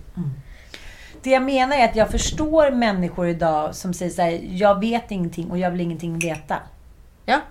Det 1.22 1.30
jag 1.30 1.44
menar 1.44 1.78
är 1.78 1.86
att 1.86 1.96
jag 1.96 2.10
förstår 2.12 2.72
människor 2.72 3.28
idag 3.28 3.76
som 3.76 3.94
säger 3.94 4.12
så 4.12 4.22
här, 4.22 4.40
jag 4.44 4.80
vet 4.80 5.12
ingenting 5.12 5.52
och 5.52 5.58
jag 5.58 5.72
vill 5.72 5.82
ingenting 5.82 6.20
veta. 6.20 6.60
Ja. 7.26 7.42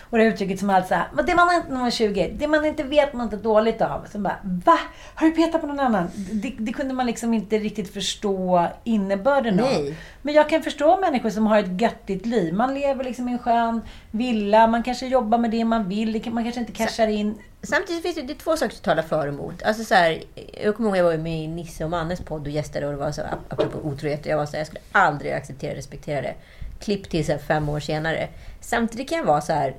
Och 0.00 0.18
det 0.18 0.24
uttrycket 0.24 0.58
som 0.60 0.70
alltså, 0.70 0.94
"Men 1.14 1.26
det 1.26 1.34
man 1.34 1.54
inte 1.54 1.68
när 1.68 1.74
man 1.74 1.82
var 1.84 1.90
20, 1.90 2.30
det 2.38 2.46
man 2.48 2.64
inte 2.64 2.82
vet 2.82 3.12
man 3.12 3.24
inte 3.24 3.36
dåligt 3.36 3.80
av. 3.82 4.06
Så 4.12 4.18
bara, 4.18 4.36
va? 4.42 4.78
Har 5.14 5.26
du 5.26 5.32
petat 5.32 5.60
på 5.60 5.66
någon 5.66 5.80
annan? 5.80 6.10
Det, 6.32 6.52
det 6.58 6.72
kunde 6.72 6.94
man 6.94 7.06
liksom 7.06 7.34
inte 7.34 7.58
riktigt 7.58 7.92
förstå 7.94 8.66
innebörden 8.84 9.60
av. 9.60 9.66
Nej. 9.72 9.94
Men 10.22 10.34
jag 10.34 10.48
kan 10.48 10.62
förstå 10.62 11.00
människor 11.00 11.30
som 11.30 11.46
har 11.46 11.58
ett 11.58 11.80
göttigt 11.80 12.26
liv. 12.26 12.54
Man 12.54 12.74
lever 12.74 13.04
liksom 13.04 13.28
i 13.28 13.32
en 13.32 13.38
skön 13.38 13.80
villa, 14.10 14.66
man 14.66 14.82
kanske 14.82 15.06
jobbar 15.06 15.38
med 15.38 15.50
det 15.50 15.64
man 15.64 15.88
vill, 15.88 16.22
man 16.32 16.44
kanske 16.44 16.60
inte 16.60 16.72
cashar 16.72 17.06
in. 17.06 17.38
Samtidigt 17.62 18.02
finns 18.02 18.14
det, 18.14 18.22
det 18.22 18.32
är 18.32 18.38
två 18.38 18.56
saker 18.56 18.74
som 18.74 18.82
talar 18.82 19.02
för 19.02 19.26
och 19.26 19.34
emot. 19.34 19.62
Alltså 19.62 19.84
så 19.84 19.94
här, 19.94 20.22
jag 20.64 20.76
kommer 20.76 20.88
ihåg 20.88 20.96
jag 20.98 21.04
var 21.04 21.16
med 21.16 21.38
i 21.44 21.46
Nisse 21.48 21.84
och 21.84 21.90
Mannes 21.90 22.20
podd 22.20 22.40
och 22.42 22.48
gästade 22.52 22.86
och 22.86 22.92
det 22.92 22.98
var 22.98 23.12
så 23.12 23.20
ap- 23.22 23.44
apropå 23.48 23.78
otrohet. 23.88 24.26
Jag 24.26 24.36
var 24.36 24.46
så 24.46 24.52
här, 24.52 24.58
jag 24.58 24.66
skulle 24.66 24.80
aldrig 24.92 25.32
acceptera 25.32 25.70
och 25.70 25.76
respektera 25.76 26.22
det. 26.22 26.34
Klipp 26.80 27.10
till 27.10 27.26
så 27.26 27.32
här, 27.32 27.38
fem 27.38 27.68
år 27.68 27.80
senare. 27.80 28.28
Samtidigt 28.68 29.08
kan 29.08 29.18
jag 29.18 29.24
vara 29.24 29.40
så 29.40 29.52
här, 29.52 29.76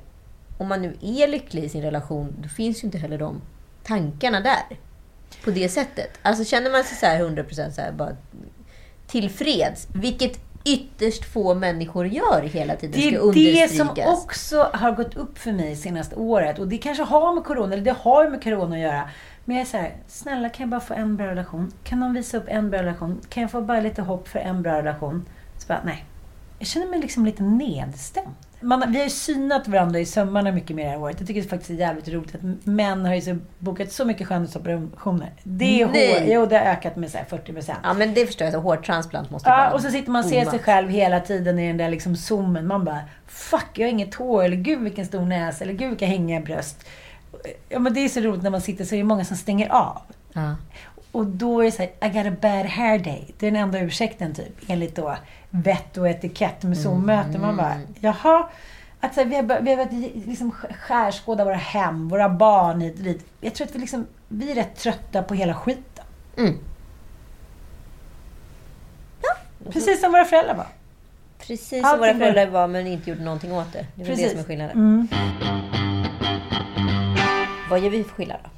om 0.58 0.68
man 0.68 0.82
nu 0.82 0.98
är 1.02 1.28
lycklig 1.28 1.64
i 1.64 1.70
sin 1.70 1.82
relation, 1.82 2.36
då 2.44 2.50
finns 2.50 2.84
ju 2.84 2.86
inte 2.86 2.98
heller 2.98 3.18
de 3.18 3.42
tankarna 3.84 4.40
där. 4.40 4.78
På 5.44 5.52
det 5.52 5.70
sättet. 5.70 6.20
Alltså 6.22 6.46
känner 6.46 6.72
man 6.72 6.84
sig 6.84 6.98
så 6.98 7.06
här 7.06 7.20
100% 7.24 7.72
så 7.72 7.82
här 7.82 7.92
bara 7.92 8.16
tillfreds, 9.08 9.88
vilket 9.94 10.40
ytterst 10.66 11.26
få 11.26 11.54
människor 11.54 12.08
gör 12.08 12.42
hela 12.42 12.76
tiden, 12.76 13.00
Det 13.34 13.48
är 13.48 13.68
det 13.68 13.76
som 13.76 13.90
också 14.06 14.70
har 14.74 14.92
gått 14.92 15.18
upp 15.18 15.38
för 15.38 15.52
mig 15.52 15.76
senaste 15.76 16.16
året. 16.16 16.60
Och 16.60 16.68
det 16.68 16.78
kanske 16.78 17.04
har 17.04 17.36
med 17.36 17.44
corona, 17.44 17.74
eller 17.74 17.84
det 17.84 17.98
har 18.00 18.30
med 18.30 18.44
corona 18.44 18.76
att 18.76 18.82
göra. 18.82 19.10
Men 19.46 19.56
jag 19.56 19.62
är 19.62 19.70
så 19.70 19.78
här, 19.78 19.96
snälla 20.08 20.50
kan 20.50 20.64
jag 20.64 20.70
bara 20.70 20.82
få 20.82 20.94
en 20.94 21.18
bra 21.18 21.28
relation? 21.28 21.72
Kan 21.84 22.00
någon 22.00 22.14
visa 22.14 22.38
upp 22.38 22.48
en 22.48 22.70
bra 22.70 22.80
relation? 22.82 23.22
Kan 23.30 23.42
jag 23.42 23.52
få 23.52 23.62
bara 23.62 23.80
lite 23.80 24.02
hopp 24.02 24.28
för 24.28 24.40
en 24.40 24.62
bra 24.62 24.78
relation? 24.78 25.26
Så 25.58 25.68
bara, 25.68 25.82
nej. 25.86 26.06
Jag 26.60 26.68
känner 26.68 26.88
mig 26.88 27.00
liksom 27.00 27.26
lite 27.26 27.44
nedstämd. 27.44 28.36
Man, 28.62 28.92
vi 28.92 28.98
har 28.98 29.04
ju 29.04 29.10
synat 29.10 29.68
varandra 29.68 30.00
i 30.00 30.06
sömmarna 30.06 30.52
mycket 30.52 30.76
mer 30.76 30.84
det 30.84 30.90
här 30.90 31.02
året. 31.02 31.16
Jag 31.20 31.28
tycker 31.28 31.42
det 31.42 31.48
faktiskt 31.48 31.70
är 31.70 31.76
jävligt 31.76 32.08
roligt 32.08 32.36
att 32.36 32.66
män 32.66 33.06
har 33.06 33.16
ju 33.16 33.22
så, 33.22 33.38
bokat 33.60 33.92
så 33.92 34.06
mycket 34.06 34.28
skönhetsoperationer. 34.28 35.32
Det 35.44 35.82
är 35.82 35.86
hår, 35.86 36.34
jo, 36.34 36.46
det 36.46 36.58
har 36.58 36.66
ökat 36.66 36.96
med 36.96 37.12
så 37.12 37.18
här 37.18 37.26
40 37.26 37.54
procent. 37.54 37.80
Ja, 37.84 37.94
men 37.94 38.14
det 38.14 38.26
förstår 38.26 38.46
jag. 38.46 38.54
Så 38.54 38.60
hårtransplant 38.60 39.32
måste 39.32 39.50
Ja, 39.50 39.58
vara 39.58 39.74
och 39.74 39.82
så 39.82 39.90
sitter 39.90 40.12
man 40.12 40.24
och 40.24 40.30
ser 40.30 40.46
sig 40.46 40.60
själv 40.60 40.90
hela 40.90 41.20
tiden 41.20 41.60
i 41.60 41.68
den 41.68 41.78
där 41.78 41.90
liksom 41.90 42.16
zoomen. 42.16 42.68
Man 42.68 42.86
bara, 42.86 43.00
fuck, 43.28 43.70
jag 43.74 43.88
har 43.88 43.92
inget 43.92 44.16
hår. 44.16 44.44
Eller 44.44 44.58
gud 44.58 44.80
vilken 44.80 45.06
stor 45.06 45.26
näsa. 45.26 45.64
Eller 45.64 45.74
gud 45.74 45.90
vilka 45.90 46.06
hängiga 46.06 46.40
bröst. 46.40 46.88
Ja, 47.70 47.80
men 47.80 47.94
det 47.94 48.00
är 48.00 48.10
så 48.10 48.20
roligt 48.20 48.44
när 48.44 48.50
man 48.50 48.62
sitter 48.62 48.86
så 48.86 48.96
är 48.96 48.98
det 48.98 49.04
många 49.04 49.26
som 49.26 49.38
stänger 49.38 49.70
av. 49.70 50.02
Ja. 50.34 50.56
Och 51.12 51.26
då 51.26 51.60
är 51.60 51.66
det 51.66 51.72
så 51.72 51.82
här, 51.82 51.92
I 52.10 52.10
got 52.10 52.34
a 52.34 52.36
bad 52.42 52.66
hair 52.66 53.00
day. 53.00 53.34
Det 53.40 53.48
är 53.48 53.52
den 53.52 53.62
enda 53.62 53.80
ursäkten 53.80 54.34
typ. 54.34 54.56
Enligt 54.68 54.96
då 54.96 55.16
vett 55.50 55.98
och 55.98 56.10
etikett 56.10 56.64
med 56.64 56.78
Zoom-möten. 56.78 57.42
Man 57.42 57.58
bara, 57.58 57.76
jaha. 58.00 58.50
Att 59.00 59.14
så 59.14 59.22
här, 59.22 59.28
vi 59.28 59.36
har, 59.36 59.44
bör- 59.44 59.62
vi 59.62 59.70
har 59.70 59.78
börjat 59.86 60.26
liksom 60.28 60.52
sk- 60.52 60.74
skärskåda 60.74 61.46
våra 61.46 61.56
hem, 61.56 62.10
våra 62.10 62.30
barn 62.30 62.82
hit 62.82 62.98
och 62.98 63.04
dit. 63.04 63.26
Jag 63.42 63.56
tror 63.56 63.68
att 63.68 63.76
vi, 63.76 63.80
liksom, 63.80 64.08
vi 64.28 64.52
är 64.52 64.56
rätt 64.56 64.76
trötta 64.76 65.24
på 65.24 65.34
hela 65.34 65.54
skiten. 65.54 66.06
Mm. 66.38 66.58
Precis 69.72 70.02
som 70.02 70.12
våra 70.12 70.26
föräldrar 70.26 70.56
var. 70.56 70.68
Precis 71.40 71.74
Allting 71.84 71.90
som 71.90 72.00
våra 72.00 72.14
föräldrar 72.14 72.48
var, 72.48 72.68
men 72.68 72.88
inte 72.88 73.10
gjorde 73.10 73.24
någonting 73.24 73.54
åt 73.54 73.74
det. 73.74 73.86
Det 73.96 74.02
är 74.02 74.06
väl 74.06 74.16
det 74.18 74.24
Precis. 74.24 74.32
som 74.32 74.40
är 74.40 74.44
skillnaden. 74.44 74.78
Mm. 74.78 75.08
Vad 77.70 77.80
gör 77.80 77.90
vi 77.90 78.04
för 78.04 78.12
skillnad 78.12 78.38
då? 78.44 78.50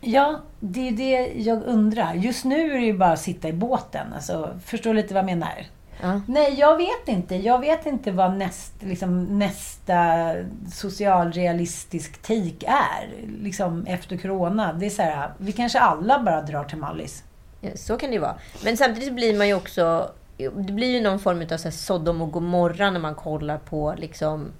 Ja, 0.00 0.40
det 0.60 0.88
är 0.88 0.92
det 0.92 1.32
jag 1.36 1.62
undrar. 1.62 2.14
Just 2.14 2.44
nu 2.44 2.70
är 2.72 2.78
det 2.78 2.84
ju 2.86 2.98
bara 2.98 3.12
att 3.12 3.20
sitta 3.20 3.48
i 3.48 3.52
båten. 3.52 4.12
Alltså, 4.14 4.58
förstår 4.64 4.94
lite 4.94 5.14
vad 5.14 5.18
jag 5.20 5.26
menar? 5.26 5.66
Ja. 6.02 6.20
Nej, 6.26 6.54
jag 6.58 6.76
vet 6.76 7.08
inte. 7.08 7.36
Jag 7.36 7.58
vet 7.58 7.86
inte 7.86 8.10
vad 8.10 8.36
näst, 8.36 8.72
liksom, 8.80 9.38
nästa 9.38 10.34
socialrealistisk 10.72 12.22
take 12.22 12.66
är. 12.66 13.26
Liksom, 13.42 13.86
efter 13.86 14.16
corona. 14.16 14.72
Det 14.72 14.86
är 14.86 14.90
så 14.90 15.02
här, 15.02 15.32
vi 15.38 15.52
kanske 15.52 15.78
alla 15.78 16.22
bara 16.22 16.42
drar 16.42 16.64
till 16.64 16.78
Mallis. 16.78 17.24
Ja, 17.60 17.70
Så 17.74 17.96
kan 17.96 18.08
det 18.10 18.14
ju 18.14 18.20
vara. 18.20 18.38
Men 18.64 18.76
samtidigt 18.76 19.12
blir 19.12 19.38
man 19.38 19.48
ju 19.48 19.54
också... 19.54 20.10
Det 20.36 20.72
blir 20.72 20.90
ju 20.90 21.00
någon 21.00 21.20
form 21.20 21.42
av 21.42 21.56
så 21.56 21.64
här 21.64 21.70
Sodom 21.70 22.22
och 22.22 22.32
Gomorra 22.32 22.90
när 22.90 23.00
man 23.00 23.14
kollar 23.14 23.58
på 23.58 23.94
liksom 23.98 24.52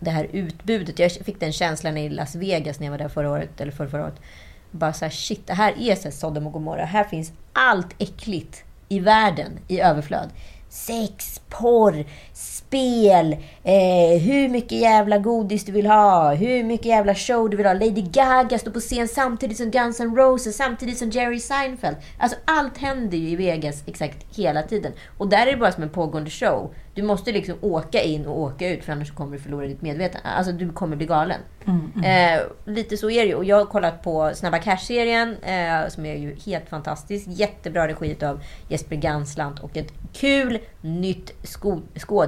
det 0.00 0.10
här 0.10 0.28
utbudet. 0.32 0.98
Jag 0.98 1.12
fick 1.12 1.40
den 1.40 1.52
känslan 1.52 1.96
i 1.96 2.08
Las 2.08 2.34
Vegas 2.34 2.80
när 2.80 2.86
jag 2.86 2.90
var 2.90 2.98
där 2.98 3.08
förra 3.08 3.30
året, 3.30 3.60
eller 3.60 3.72
förra, 3.72 3.88
förra 3.88 4.04
året. 4.04 4.20
Bara 4.70 4.92
så 4.92 5.04
här, 5.04 5.12
shit, 5.12 5.46
det 5.46 5.54
här 5.54 5.74
är 5.78 5.94
så 5.94 6.02
här 6.04 6.10
Sodom 6.10 6.46
och 6.46 6.52
Gomorra. 6.52 6.84
Här 6.84 7.04
finns 7.04 7.32
allt 7.52 7.94
äckligt 7.98 8.64
i 8.88 9.00
världen 9.00 9.52
i 9.68 9.80
överflöd. 9.80 10.30
Sex, 10.74 11.38
porr, 11.48 12.04
spel, 12.44 13.32
eh, 13.64 14.20
hur 14.20 14.48
mycket 14.48 14.72
jävla 14.72 15.18
godis 15.18 15.64
du 15.64 15.72
vill 15.72 15.86
ha, 15.86 16.34
hur 16.34 16.64
mycket 16.64 16.86
jävla 16.86 17.14
show 17.14 17.50
du 17.50 17.56
vill 17.56 17.66
ha. 17.66 17.72
Lady 17.72 18.02
Gaga 18.02 18.58
står 18.58 18.70
på 18.70 18.80
scen 18.80 19.08
samtidigt 19.08 19.56
som 19.56 19.70
Guns 19.70 20.00
N' 20.00 20.16
Roses, 20.16 20.56
samtidigt 20.56 20.98
som 20.98 21.10
Jerry 21.10 21.40
Seinfeld. 21.40 21.96
Alltså 22.18 22.38
allt 22.44 22.78
händer 22.78 23.18
ju 23.18 23.28
i 23.28 23.36
Vegas 23.36 23.82
exakt 23.86 24.36
hela 24.36 24.62
tiden. 24.62 24.92
Och 25.18 25.28
där 25.28 25.46
är 25.46 25.50
det 25.50 25.56
bara 25.56 25.72
som 25.72 25.82
en 25.82 25.88
pågående 25.90 26.30
show. 26.30 26.74
Du 26.94 27.02
måste 27.02 27.32
liksom 27.32 27.54
åka 27.60 28.02
in 28.02 28.26
och 28.26 28.40
åka 28.40 28.68
ut 28.68 28.84
för 28.84 28.92
annars 28.92 29.10
kommer 29.14 29.36
du 29.36 29.42
förlora 29.42 29.66
ditt 29.66 29.82
medvetande. 29.82 30.28
Alltså 30.28 30.52
du 30.52 30.72
kommer 30.72 30.96
bli 30.96 31.06
galen. 31.06 31.40
Eh, 32.04 32.40
lite 32.64 32.96
så 32.96 33.10
är 33.10 33.20
det 33.22 33.28
ju. 33.28 33.34
Och 33.34 33.44
jag 33.44 33.56
har 33.56 33.64
kollat 33.64 34.02
på 34.02 34.30
Snabba 34.34 34.58
Cash-serien 34.58 35.36
eh, 35.42 35.88
som 35.88 36.06
är 36.06 36.16
ju 36.16 36.36
helt 36.46 36.68
fantastisk. 36.68 37.26
Jättebra 37.28 37.88
regi 37.88 38.24
av 38.24 38.40
Jesper 38.68 38.96
Ganslant 38.96 39.60
och 39.60 39.76
ett 39.76 39.92
kul 40.12 40.58
nytt 40.80 41.32
sko- 41.42 41.82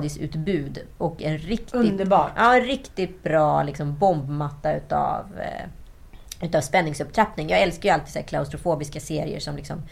skådisutbud. 0.08 0.78
Och 0.98 1.22
en 1.22 1.38
riktigt, 1.38 1.74
Underbart. 1.74 2.32
Ja, 2.36 2.56
en 2.56 2.64
riktigt 2.64 3.22
bra 3.22 3.62
liksom, 3.62 3.98
bombmatta 3.98 4.72
utav, 4.76 5.24
eh, 5.40 6.46
utav 6.46 6.60
spänningsupptrappning. 6.60 7.50
Jag 7.50 7.62
älskar 7.62 7.88
ju 7.88 7.94
alltid 7.94 8.12
så 8.12 8.18
här 8.18 8.26
klaustrofobiska 8.26 9.00
serier 9.00 9.40
som 9.40 9.56
liksom 9.56 9.82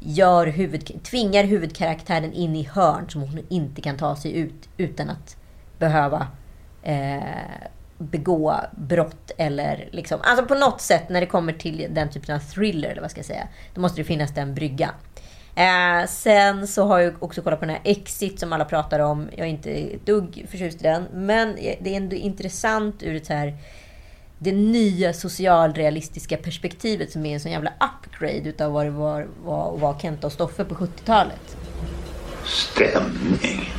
gör 0.00 0.46
huvud, 0.46 1.02
tvingar 1.04 1.44
huvudkaraktären 1.44 2.32
in 2.32 2.56
i 2.56 2.62
hörn 2.62 3.10
som 3.10 3.20
hon 3.20 3.46
inte 3.48 3.80
kan 3.80 3.96
ta 3.96 4.16
sig 4.16 4.36
ut 4.36 4.68
utan 4.76 5.10
att 5.10 5.36
behöva 5.78 6.26
eh, 6.82 7.22
begå 7.98 8.54
brott 8.76 9.30
eller 9.38 9.88
liksom, 9.92 10.20
alltså 10.22 10.46
på 10.46 10.54
något 10.54 10.80
sätt 10.80 11.08
när 11.08 11.20
det 11.20 11.26
kommer 11.26 11.52
till 11.52 11.86
den 11.90 12.10
typen 12.10 12.34
av 12.34 12.38
thriller 12.38 12.90
eller 12.90 13.00
vad 13.00 13.10
ska 13.10 13.18
jag 13.18 13.26
säga, 13.26 13.48
då 13.74 13.80
måste 13.80 14.00
det 14.00 14.04
finnas 14.04 14.34
den 14.34 14.54
bryggan. 14.54 14.90
Eh, 15.58 16.06
sen 16.06 16.66
så 16.68 16.86
har 16.86 16.98
jag 16.98 17.22
också 17.22 17.42
kollat 17.42 17.60
på 17.60 17.66
den 17.66 17.74
här 17.74 17.82
Exit 17.84 18.40
som 18.40 18.52
alla 18.52 18.64
pratar 18.64 19.00
om. 19.00 19.28
Jag 19.36 19.46
är 19.46 19.50
inte 19.50 19.70
ett 19.70 20.06
dugg 20.06 20.46
förtjust 20.50 20.80
i 20.80 20.82
den, 20.82 21.04
men 21.12 21.54
det 21.54 21.92
är 21.92 21.96
ändå 21.96 22.16
intressant 22.16 23.02
ur 23.02 23.16
ett 23.16 23.28
här 23.28 23.54
det 24.38 24.52
nya 24.52 25.12
socialrealistiska 25.12 26.36
perspektivet 26.36 27.12
som 27.12 27.26
är 27.26 27.34
en 27.34 27.40
sån 27.40 27.52
jävla 27.52 27.70
upgrade 27.70 28.48
utav 28.48 28.72
vad 28.72 28.86
det 28.86 28.90
var, 28.90 29.28
var, 29.44 29.78
var 29.78 29.98
Kenta 29.98 30.26
och 30.26 30.32
Stoffe 30.32 30.64
på 30.64 30.74
70-talet. 30.74 31.56
Stämning. 32.44 33.72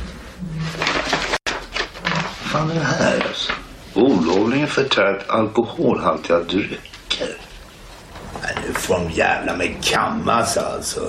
Vad 2.02 2.52
fan 2.52 2.70
är 2.70 2.74
det 2.74 2.80
här 2.80 3.24
alltså? 3.28 3.52
Olovligen 3.94 4.66
förtärt 4.66 5.28
alkoholhaltiga 5.28 6.38
drycker. 6.38 7.36
Nej, 8.42 8.54
nu 8.66 8.74
får 8.74 8.94
de 8.94 9.10
jävla 9.10 9.56
med 9.56 9.84
kammas 9.84 10.56
alltså. 10.56 11.00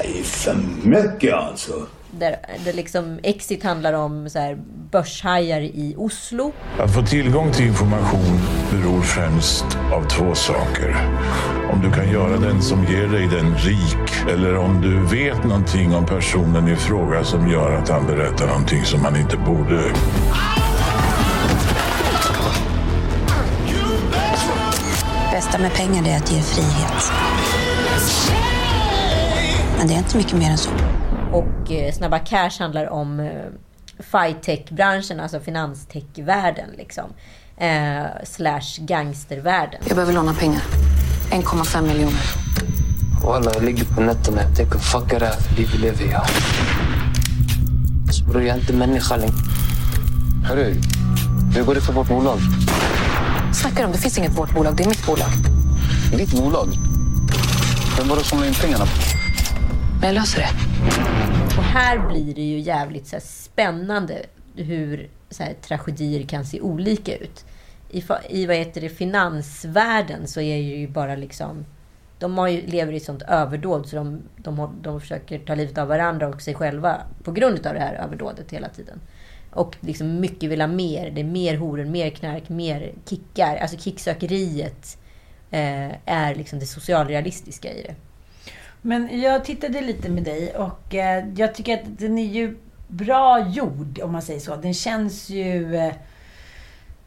Det 0.00 0.18
är 0.18 0.22
för 0.22 0.56
mycket 0.82 1.34
alltså. 1.34 1.86
Där, 2.10 2.36
där 2.64 2.72
liksom 2.72 3.18
Exit 3.22 3.64
handlar 3.64 3.92
om 3.92 4.30
så 4.30 4.38
här 4.38 4.58
börshajar 4.90 5.60
i 5.60 5.94
Oslo. 5.96 6.52
Att 6.78 6.94
få 6.94 7.02
tillgång 7.02 7.52
till 7.52 7.66
information 7.66 8.40
beror 8.70 9.02
främst 9.02 9.64
av 9.92 10.08
två 10.08 10.34
saker. 10.34 10.96
Om 11.72 11.82
du 11.82 11.92
kan 11.92 12.12
göra 12.12 12.36
den 12.36 12.62
som 12.62 12.84
ger 12.84 13.06
dig 13.06 13.28
den 13.28 13.56
rik 13.56 14.28
eller 14.28 14.56
om 14.56 14.80
du 14.80 15.16
vet 15.16 15.44
någonting 15.44 15.94
om 15.94 16.06
personen 16.06 16.68
i 16.68 16.76
fråga 16.76 17.24
som 17.24 17.48
gör 17.48 17.74
att 17.74 17.88
han 17.88 18.06
berättar 18.06 18.46
någonting 18.46 18.84
som 18.84 19.04
han 19.04 19.16
inte 19.16 19.36
borde. 19.36 19.92
bästa 25.38 25.58
med 25.58 25.74
pengar 25.74 26.02
det 26.02 26.10
är 26.10 26.16
att 26.16 26.26
det 26.26 26.34
ger 26.34 26.42
frihet. 26.42 27.12
Men 29.78 29.88
det 29.88 29.94
är 29.94 29.98
inte 29.98 30.16
mycket 30.16 30.32
mer 30.32 30.50
än 30.50 30.58
så. 30.58 30.70
Och 31.32 31.72
eh, 31.72 31.92
Snabba 31.92 32.18
Cash 32.18 32.50
handlar 32.58 32.90
om 32.90 33.20
eh, 33.20 33.30
fight-tech-branschen, 33.98 35.20
alltså 35.20 35.40
finanstech-världen. 35.40 36.70
Liksom. 36.76 37.04
Eh, 37.56 38.02
slash 38.24 38.78
gangstervärlden. 38.78 39.80
Jag 39.86 39.96
behöver 39.96 40.12
låna 40.12 40.34
pengar. 40.34 40.62
1,5 41.30 41.82
miljoner. 41.82 42.20
Walla, 43.24 43.50
jag 43.54 43.62
ligger 43.62 43.84
på 43.84 44.00
nätterna. 44.00 44.42
Jag 44.42 44.56
tänker 44.56 44.78
fucka 44.78 45.18
det 45.18 45.26
här 45.26 45.34
för 45.34 45.56
liv 45.56 45.68
vi 45.72 45.78
lever 45.78 46.04
jag. 46.04 46.26
Bror, 48.30 48.42
jag 48.42 48.56
är 48.56 48.60
inte 48.60 48.72
människa 48.72 49.16
längre. 49.16 49.34
Hörru, 50.44 50.74
hur 51.54 51.62
går 51.64 51.74
det 51.74 51.80
för 51.80 51.92
vårt 51.92 52.08
bolag? 52.08 52.38
Snackar 53.54 53.84
om? 53.84 53.92
Det 53.92 53.98
finns 53.98 54.18
inget 54.18 54.38
vårt 54.38 54.54
bolag. 54.54 54.76
Det 54.76 54.84
är 54.84 54.88
mitt 54.88 55.06
bolag. 55.06 55.28
Ditt 56.16 56.32
bolag? 56.32 56.68
Vem 57.98 58.08
var 58.08 58.16
det 58.16 58.24
som 58.24 58.40
la 58.40 58.46
in 58.46 58.54
pengarna? 58.54 58.84
Men 60.00 60.08
jag 60.08 60.14
löser 60.14 60.38
det. 60.38 60.50
Och 61.58 61.64
här 61.64 62.08
blir 62.08 62.34
det 62.34 62.42
ju 62.42 62.58
jävligt 62.58 63.06
så 63.06 63.16
här, 63.16 63.20
spännande 63.20 64.22
hur 64.56 65.10
så 65.30 65.42
här, 65.42 65.52
tragedier 65.52 66.26
kan 66.26 66.44
se 66.44 66.60
olika 66.60 67.16
ut. 67.16 67.44
I, 67.90 68.04
i 68.30 68.46
vad 68.46 68.56
heter 68.56 68.80
det, 68.80 68.88
finansvärlden 68.88 70.28
så 70.28 70.40
är 70.40 70.56
det 70.56 70.62
ju 70.62 70.88
bara 70.88 71.16
liksom... 71.16 71.64
De 72.18 72.38
har 72.38 72.48
ju, 72.48 72.66
lever 72.66 72.92
i 72.92 72.96
ett 72.96 73.04
sånt 73.04 73.22
överdåd 73.22 73.86
så 73.88 73.96
de, 73.96 74.22
de, 74.36 74.78
de 74.82 75.00
försöker 75.00 75.38
ta 75.38 75.54
livet 75.54 75.78
av 75.78 75.88
varandra 75.88 76.28
och 76.28 76.42
sig 76.42 76.54
själva 76.54 76.96
på 77.24 77.32
grund 77.32 77.66
av 77.66 77.74
det 77.74 77.80
här 77.80 77.94
överdådet 77.94 78.52
hela 78.52 78.68
tiden. 78.68 79.00
Och 79.52 79.76
liksom 79.80 80.20
mycket 80.20 80.50
vill 80.50 80.60
ha 80.60 80.68
mer. 80.68 81.10
Det 81.10 81.20
är 81.20 81.24
mer 81.24 81.56
horor, 81.56 81.84
mer 81.84 82.10
knark, 82.10 82.48
mer 82.48 82.92
kickar. 83.08 83.56
Alltså 83.56 83.76
kicksökeriet 83.76 84.98
eh, 85.50 85.90
är 86.04 86.34
liksom 86.34 86.58
det 86.58 86.66
socialrealistiska 86.66 87.72
i 87.72 87.82
det. 87.82 87.94
Men 88.82 89.20
jag 89.20 89.44
tittade 89.44 89.80
lite 89.80 90.08
med 90.08 90.22
dig 90.22 90.56
och 90.56 90.94
eh, 90.94 91.24
jag 91.36 91.54
tycker 91.54 91.74
att 91.74 91.98
den 91.98 92.18
är 92.18 92.26
ju 92.26 92.56
bra 92.88 93.48
gjord, 93.48 94.00
om 94.02 94.12
man 94.12 94.22
säger 94.22 94.40
så. 94.40 94.56
Den 94.56 94.74
känns 94.74 95.30
ju... 95.30 95.76
Eh, 95.76 95.92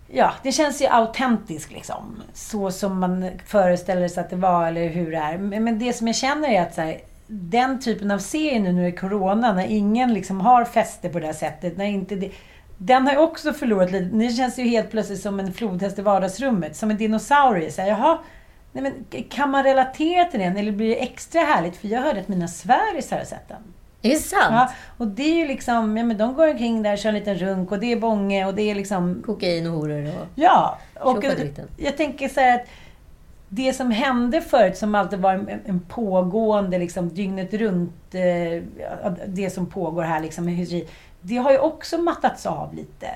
ja, 0.07 0.33
det 0.43 0.51
känns 0.51 0.81
ju 0.81 0.87
autentisk 0.87 1.71
liksom. 1.71 2.23
Så 2.33 2.71
som 2.71 2.99
man 2.99 3.29
föreställer 3.45 4.07
sig 4.07 4.23
att 4.23 4.29
det 4.29 4.35
var, 4.35 4.67
eller 4.67 4.89
hur 4.89 5.11
det 5.11 5.17
är. 5.17 5.37
Men 5.37 5.79
det 5.79 5.93
som 5.93 6.07
jag 6.07 6.15
känner 6.15 6.49
är 6.49 6.61
att 6.61 6.75
så 6.75 6.81
här, 6.81 7.01
den 7.27 7.79
typen 7.79 8.11
av 8.11 8.19
serie 8.19 8.59
nu 8.59 8.71
när 8.71 8.81
det 8.81 8.87
är 8.87 8.97
Corona, 8.97 9.53
när 9.53 9.65
ingen 9.65 10.13
liksom 10.13 10.41
har 10.41 10.65
fäste 10.65 11.09
på 11.09 11.19
det 11.19 11.25
här 11.25 11.33
sättet, 11.33 11.77
när 11.77 11.85
inte 11.85 12.15
det... 12.15 12.31
Den 12.77 13.07
har 13.07 13.13
ju 13.13 13.19
också 13.19 13.53
förlorat 13.53 13.91
lite. 13.91 14.05
Det 14.05 14.29
känns 14.29 14.59
ju 14.59 14.63
helt 14.63 14.91
plötsligt 14.91 15.21
som 15.21 15.39
en 15.39 15.53
flodhäst 15.53 15.99
i 15.99 16.01
vardagsrummet. 16.01 16.75
Som 16.75 16.91
en 16.91 16.97
dinosaurie. 16.97 17.71
Så 17.71 17.81
här, 17.81 17.89
jaha, 17.89 18.17
nej 18.71 18.83
men, 18.83 19.23
kan 19.29 19.49
man 19.49 19.63
relatera 19.63 20.25
till 20.25 20.39
den? 20.39 20.57
Eller 20.57 20.71
blir 20.71 20.89
det 20.89 21.03
extra 21.03 21.41
härligt? 21.41 21.77
För 21.77 21.87
jag 21.87 22.01
hörde 22.01 22.19
att 22.19 22.27
mina 22.27 22.47
svärisar 22.47 23.17
har 23.17 23.25
sett 23.25 23.47
den. 23.47 23.63
Är 24.01 24.09
det 24.09 24.15
sant? 24.15 24.51
Ja, 24.51 24.71
och 24.97 25.07
det 25.07 25.23
är 25.23 25.35
ju 25.35 25.47
liksom, 25.47 25.97
ja 25.97 26.03
men 26.03 26.17
de 26.17 26.33
går 26.33 26.49
omkring 26.49 26.83
där, 26.83 26.97
kör 26.97 27.09
en 27.09 27.15
liten 27.15 27.37
runk 27.37 27.71
och 27.71 27.79
det 27.79 27.91
är 27.91 27.95
bånge 27.95 28.45
och 28.45 28.53
det 28.53 28.61
är 28.61 28.75
liksom... 28.75 29.23
Kokain 29.25 29.67
och 29.67 29.73
horor 29.73 30.05
och... 30.05 30.27
Ja. 30.35 30.77
Och 30.99 31.23
jag 31.77 31.97
tänker 31.97 32.29
så 32.29 32.39
här 32.39 32.55
att 32.55 32.67
det 33.49 33.73
som 33.73 33.91
hände 33.91 34.41
förut, 34.41 34.77
som 34.77 34.95
alltid 34.95 35.19
var 35.19 35.33
en, 35.33 35.49
en 35.65 35.79
pågående, 35.79 36.79
liksom 36.79 37.09
dygnet 37.09 37.53
runt, 37.53 38.15
eh, 38.15 38.63
det 39.27 39.49
som 39.49 39.65
pågår 39.65 40.03
här 40.03 40.19
liksom 40.21 40.65
det 41.21 41.37
har 41.37 41.51
ju 41.51 41.57
också 41.57 41.97
mattats 41.97 42.45
av 42.45 42.73
lite. 42.73 43.07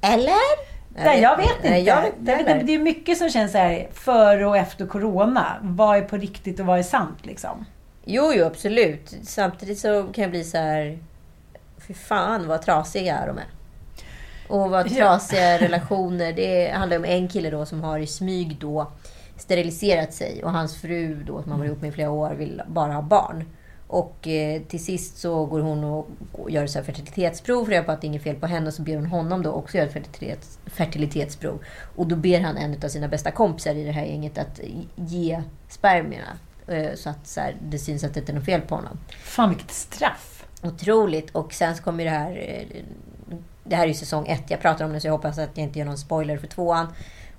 Eller? 0.00 0.71
Nej, 0.96 1.20
jag 1.22 1.36
vet 1.36 1.56
inte. 1.56 1.70
Nej, 1.70 1.82
jag 1.82 2.02
vet 2.02 2.14
inte 2.18 2.30
Jag 2.30 2.38
vet 2.38 2.46
heller. 2.46 2.60
inte. 2.60 2.66
Det 2.72 2.74
är 2.74 2.78
mycket 2.78 3.18
som 3.18 3.30
känns 3.30 3.52
så 3.52 3.58
här, 3.58 3.88
före 3.92 4.46
och 4.46 4.56
efter 4.56 4.86
Corona. 4.86 5.56
Vad 5.62 5.96
är 5.96 6.02
på 6.02 6.16
riktigt 6.16 6.60
och 6.60 6.66
vad 6.66 6.78
är 6.78 6.82
sant 6.82 7.18
liksom? 7.22 7.64
Jo, 8.04 8.32
jo, 8.36 8.44
absolut. 8.46 9.14
Samtidigt 9.22 9.78
så 9.78 10.02
kan 10.02 10.22
jag 10.22 10.30
bli 10.30 10.44
så 10.44 10.58
här... 10.58 10.98
Fy 11.88 11.94
fan 11.94 12.48
vad 12.48 12.62
trasiga 12.62 13.26
de 13.26 13.38
är. 13.38 13.44
Och 14.48 14.70
vad 14.70 14.86
Ja. 14.90 14.96
trasiga 14.96 15.58
relationer. 15.58 16.32
Det 16.32 16.70
handlar 16.70 16.96
om 16.96 17.04
en 17.04 17.28
kille 17.28 17.50
då 17.50 17.66
som 17.66 17.82
har 17.84 17.98
i 17.98 18.06
smyg 18.06 18.56
då 18.60 18.92
steriliserat 19.36 20.12
sig. 20.14 20.44
Och 20.44 20.52
hans 20.52 20.80
fru 20.80 21.22
då, 21.26 21.42
som 21.42 21.50
han 21.50 21.60
varit 21.60 21.68
ihop 21.68 21.80
med 21.82 21.88
i 21.88 21.92
flera 21.92 22.10
år, 22.10 22.30
vill 22.30 22.62
bara 22.66 22.92
ha 22.92 23.02
barn. 23.02 23.44
Och 23.92 24.28
eh, 24.28 24.62
till 24.62 24.84
sist 24.84 25.18
så 25.18 25.46
går 25.46 25.60
hon 25.60 25.84
och 25.84 26.06
gör 26.50 26.66
så 26.66 26.78
här 26.78 26.84
fertilitetsprov 26.86 27.64
för 27.64 27.72
att 27.72 27.86
på 27.86 27.92
att 27.92 28.00
det 28.00 28.04
är 28.04 28.08
inget 28.08 28.22
fel 28.22 28.36
på 28.36 28.46
henne. 28.46 28.66
Och 28.66 28.74
så 28.74 28.82
ber 28.82 28.96
hon 28.96 29.06
honom 29.06 29.42
då 29.42 29.50
också 29.52 29.76
göra 29.76 29.86
ett 29.86 29.92
fertilitets, 29.92 30.58
fertilitetsprov. 30.66 31.58
Och 31.96 32.06
då 32.06 32.16
ber 32.16 32.40
han 32.40 32.56
en 32.56 32.76
av 32.84 32.88
sina 32.88 33.08
bästa 33.08 33.30
kompisar 33.30 33.74
i 33.74 33.84
det 33.84 33.92
här 33.92 34.04
gänget 34.04 34.38
att 34.38 34.60
ge 34.96 35.42
spermierna. 35.68 36.38
eh, 36.66 36.94
Så 36.94 37.10
att 37.10 37.26
så 37.26 37.40
här, 37.40 37.56
det 37.68 37.78
syns 37.78 38.04
att 38.04 38.14
det 38.14 38.20
inte 38.20 38.32
är 38.32 38.34
något 38.34 38.44
fel 38.44 38.60
på 38.60 38.74
honom. 38.74 38.98
Fan 39.22 39.48
vilket 39.48 39.70
straff! 39.70 40.44
Otroligt. 40.62 41.30
Och 41.30 41.52
sen 41.52 41.76
så 41.76 41.82
kommer 41.82 42.04
det 42.04 42.10
här... 42.10 42.36
eh, 42.48 42.82
Det 43.64 43.76
här 43.76 43.84
är 43.84 43.88
ju 43.88 43.94
säsong 43.94 44.26
ett. 44.26 44.50
Jag 44.50 44.60
pratar 44.60 44.84
om 44.84 44.92
det 44.92 45.00
så 45.00 45.06
jag 45.06 45.12
hoppas 45.12 45.38
att 45.38 45.50
jag 45.56 45.64
inte 45.66 45.78
gör 45.78 45.86
någon 45.86 45.98
spoiler 45.98 46.36
för 46.38 46.46
tvåan. 46.46 46.86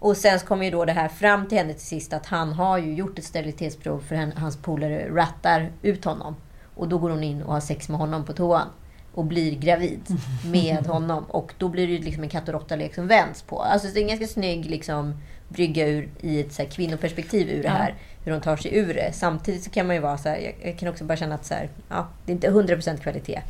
Och 0.04 0.18
sen 0.18 0.40
kommer 0.40 0.66
ju 0.66 0.72
då 0.72 0.86
det 0.86 0.92
här 0.92 1.08
fram 1.08 1.48
till 1.48 1.58
henne 1.58 1.74
till 1.74 1.86
sist 1.86 2.14
att 2.14 2.26
han 2.26 2.54
har 2.54 2.78
ju 2.78 2.94
gjort 2.94 3.20
ett 3.20 3.26
sterilitetsprov 3.26 4.00
för 4.00 4.16
henne, 4.16 4.34
hans 4.38 4.58
polare 4.58 5.10
rattar 5.10 5.72
ut 5.82 6.06
honom. 6.06 6.36
Och 6.76 6.88
då 6.88 6.98
går 6.98 7.10
hon 7.10 7.24
in 7.24 7.44
och 7.44 7.54
har 7.54 7.60
sex 7.60 7.90
med 7.90 8.00
honom 8.00 8.26
på 8.26 8.34
toan. 8.34 8.68
Och 9.14 9.26
blir 9.26 9.56
gravid 9.56 10.02
med 10.46 10.86
honom. 10.88 11.24
Och 11.24 11.54
då 11.58 11.70
blir 11.70 11.88
det 11.88 12.04
liksom 12.04 12.24
en 12.24 12.30
katt 12.30 12.48
och 12.48 12.54
råtta-lek 12.54 12.96
som 12.96 13.08
vänds 13.08 13.42
på. 13.42 13.62
Alltså 13.62 13.88
det 13.88 14.00
är 14.00 14.02
en 14.02 14.08
ganska 14.08 14.28
snygg 14.28 14.66
liksom, 14.66 15.18
brygga 15.48 15.88
ur 15.88 16.10
i 16.22 16.42
ett 16.42 16.54
så 16.54 16.62
här, 16.62 16.70
kvinnoperspektiv 16.70 17.50
ur 17.50 17.64
det 17.64 17.70
här. 17.70 17.96
Hur 18.24 18.32
de 18.32 18.42
tar 18.42 18.58
sig 18.58 18.78
ur 18.78 18.94
det. 18.94 19.14
Samtidigt 19.14 19.64
så 19.64 19.70
kan 19.70 19.88
man 19.88 19.96
ju 19.96 20.02
vara 20.02 20.18
så 20.18 20.30
här, 20.30 20.38
jag, 20.38 20.56
jag 20.64 20.80
kan 20.80 20.90
också 20.90 21.04
bara 21.04 21.18
känna 21.18 21.36
att 21.36 21.46
så 21.46 21.54
här, 21.54 21.70
ja, 21.90 22.08
det 22.26 22.32
är 22.32 22.34
inte 22.34 22.50
100% 22.50 22.98
kvalitet. 22.98 23.42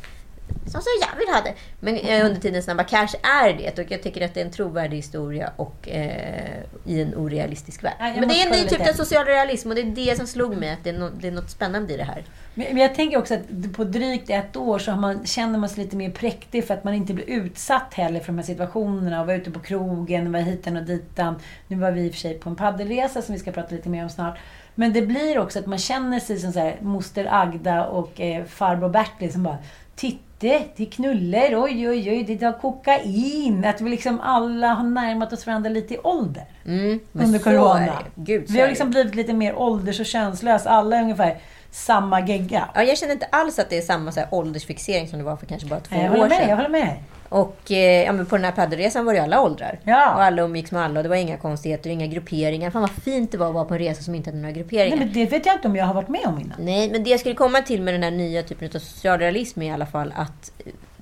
Som 0.66 0.80
så 0.82 0.88
jag 1.00 1.18
vill 1.18 1.28
ha 1.28 1.40
det. 1.40 1.54
Men 1.80 1.96
eh, 1.96 2.26
under 2.26 2.40
tiden 2.40 2.62
Snabba 2.62 2.84
Cash 2.84 3.14
är 3.22 3.52
det. 3.52 3.78
Och 3.78 3.90
jag 3.90 4.02
tycker 4.02 4.24
att 4.24 4.34
det 4.34 4.40
är 4.40 4.44
en 4.44 4.50
trovärdig 4.50 4.96
historia 4.96 5.52
och 5.56 5.88
eh, 5.88 6.62
i 6.84 7.02
en 7.02 7.14
orealistisk 7.14 7.84
värld. 7.84 7.94
Ja, 7.98 8.12
Men 8.20 8.28
det 8.28 8.34
är 8.34 8.46
en 8.46 8.52
ny 8.52 8.68
typ 8.68 8.88
av 8.88 8.92
social 8.92 9.24
realism 9.24 9.68
och 9.68 9.74
det 9.74 9.80
är 9.80 9.84
det 9.84 10.16
som 10.16 10.26
slog 10.26 10.56
mig. 10.56 10.70
Att 10.70 10.84
det 10.84 10.90
är, 10.90 10.98
no, 10.98 11.10
det 11.20 11.28
är 11.28 11.32
något 11.32 11.50
spännande 11.50 11.94
i 11.94 11.96
det 11.96 12.04
här. 12.04 12.24
Men 12.54 12.66
men 12.70 12.76
jag 12.76 12.94
tänker 12.94 13.18
också 13.18 13.34
att 13.34 13.72
på 13.76 13.84
drygt 13.84 14.30
ett 14.30 14.56
år 14.56 14.78
så 14.78 14.90
har 14.90 15.00
man, 15.00 15.26
känner 15.26 15.58
man 15.58 15.68
sig 15.68 15.84
lite 15.84 15.96
mer 15.96 16.10
präktig 16.10 16.64
för 16.66 16.74
att 16.74 16.84
man 16.84 16.94
inte 16.94 17.14
blir 17.14 17.30
utsatt 17.30 17.94
heller 17.94 18.20
för 18.20 18.26
de 18.26 18.38
här 18.38 18.44
situationerna. 18.44 19.20
Och 19.20 19.26
vara 19.26 19.36
ute 19.36 19.50
på 19.50 19.60
krogen, 19.60 20.32
vara 20.32 20.42
hitan 20.42 20.76
och 20.76 20.82
ditan. 20.82 21.34
Nu 21.68 21.76
var 21.76 21.90
vi 21.90 22.00
i 22.00 22.08
och 22.08 22.12
för 22.12 22.20
sig 22.20 22.38
på 22.38 22.50
en 22.50 22.56
paddelresa 22.56 23.22
som 23.22 23.32
vi 23.32 23.38
ska 23.38 23.52
prata 23.52 23.74
lite 23.74 23.88
mer 23.88 24.02
om 24.02 24.10
snart. 24.10 24.38
Men 24.74 24.92
det 24.92 25.02
blir 25.02 25.38
också 25.38 25.58
att 25.58 25.66
man 25.66 25.78
känner 25.78 26.20
sig 26.20 26.38
som 26.38 26.52
så 26.52 26.58
här, 26.58 26.76
moster 26.80 27.28
Agda 27.30 27.86
och 27.86 28.20
eh, 28.20 28.44
farbror 28.44 28.88
Bertil 28.88 29.32
som 29.32 29.42
bara 29.42 29.58
Titte, 29.96 30.18
det 30.40 30.90
knullar, 30.92 31.62
oj 31.62 31.88
oj 31.88 32.10
oj, 32.10 32.24
det 32.26 32.38
tar 32.38 32.52
kokain. 32.52 33.64
Att 33.64 33.80
vi 33.80 33.90
liksom 33.90 34.20
alla 34.20 34.66
har 34.66 34.84
närmat 34.84 35.32
oss 35.32 35.46
varandra 35.46 35.70
lite 35.70 35.94
i 35.94 35.98
ålder. 35.98 36.44
Mm, 36.66 37.00
under 37.12 37.38
corona. 37.38 37.98
Gud, 38.14 38.44
vi 38.48 38.60
har 38.60 38.68
liksom 38.68 38.90
blivit 38.90 39.14
lite 39.14 39.32
mer 39.32 39.58
ålders 39.58 40.00
och 40.00 40.06
könslösa. 40.06 40.70
Alla 40.70 40.96
är 40.96 41.02
ungefär 41.02 41.36
samma 41.70 42.20
gegga. 42.20 42.68
Ja, 42.74 42.82
jag 42.82 42.98
känner 42.98 43.12
inte 43.12 43.26
alls 43.26 43.58
att 43.58 43.70
det 43.70 43.78
är 43.78 43.82
samma 43.82 44.12
så 44.12 44.20
här, 44.20 44.28
åldersfixering 44.30 45.08
som 45.08 45.18
det 45.18 45.24
var 45.24 45.36
för 45.36 45.46
kanske 45.46 45.68
bara 45.68 45.80
två 45.80 45.96
jag 45.96 46.12
år 46.12 46.28
med, 46.28 46.30
sedan. 46.30 46.48
jag 46.48 46.56
håller 46.56 46.68
med. 46.68 46.96
Och 47.28 47.72
eh, 47.72 48.04
ja, 48.04 48.12
men 48.12 48.26
på 48.26 48.36
den 48.36 48.44
här 48.44 48.52
paddelresan 48.52 49.04
var 49.04 49.14
det 49.14 49.22
alla 49.22 49.40
åldrar. 49.40 49.78
Ja. 49.84 50.14
Och 50.14 50.22
alla 50.22 50.42
umgicks 50.42 50.72
med 50.72 50.82
alla 50.82 51.00
och 51.00 51.02
det 51.02 51.08
var 51.08 51.16
inga 51.16 51.36
konstigheter, 51.36 51.90
inga 51.90 52.06
grupperingar. 52.06 52.70
Fan 52.70 52.82
vad 52.82 52.90
fint 52.90 53.32
det 53.32 53.38
var 53.38 53.48
att 53.48 53.54
vara 53.54 53.64
på 53.64 53.74
en 53.74 53.80
resa 53.80 54.02
som 54.02 54.14
inte 54.14 54.30
hade 54.30 54.40
några 54.40 54.52
grupperingar. 54.52 54.96
Nej, 54.96 55.04
men 55.04 55.14
det 55.14 55.26
vet 55.26 55.46
jag 55.46 55.54
inte 55.54 55.68
om 55.68 55.76
jag 55.76 55.84
har 55.84 55.94
varit 55.94 56.08
med 56.08 56.26
om 56.26 56.40
innan. 56.40 56.56
Nej, 56.58 56.90
men 56.90 57.04
det 57.04 57.10
jag 57.10 57.20
skulle 57.20 57.34
komma 57.34 57.60
till 57.60 57.82
med 57.82 57.94
den 57.94 58.02
här 58.02 58.10
nya 58.10 58.42
typen 58.42 58.68
av 58.74 58.78
socialrealism 58.78 59.62
är 59.62 59.66
i 59.66 59.70
alla 59.70 59.86
fall 59.86 60.12
att 60.16 60.52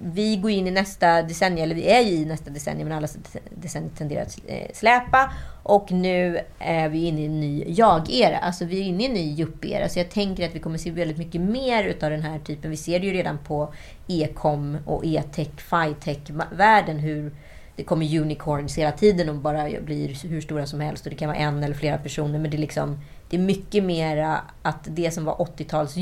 vi 0.04 0.36
går 0.36 0.50
in 0.50 0.66
i 0.66 0.70
nästa 0.70 1.22
decennium, 1.22 1.64
eller 1.64 1.74
vi 1.74 1.88
är 1.88 2.00
ju 2.00 2.10
i 2.10 2.24
nästa 2.24 2.50
decennium, 2.50 2.88
men 2.88 2.98
alla 2.98 3.08
decennier 3.50 3.90
tenderar 3.96 4.22
att 4.22 4.38
eh, 4.46 4.66
släpa. 4.74 5.32
Och 5.62 5.92
nu 5.92 6.40
är 6.58 6.88
vi 6.88 7.04
inne 7.04 7.20
i 7.20 7.26
en 7.26 7.40
ny 7.40 7.64
jag-era. 7.66 8.38
Alltså 8.38 8.64
vi 8.64 8.80
är 8.80 8.84
inne 8.84 9.02
i 9.02 9.06
en 9.06 9.12
ny 9.12 9.34
yuppie-era. 9.34 9.88
Så 9.88 9.98
jag 9.98 10.10
tänker 10.10 10.48
att 10.48 10.54
vi 10.54 10.58
kommer 10.58 10.78
se 10.78 10.90
väldigt 10.90 11.18
mycket 11.18 11.40
mer 11.40 11.84
utav 11.84 12.10
den 12.10 12.22
här 12.22 12.38
typen. 12.38 12.70
Vi 12.70 12.76
ser 12.76 13.00
det 13.00 13.06
ju 13.06 13.12
redan 13.12 13.38
på 13.38 13.74
e-com 14.08 14.78
och 14.86 15.04
e-tech, 15.04 15.48
fi-tech-världen 15.56 16.98
hur 16.98 17.32
det 17.76 17.84
kommer 17.84 18.18
unicorns 18.18 18.78
hela 18.78 18.92
tiden 18.92 19.28
och 19.28 19.34
bara 19.34 19.80
blir 19.80 20.28
hur 20.28 20.40
stora 20.40 20.66
som 20.66 20.80
helst. 20.80 21.06
Och 21.06 21.10
det 21.10 21.16
kan 21.16 21.28
vara 21.28 21.38
en 21.38 21.62
eller 21.62 21.74
flera 21.74 21.98
personer. 21.98 22.38
Men 22.38 22.50
det 22.50 22.56
är 22.56 22.58
liksom 22.58 22.98
det 23.30 23.36
är 23.36 23.40
mycket 23.40 23.84
mera 23.84 24.40
att 24.62 24.86
det 24.90 25.10
som 25.10 25.24
var 25.24 25.34
80-tals 25.34 25.96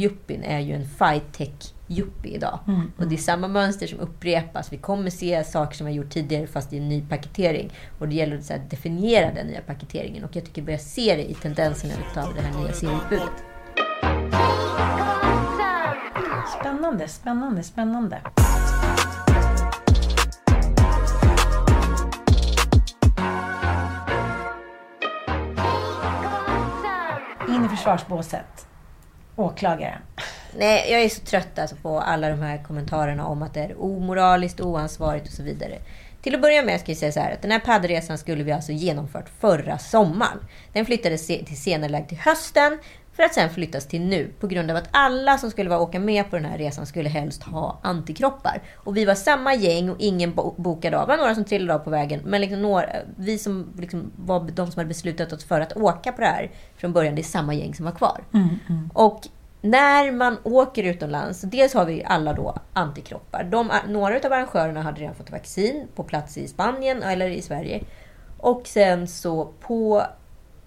är 0.45 0.59
ju 0.59 0.75
en 0.75 0.89
fi-tech-yuppie 1.91 2.35
idag. 2.35 2.59
Mm, 2.69 2.93
Och 2.99 3.07
det 3.09 3.15
är 3.15 3.19
samma 3.19 3.49
mönster 3.49 3.87
som 3.87 4.01
upprepas. 4.01 4.73
Vi 4.73 4.77
kommer 4.79 5.11
se 5.11 5.45
saker 5.45 5.77
som 5.77 5.87
vi 5.87 5.93
har 5.93 5.97
gjort 5.97 6.11
tidigare 6.11 6.47
fast 6.47 6.73
i 6.73 6.79
en 6.79 6.89
ny 6.89 7.03
paketering. 7.09 7.73
Och 7.99 8.09
det 8.09 8.15
gäller 8.15 8.39
att 8.39 8.49
här, 8.51 8.59
definiera 8.71 9.33
den 9.35 9.47
nya 9.47 9.61
paketeringen. 9.61 10.25
Och 10.25 10.37
jag 10.37 10.45
tycker 10.45 10.63
vi 10.63 10.67
börjar 10.67 10.79
se 10.79 11.17
det 11.17 11.31
i 11.31 11.35
tendenserna 11.35 11.95
utav 12.11 12.35
det 12.35 12.41
här 12.41 12.63
nya 12.63 12.73
serieutbudet. 12.73 13.45
Spännande, 16.61 17.09
spännande, 17.09 17.63
spännande. 17.63 18.21
In 27.49 27.65
i 27.65 27.69
försvarsbåset. 27.69 28.67
Åklagaren. 29.37 30.03
Nej, 30.59 30.93
jag 30.93 31.03
är 31.03 31.09
så 31.09 31.21
trött 31.21 31.59
alltså 31.59 31.77
på 31.77 32.01
alla 32.01 32.29
de 32.29 32.39
här 32.41 32.63
kommentarerna 32.63 33.27
om 33.27 33.43
att 33.43 33.55
det 33.55 33.61
är 33.61 33.83
omoraliskt, 33.83 34.61
oansvarigt 34.61 35.27
och 35.27 35.33
så 35.33 35.43
vidare. 35.43 35.79
Till 36.23 36.35
att 36.35 36.43
börja 36.43 36.63
med 36.63 36.81
ska 36.81 36.91
jag 36.91 36.99
säga 36.99 37.13
så 37.13 37.21
här 37.21 37.33
att 37.33 37.43
den 37.43 37.51
här 37.51 37.59
paddresan 37.59 38.19
skulle 38.19 38.45
vi 38.45 38.53
alltså 38.53 38.73
genomfört 38.73 39.29
förra 39.41 39.79
sommaren. 39.79 40.39
Den 40.73 40.87
flyttades 40.87 41.27
till 41.27 41.61
senare 41.61 42.05
till 42.05 42.19
hösten 42.19 42.79
för 43.13 43.23
att 43.23 43.35
sen 43.35 43.51
flyttas 43.51 43.87
till 43.87 44.01
nu 44.01 44.31
på 44.41 44.47
grund 44.47 44.71
av 44.71 44.77
att 44.77 44.89
alla 44.91 45.39
som 45.39 45.51
skulle 45.51 45.71
vara 45.71 45.81
åka 45.81 46.01
med 46.01 46.31
på 46.31 46.37
den 46.37 46.45
här 46.45 46.59
resan 46.59 46.87
skulle 46.87 47.09
helst 47.09 47.43
ha 47.43 47.79
antikroppar. 47.83 48.63
Och 48.77 48.97
vi 48.97 49.05
var 49.05 49.15
samma 49.15 49.55
gäng 49.55 49.91
och 49.91 49.97
ingen 49.99 50.35
bo- 50.35 50.55
bokade 50.57 50.99
av. 50.99 51.07
Det 51.07 51.13
var 51.13 51.17
några 51.17 51.35
som 51.35 51.45
trillade 51.45 51.75
av 51.75 51.85
på 51.85 51.91
vägen. 51.91 52.21
Men 52.25 52.41
liksom 52.41 52.63
några, 52.63 52.87
vi 53.17 53.39
som 53.39 53.73
liksom 53.79 54.13
var 54.17 54.41
de 54.41 54.71
som 54.71 54.79
hade 54.81 54.89
beslutat 54.89 55.33
oss 55.33 55.45
för 55.45 55.61
att 55.61 55.77
åka 55.77 56.13
på 56.13 56.21
det 56.21 56.27
här 56.27 56.51
från 56.77 56.93
början, 56.93 57.15
det 57.15 57.21
är 57.21 57.25
samma 57.25 57.55
gäng 57.55 57.75
som 57.75 57.85
var 57.85 57.93
kvar. 57.93 58.21
Mm, 58.35 58.49
mm. 58.69 58.91
Och 58.95 59.21
när 59.61 60.13
man 60.13 60.37
åker 60.43 60.83
utomlands, 60.83 61.41
dels 61.41 61.75
har 61.75 61.85
vi 61.85 62.05
alla 62.05 62.33
då 62.33 62.55
antikroppar. 62.73 63.45
De, 63.45 63.71
några 63.89 64.17
av 64.17 64.33
arrangörerna 64.33 64.83
hade 64.83 65.01
redan 65.01 65.15
fått 65.15 65.31
vaccin 65.31 65.89
på 65.95 66.05
plats 66.05 66.39
i 66.39 66.49
Spanien 66.49 67.03
eller 67.03 67.29
i 67.29 67.43
Sverige. 67.43 67.85
Och 68.39 68.63
sen 68.65 69.09
så 69.09 69.53
på 69.61 70.03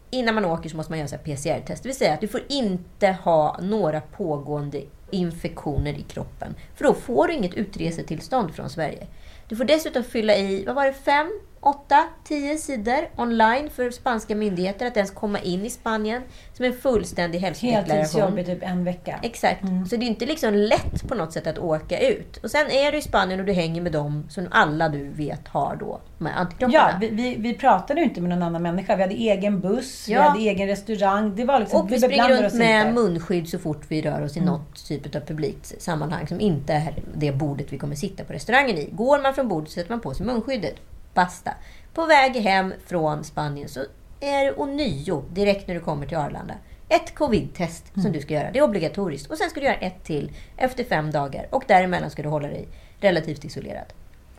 innan 0.09 0.35
man 0.35 0.45
åker 0.45 0.69
så 0.69 0.77
måste 0.77 0.91
man 0.91 0.99
göra 0.99 1.17
PCR-test. 1.17 1.83
Det 1.83 1.89
vill 1.89 1.97
säga 1.97 2.13
att 2.13 2.21
du 2.21 2.27
får 2.27 2.41
inte 2.49 3.07
ha 3.07 3.59
några 3.61 4.01
pågående 4.01 4.81
infektioner 5.11 5.93
i 5.93 6.01
kroppen. 6.01 6.55
För 6.75 6.83
då 6.83 6.93
får 6.93 7.27
du 7.27 7.33
inget 7.33 7.53
utresetillstånd 7.53 8.55
från 8.55 8.69
Sverige. 8.69 9.07
Du 9.47 9.55
får 9.55 9.63
dessutom 9.63 10.03
fylla 10.03 10.35
i, 10.35 10.65
vad 10.65 10.75
var 10.75 10.85
det, 10.85 10.93
fem, 10.93 11.39
åtta, 11.65 12.03
tio 12.23 12.57
sidor 12.57 13.09
online 13.17 13.69
för 13.69 13.91
spanska 13.91 14.35
myndigheter 14.35 14.85
att 14.87 14.97
ens 14.97 15.11
komma 15.11 15.39
in 15.39 15.65
i 15.65 15.69
Spanien 15.69 16.21
som 16.53 16.65
en 16.65 16.73
fullständig 16.73 17.39
hälsodeklaration. 17.39 17.91
Heltidsjobb 17.95 18.39
i 18.39 18.43
typ 18.43 18.63
en 18.63 18.83
vecka. 18.83 19.19
Exakt. 19.23 19.61
Så 19.89 19.95
det 19.95 20.05
är 20.05 20.07
inte 20.07 20.25
liksom 20.25 20.53
lätt 20.53 21.07
på 21.07 21.15
något 21.15 21.33
sätt 21.33 21.47
att 21.47 21.57
åka 21.59 21.99
ut. 21.99 22.37
Och 22.37 22.51
sen 22.51 22.71
är 22.71 22.91
du 22.91 22.97
i 22.97 23.01
Spanien 23.01 23.39
och 23.39 23.45
du 23.45 23.53
hänger 23.53 23.81
med 23.81 23.91
dem 23.91 24.25
som 24.29 24.47
alla 24.51 24.89
du 24.89 25.09
vet 25.09 25.47
har 25.47 25.75
då 25.75 26.01
de 26.17 26.25
här 26.25 26.35
antikropparna. 26.41 26.89
Ja, 26.91 26.97
vi, 27.01 27.09
vi, 27.09 27.35
vi 27.35 27.53
pratade 27.53 27.99
ju 28.01 28.05
inte 28.07 28.21
med 28.21 28.29
någon 28.29 28.43
annan 28.43 28.61
människa. 28.61 28.95
Vi 28.95 29.01
hade 29.01 29.15
egen 29.15 29.59
buss, 29.59 30.05
vi 30.07 30.13
Ja. 30.13 30.21
hade 30.21 30.39
egen 30.39 30.67
restaurang. 30.67 31.35
Det 31.35 31.45
var 31.45 31.59
liksom, 31.59 31.81
Och 31.81 31.91
vi 31.91 31.97
springer 31.99 32.17
beblandade 32.23 32.43
runt 32.47 32.53
med 32.53 32.87
inte. 32.87 33.01
munskydd 33.01 33.49
så 33.49 33.59
fort 33.59 33.81
vi 33.87 34.01
rör 34.01 34.21
oss 34.21 34.35
i 34.37 34.39
Mm. 34.39 34.53
något 34.53 34.87
typ 34.87 35.15
av 35.15 35.19
publikt 35.19 35.81
sammanhang 35.81 36.27
som 36.27 36.39
inte 36.39 36.73
är 36.73 36.93
det 37.15 37.31
bordet 37.31 37.73
vi 37.73 37.77
kommer 37.77 37.95
sitta 37.95 38.23
på 38.23 38.33
restaurangen 38.33 38.77
i. 38.77 38.89
Går 38.91 39.19
man 39.21 39.33
från 39.33 39.47
bordet 39.47 39.69
så 39.69 39.73
sätter 39.73 39.89
man 39.91 39.99
på 40.01 40.13
sig 40.13 40.25
munskyddet. 40.25 40.75
Basta. 41.13 41.51
På 41.93 42.05
väg 42.05 42.35
hem 42.35 42.73
från 42.85 43.23
Spanien 43.23 43.69
så 43.69 43.79
är 44.19 44.45
det 44.45 44.53
ånyo, 44.53 45.23
direkt 45.29 45.67
när 45.67 45.75
du 45.75 45.81
kommer 45.81 46.05
till 46.07 46.17
Arlanda, 46.17 46.53
ett 46.89 47.15
covid-test 47.15 47.85
som 47.93 47.99
Mm. 48.01 48.11
du 48.13 48.21
ska 48.21 48.33
göra. 48.33 48.51
Det 48.51 48.59
är 48.59 48.63
obligatoriskt. 48.63 49.31
Och 49.31 49.37
sen 49.37 49.49
ska 49.49 49.59
du 49.59 49.65
göra 49.65 49.75
ett 49.75 50.03
till 50.03 50.31
efter 50.57 50.83
fem 50.83 51.11
dagar. 51.11 51.47
Och 51.51 51.63
däremellan 51.67 52.09
ska 52.09 52.23
du 52.23 52.29
hålla 52.29 52.47
dig 52.47 52.67
relativt 52.99 53.45
isolerad. 53.45 53.85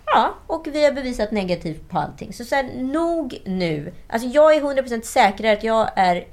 Ja, 0.07 0.35
och 0.47 0.67
vi 0.73 0.85
har 0.85 0.93
bevisat 0.93 1.31
negativt 1.31 1.89
på 1.89 1.99
allting. 1.99 2.33
Så 2.33 2.45
sen, 2.45 2.67
nog 2.67 3.43
nu. 3.47 3.93
Alltså 4.09 4.29
jag 4.29 4.55
är 4.57 4.61
100% 4.61 5.03
säker 5.03 5.53
att 5.53 5.65
jag 5.65 5.91
är... 5.97 6.27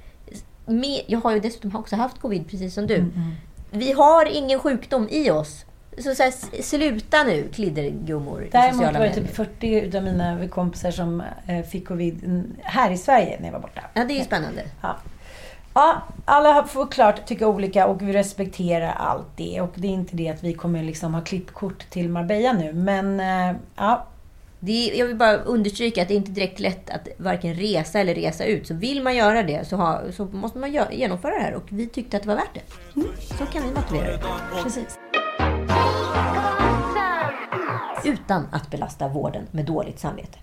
Med, 0.66 1.02
jag 1.08 1.20
har 1.20 1.32
ju 1.32 1.39
dessutom 1.39 1.76
också 1.76 1.96
haft 1.96 2.20
covid, 2.20 2.50
precis 2.50 2.74
som 2.74 2.88
du. 2.88 2.96
Mm, 2.96 3.36
Vi 3.72 3.92
har 3.92 4.26
ingen 4.26 4.60
sjukdom 4.60 5.08
i 5.12 5.32
oss. 5.32 5.66
Så, 5.98 6.16
så 6.16 6.24
här, 6.24 6.62
sluta 6.62 7.24
nu, 7.24 7.50
kliddergummor 7.54 8.48
Däremot 8.52 8.86
var 8.86 8.94
det 8.94 9.00
medier. 9.00 9.24
typ 9.24 9.36
40 9.36 9.80
utav 9.80 10.04
mina 10.04 10.48
kompisar 10.48 10.92
som 10.92 11.24
eh, 11.48 11.62
fick 11.66 11.88
covid 11.88 12.44
här 12.62 12.92
i 12.92 12.98
Sverige 12.98 13.38
när 13.39 13.46
jag 13.46 13.54
var 13.54 13.60
borta. 13.60 13.82
Ja, 13.94 14.04
det 14.04 14.14
är 14.14 14.18
ju 14.18 14.24
spännande. 14.24 14.64
Ja. 14.82 14.96
Ja, 15.74 16.02
alla 16.26 16.64
får 16.64 16.88
klart 16.88 17.26
tycka 17.26 17.48
olika 17.48 17.88
och 17.88 18.02
vi 18.02 18.14
respekterar 18.14 18.94
allt 18.98 19.28
det. 19.38 19.62
Och 19.62 19.72
det 19.76 19.88
är 19.88 19.92
inte 19.92 20.16
det 20.16 20.30
att 20.30 20.44
vi 20.44 20.54
kommer 20.54 20.84
liksom 20.84 21.14
ha 21.14 21.22
klippkort 21.22 21.89
till 21.89 22.10
Marbella 22.10 22.54
nu. 22.54 22.74
Men 22.74 23.20
eh, 23.20 23.56
ja, 23.76 24.08
Det 24.60 24.72
är, 24.92 25.00
jag 25.00 25.06
vill 25.08 25.16
bara 25.16 25.36
understryka 25.38 26.02
att 26.02 26.08
det 26.08 26.14
är 26.14 26.16
inte 26.16 26.32
direkt 26.32 26.60
lätt 26.60 26.89
att 26.89 27.08
varken 27.18 27.54
resa 27.56 28.00
eller 28.00 28.16
resa 28.16 28.46
ut. 28.46 28.68
Så 28.68 28.74
vill 28.74 29.04
man 29.04 29.16
göra 29.16 29.44
det 29.44 29.68
så, 29.68 29.76
ha, 29.76 30.02
så 30.12 30.26
måste 30.26 30.58
man 30.60 30.72
genomföra 30.92 31.36
det 31.36 31.42
här. 31.42 31.54
Och 31.54 31.64
vi 31.70 31.88
tyckte 31.88 32.18
att 32.18 32.24
det 32.24 32.30
var 32.30 32.36
värt 32.36 32.54
det. 32.54 33.00
Mm, 33.02 33.12
så 33.38 33.46
kan 33.46 33.64
vi 33.64 33.72
motivera 33.72 34.12
det. 34.12 34.24
precis. 34.64 34.98
Utan 38.05 38.47
att 38.51 38.72
belasta 38.72 39.07
vården 39.07 39.47
med 39.51 39.66
dåligt 39.66 39.99
samvete. 39.99 40.38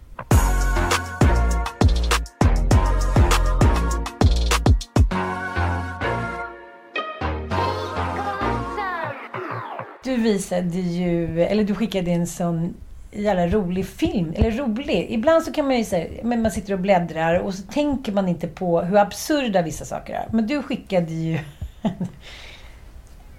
Du 10.05 10.17
visade 10.17 10.79
ju, 10.79 11.43
eller 11.43 11.65
du 11.65 11.75
skickade 11.75 12.11
en 12.11 12.27
sån 12.27 12.75
jävla 13.13 13.47
rolig 13.47 13.87
film. 13.87 14.33
Eller 14.37 14.51
rolig. 14.51 15.07
Ibland 15.11 15.45
så 15.45 15.53
kan 15.53 15.67
man 15.67 15.77
ju 15.77 15.85
säga, 15.85 16.23
men 16.23 16.43
man 16.43 16.51
sitter 16.51 16.73
och 16.73 16.79
bläddrar 16.81 17.39
och 17.39 17.55
så 17.55 17.63
tänker 17.63 18.13
man 18.13 18.29
inte 18.29 18.49
på 18.49 18.81
hur 18.81 18.97
absurda 18.97 19.63
vissa 19.63 19.85
saker 19.85 20.15
är. 20.15 20.29
Men 20.33 20.47
du 20.47 20.63
skickade 20.63 21.13
ju 21.13 21.39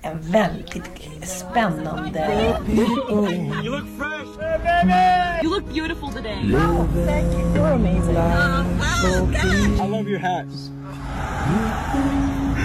en 0.02 0.20
väldigt 0.22 0.84
spännande... 1.24 2.58
You 2.68 3.72
look 3.72 3.86
fresh. 3.98 4.20
Baby! 4.64 5.44
You 5.44 5.50
look 5.50 5.74
beautiful 5.74 6.10
today. 6.12 6.40
Oh, 6.54 6.88
thank 7.06 7.32
you. 7.34 7.54
You're 7.54 7.74
amazing. 7.74 8.16
Uh, 8.16 8.66
I 9.82 9.88
love 9.88 10.08
your 10.08 10.20
hats. 10.20 10.70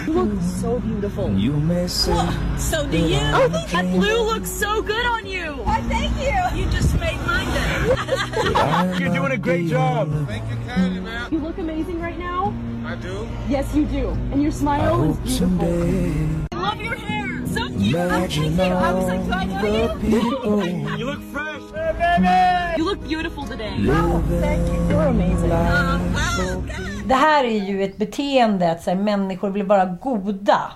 You 0.06 0.12
look 0.12 0.42
so 0.42 0.78
beautiful. 0.80 1.30
You 1.30 1.52
may 1.52 1.88
say 1.88 2.28
So 2.58 2.86
do 2.86 2.98
you. 2.98 3.20
Oh, 3.32 3.48
that 3.48 3.84
blue 3.84 4.22
looks 4.22 4.50
so 4.50 4.82
good 4.82 5.06
on 5.06 5.26
you. 5.26 5.56
Why, 5.64 5.80
thank 5.82 6.12
you. 6.18 6.58
You 6.58 6.70
just 6.70 6.94
made 7.00 7.18
my 7.26 7.44
day. 7.44 8.98
You're 9.04 9.14
doing 9.14 9.32
a 9.32 9.38
great 9.38 9.68
job. 9.68 10.10
Thank 10.26 10.50
you 10.50 10.56
kindly, 10.66 11.00
man. 11.00 11.32
You 11.32 11.38
look 11.38 11.58
amazing 11.58 12.00
right 12.00 12.18
now. 12.18 12.52
I 12.94 12.96
do. 12.96 13.28
Yes, 13.48 13.74
you 13.74 13.86
do. 13.86 14.10
And 14.30 14.40
your 14.40 14.52
smile 14.52 15.10
is 15.10 15.16
beautiful. 15.16 15.48
someday 15.48 16.46
I 16.52 16.56
love 16.56 16.80
your 16.80 16.94
hair. 16.94 17.26
So 17.48 17.66
cute. 17.68 17.96
Oh, 17.96 18.08
thank 18.08 18.36
imagine 18.36 18.56
you. 18.56 18.62
I 18.62 18.92
was 18.92 19.06
like, 19.08 19.24
do 19.26 19.32
I 19.32 19.44
know 19.46 19.98
you? 20.04 20.96
You 20.98 21.06
look 21.06 21.22
fresh. 21.32 21.62
Hey, 21.74 21.92
baby! 21.98 22.78
You 22.78 22.84
look 22.84 23.02
beautiful 23.02 23.44
today. 23.46 23.74
Oh, 23.88 24.22
thank 24.40 24.62
you. 24.68 24.78
You're 24.88 25.08
amazing. 25.08 25.50
Det 27.06 27.14
här 27.14 27.44
är 27.44 27.64
ju 27.64 27.84
ett 27.84 27.96
beteende 27.96 28.70
att 28.70 28.82
så 28.82 28.90
här, 28.90 28.96
människor 28.96 29.50
vill 29.50 29.66
vara 29.66 29.84
goda. 29.84 30.72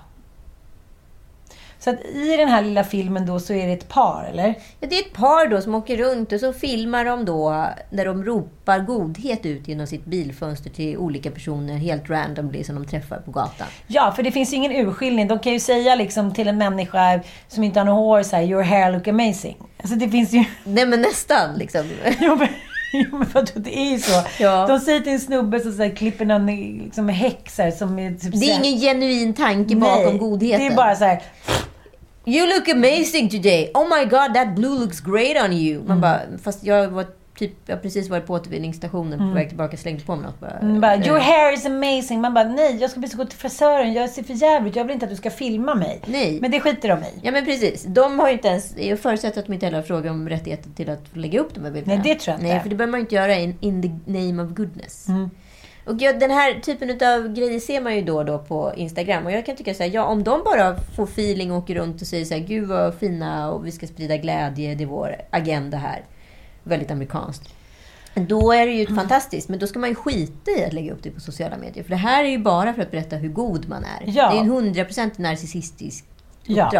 Så 1.80 1.90
att 1.90 2.04
i 2.04 2.36
den 2.36 2.48
här 2.48 2.62
lilla 2.62 2.84
filmen 2.84 3.26
då 3.26 3.40
så 3.40 3.52
är 3.52 3.66
det 3.66 3.72
ett 3.72 3.88
par, 3.88 4.28
eller? 4.32 4.54
Ja, 4.80 4.88
det 4.88 4.96
är 4.98 5.00
ett 5.00 5.12
par 5.12 5.48
då 5.48 5.60
som 5.60 5.74
åker 5.74 5.96
runt 5.96 6.32
och 6.32 6.40
så 6.40 6.52
filmar 6.52 7.04
de 7.04 7.24
då 7.24 7.66
när 7.90 8.04
de 8.04 8.24
ropar 8.24 8.78
godhet 8.78 9.46
ut 9.46 9.68
genom 9.68 9.86
sitt 9.86 10.04
bilfönster 10.04 10.70
till 10.70 10.96
olika 10.96 11.30
personer 11.30 11.76
helt 11.76 12.10
randomly 12.10 12.64
som 12.64 12.74
de 12.74 12.86
träffar 12.86 13.16
på 13.16 13.30
gatan. 13.30 13.66
Ja, 13.86 14.12
för 14.16 14.22
det 14.22 14.32
finns 14.32 14.52
ju 14.52 14.56
ingen 14.56 14.72
urskiljning. 14.72 15.28
De 15.28 15.38
kan 15.38 15.52
ju 15.52 15.60
säga 15.60 15.94
liksom 15.94 16.34
till 16.34 16.48
en 16.48 16.58
människa 16.58 17.20
som 17.48 17.64
inte 17.64 17.80
har 17.80 17.84
något 17.84 17.96
hår 17.96 18.22
så 18.22 18.36
här, 18.36 18.42
your 18.42 18.62
hair 18.62 18.92
look 18.92 19.08
amazing. 19.08 19.56
Alltså 19.80 19.96
det 19.96 20.08
finns 20.08 20.32
ju... 20.32 20.44
Nej 20.64 20.86
men 20.86 21.00
nästan 21.00 21.54
liksom. 21.56 21.82
jo, 22.20 22.36
men, 22.36 23.26
vadå, 23.32 23.52
det 23.54 23.78
är 23.78 23.90
ju 23.90 23.98
så. 23.98 24.24
Ja. 24.38 24.66
De 24.66 24.80
säger 24.80 25.00
till 25.00 25.12
en 25.12 25.20
snubbe 25.20 25.60
som 25.60 25.72
så 25.72 25.82
här, 25.82 25.96
klipper 25.96 26.24
någon 26.24 26.46
liksom, 26.46 27.14
som 27.78 27.98
är 27.98 28.14
typ 28.14 28.40
Det 28.40 28.50
är 28.50 28.64
ingen 28.64 28.80
genuin 28.80 29.34
tanke 29.34 29.74
Nej, 29.74 30.04
bakom 30.04 30.18
godheten. 30.18 30.60
Det 30.60 30.72
är 30.72 30.76
bara 30.76 30.96
så 30.96 31.04
här... 31.04 31.22
You 32.28 32.46
look 32.54 32.68
amazing 32.68 33.28
today! 33.30 33.70
Oh 33.74 33.84
my 33.98 34.04
god, 34.04 34.34
that 34.34 34.54
blue 34.54 34.78
looks 34.78 35.00
great 35.00 35.36
on 35.44 35.52
you! 35.52 35.74
Mm. 35.76 35.88
Man 35.88 36.00
bara, 36.00 36.20
fast 36.42 36.64
jag 36.64 36.88
var 36.88 37.06
typ, 37.38 37.52
jag 37.66 37.76
har 37.76 37.82
precis 37.82 38.08
varit 38.08 38.26
på 38.26 38.34
återvinningsstationen 38.34 39.12
Mm. 39.12 39.28
på 39.30 39.34
väg 39.34 39.48
tillbaka, 39.48 39.76
slängde 39.76 40.02
på 40.04 40.16
mig 40.16 40.24
något 40.24 40.40
bara. 40.40 40.50
Mm, 40.50 40.80
bara, 40.80 40.96
Your 40.96 41.16
Eh, 41.16 41.22
hair 41.22 41.52
is 41.54 41.66
amazing. 41.66 42.20
Man 42.20 42.34
bara, 42.34 42.44
nej, 42.48 42.76
jag 42.80 42.90
ska 42.90 43.00
precis 43.00 43.16
gå 43.16 43.24
till 43.24 43.38
frisören. 43.38 43.92
Jag 43.92 44.10
ser 44.10 44.22
för 44.22 44.34
jävligt. 44.34 44.76
Jag 44.76 44.84
vill 44.84 44.94
inte 44.94 45.04
att 45.06 45.10
du 45.10 45.16
ska 45.16 45.30
filma 45.30 45.74
mig. 45.74 46.00
Nej. 46.06 46.38
Men 46.40 46.50
det 46.50 46.60
skiter 46.60 46.88
de 46.88 46.98
i. 46.98 47.20
Ja 47.22 47.32
men 47.32 47.44
precis. 47.44 47.84
De 47.84 48.18
har 48.18 48.26
ju 48.28 48.32
inte 48.32 48.48
ens, 48.48 48.74
jag 48.78 48.98
förutsätter 49.00 49.40
att 49.40 49.46
de 49.46 49.52
inte 49.52 49.66
heller 49.66 49.78
har 49.78 49.82
frågat 49.84 50.10
om 50.10 50.28
rättigheter 50.28 50.70
till 50.76 50.90
att 50.90 51.16
lägga 51.16 51.40
upp 51.40 51.54
de 51.54 51.64
här 51.64 51.70
bilderna. 51.70 51.94
Nej, 52.02 52.14
det 52.14 52.20
tror 52.20 52.32
jag 52.32 52.40
inte. 52.40 52.52
Nej, 52.52 52.62
för 52.62 52.68
det 52.68 52.74
behöver 52.76 52.90
man 52.90 53.00
ju 53.00 53.04
inte 53.04 53.14
göra 53.14 53.34
in, 53.36 53.56
in 53.60 53.82
the 53.82 54.12
name 54.12 54.42
of 54.42 54.50
goodness. 54.50 55.08
Mm. 55.08 55.30
Och 55.88 55.96
den 55.96 56.30
här 56.30 56.60
typen 56.60 56.90
av 56.90 57.34
grejer 57.34 57.60
ser 57.60 57.80
man 57.80 57.96
ju 57.96 58.02
då 58.02 58.16
och 58.16 58.24
då 58.24 58.38
på 58.38 58.72
Instagram. 58.76 59.26
Och 59.26 59.32
jag 59.32 59.46
kan 59.46 59.56
tycka 59.56 59.74
så 59.74 59.82
här, 59.82 59.90
ja 59.90 60.04
om 60.04 60.24
de 60.24 60.42
bara 60.44 60.76
får 60.96 61.04
feeling 61.04 61.52
och 61.52 61.58
åker 61.58 61.74
runt 61.74 62.00
och 62.00 62.06
säger 62.06 62.24
så 62.24 62.34
här, 62.34 62.40
gud 62.40 62.68
vad 62.68 62.94
fina 62.94 63.50
och 63.52 63.66
vi 63.66 63.72
ska 63.72 63.86
sprida 63.86 64.16
glädje, 64.16 64.74
det 64.74 64.84
är 64.84 64.86
vår 64.88 65.16
agenda 65.30 65.76
här. 65.76 66.04
Väldigt 66.62 66.90
amerikanskt. 66.90 67.54
Då 68.14 68.52
är 68.52 68.66
det 68.66 68.72
ju 68.72 68.82
Mm. 68.84 68.96
fantastiskt, 68.96 69.48
men 69.48 69.58
då 69.58 69.66
ska 69.66 69.78
man 69.78 69.88
ju 69.88 69.94
skita 69.94 70.50
i 70.50 70.64
att 70.64 70.72
lägga 70.72 70.92
upp 70.92 71.02
det 71.02 71.10
på 71.10 71.20
sociala 71.20 71.56
medier. 71.56 71.82
För 71.84 71.90
det 71.90 71.96
här 71.96 72.24
är 72.24 72.28
ju 72.28 72.38
bara 72.38 72.74
för 72.74 72.82
att 72.82 72.90
berätta 72.90 73.16
hur 73.16 73.28
god 73.28 73.68
man 73.68 73.84
är. 73.84 74.02
Ja. 74.06 74.30
Det 74.30 74.36
är 74.36 74.40
en 74.40 74.74
100% 74.74 75.10
narcissistisk 75.16 76.04
Ja. 76.44 76.70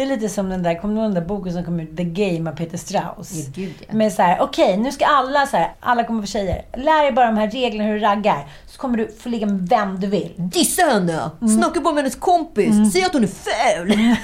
Det 0.00 0.04
är 0.04 0.08
lite 0.08 0.28
som 0.28 0.48
den 0.50 0.62
där, 0.62 0.74
kommer 0.80 0.94
du 0.94 1.00
ihåg 1.00 1.06
den 1.10 1.14
där 1.22 1.28
boken 1.28 1.52
som 1.52 1.64
kom 1.64 1.80
ut, 1.80 1.96
The 1.96 2.04
Game 2.04 2.50
av 2.50 2.54
Peter 2.54 2.78
Strauss? 2.78 3.32
Ja, 3.32 3.44
gud, 3.54 3.74
ja. 3.88 3.94
Med 3.94 4.12
så 4.12 4.22
här, 4.22 4.40
okej, 4.40 4.76
nu 4.76 4.92
ska 4.92 5.04
alla 5.06 5.46
så 5.46 5.56
här, 5.56 5.72
alla 5.80 6.04
kommer 6.04 6.18
vara 6.20 6.26
tjejer. 6.26 6.62
Lär 6.76 7.02
dig 7.02 7.12
bara 7.12 7.26
de 7.26 7.36
här 7.36 7.50
reglerna 7.50 7.84
hur 7.88 7.94
du 7.94 8.00
raggar. 8.00 8.46
Så 8.66 8.78
kommer 8.78 8.96
du 8.98 9.08
få 9.22 9.28
ligga 9.28 9.46
med 9.46 9.68
vem 9.68 10.00
du 10.00 10.06
vill. 10.06 10.32
Dissa 10.36 10.82
henne! 10.82 11.30
Mm. 11.40 11.56
Snacka 11.58 11.80
bara 11.80 11.94
med 11.94 12.02
hennes 12.02 12.16
kompis! 12.16 12.92
Säg 12.92 13.04
att 13.04 13.12
hon 13.12 13.24
är 13.24 13.28
ful! 13.28 13.88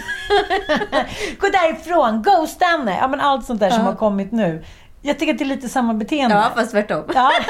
Gå 1.41 1.47
därifrån, 1.49 2.23
ghosta 2.23 2.65
henne. 2.65 2.97
Ja 3.01 3.09
men 3.09 3.21
allt 3.21 3.47
sånt 3.47 3.61
där 3.61 3.71
som 3.71 3.79
Ja. 3.81 3.85
har 3.87 3.95
kommit 3.97 4.33
nu. 4.33 4.65
Jag 5.07 5.19
tycker 5.19 5.33
att 5.33 5.39
det 5.39 5.45
är 5.45 5.47
lite 5.47 5.69
samma 5.69 5.95
beteende. 5.95 6.37
Ja, 6.37 6.53
fast 6.55 6.71
tvärtom. 6.71 7.05
Ja. 7.15 7.31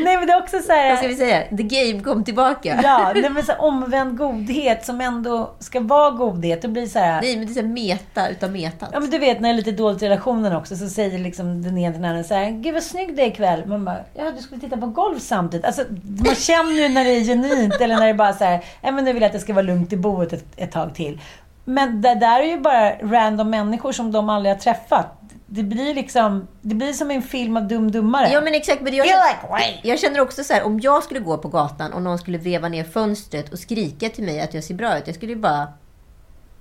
Nej, 0.00 0.16
men 0.16 0.26
det 0.26 0.32
är 0.32 0.42
också 0.42 0.58
så 0.58 0.72
här... 0.72 0.88
Vad 0.88 0.98
ska 0.98 1.08
vi 1.08 1.16
säga? 1.16 1.42
The 1.56 1.62
game 1.62 2.02
kom 2.02 2.24
tillbaka. 2.24 2.80
Ja, 2.82 3.12
nej, 3.14 3.30
men 3.30 3.44
så 3.44 3.52
här, 3.52 3.62
omvänd 3.62 4.18
godhet 4.18 4.84
som 4.84 5.00
ändå 5.00 5.54
ska 5.58 5.80
vara 5.80 6.10
godhet. 6.10 6.62
Det 6.62 6.68
blir 6.68 6.86
så 6.86 6.98
här... 6.98 7.22
Nej, 7.22 7.36
men 7.36 7.46
det 7.46 7.52
är 7.52 7.54
så 7.54 7.60
här 7.60 7.68
meta 7.68 8.28
utav 8.28 8.50
metat. 8.50 8.88
Ja, 8.92 9.00
men 9.00 9.10
du 9.10 9.18
vet 9.18 9.40
när 9.40 9.48
det 9.48 9.54
är 9.54 9.56
lite 9.56 9.72
dåligt 9.72 10.02
i 10.02 10.06
relationen 10.06 10.56
också 10.56 10.76
så 10.76 10.88
säger 10.88 11.18
liksom 11.18 11.62
den 11.62 11.78
ena 11.78 11.92
till 11.92 12.02
den 12.02 12.10
andra 12.10 12.24
så 12.24 12.34
här, 12.34 12.50
Gud 12.50 12.74
vad 12.74 12.82
snygg 12.82 13.16
du 13.16 13.22
är 13.22 13.26
ikväll. 13.26 13.66
Man 13.66 13.84
bara, 13.84 13.98
ja 14.14 14.30
du 14.36 14.42
skulle 14.42 14.60
titta 14.60 14.76
på 14.76 14.86
golf 14.86 15.22
samtidigt. 15.22 15.66
Alltså, 15.66 15.82
man 16.26 16.34
känner 16.34 16.72
ju 16.72 16.88
när 16.88 17.04
det 17.04 17.10
är 17.10 17.24
genuint 17.24 17.80
eller 17.80 17.94
när 17.94 18.04
det 18.04 18.10
är 18.10 18.14
bara 18.14 18.32
så 18.32 18.44
här, 18.44 18.64
ja 18.80 18.92
men 18.92 19.04
nu 19.04 19.12
vill 19.12 19.22
jag 19.22 19.26
att 19.26 19.32
det 19.32 19.40
ska 19.40 19.54
vara 19.54 19.62
lugnt 19.62 19.92
i 19.92 19.96
boet 19.96 20.32
ett, 20.32 20.44
ett 20.56 20.72
tag 20.72 20.94
till. 20.94 21.20
Men 21.68 22.02
det 22.02 22.14
där 22.14 22.40
är 22.40 22.44
ju 22.44 22.60
bara 22.60 22.92
random 22.98 23.50
människor 23.50 23.92
som 23.92 24.12
de 24.12 24.30
aldrig 24.30 24.54
har 24.54 24.60
träffat. 24.60 25.06
Det 25.46 25.62
blir 25.62 25.94
liksom, 25.94 26.48
det 26.60 26.74
blir 26.74 26.92
som 26.92 27.10
en 27.10 27.22
film 27.22 27.56
av 27.56 27.68
Dum 27.68 27.90
Dummare. 27.90 28.28
Ja 28.28 28.40
men 28.40 28.54
exakt, 28.54 28.80
men 28.82 28.94
jag, 28.94 29.06
känner, 29.06 29.80
jag 29.82 29.98
känner 29.98 30.20
också 30.20 30.44
så 30.44 30.52
här, 30.52 30.62
om 30.62 30.80
jag 30.80 31.02
skulle 31.04 31.20
gå 31.20 31.38
på 31.38 31.48
gatan 31.48 31.92
och 31.92 32.02
någon 32.02 32.18
skulle 32.18 32.38
veva 32.38 32.68
ner 32.68 32.84
fönstret 32.84 33.52
och 33.52 33.58
skrika 33.58 34.08
till 34.08 34.24
mig 34.24 34.40
att 34.40 34.54
jag 34.54 34.64
ser 34.64 34.74
bra 34.74 34.98
ut. 34.98 35.06
Jag 35.06 35.16
skulle 35.16 35.32
ju 35.32 35.38
bara, 35.38 35.68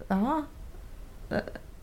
jaha, 0.08 0.44
eh, 1.32 1.38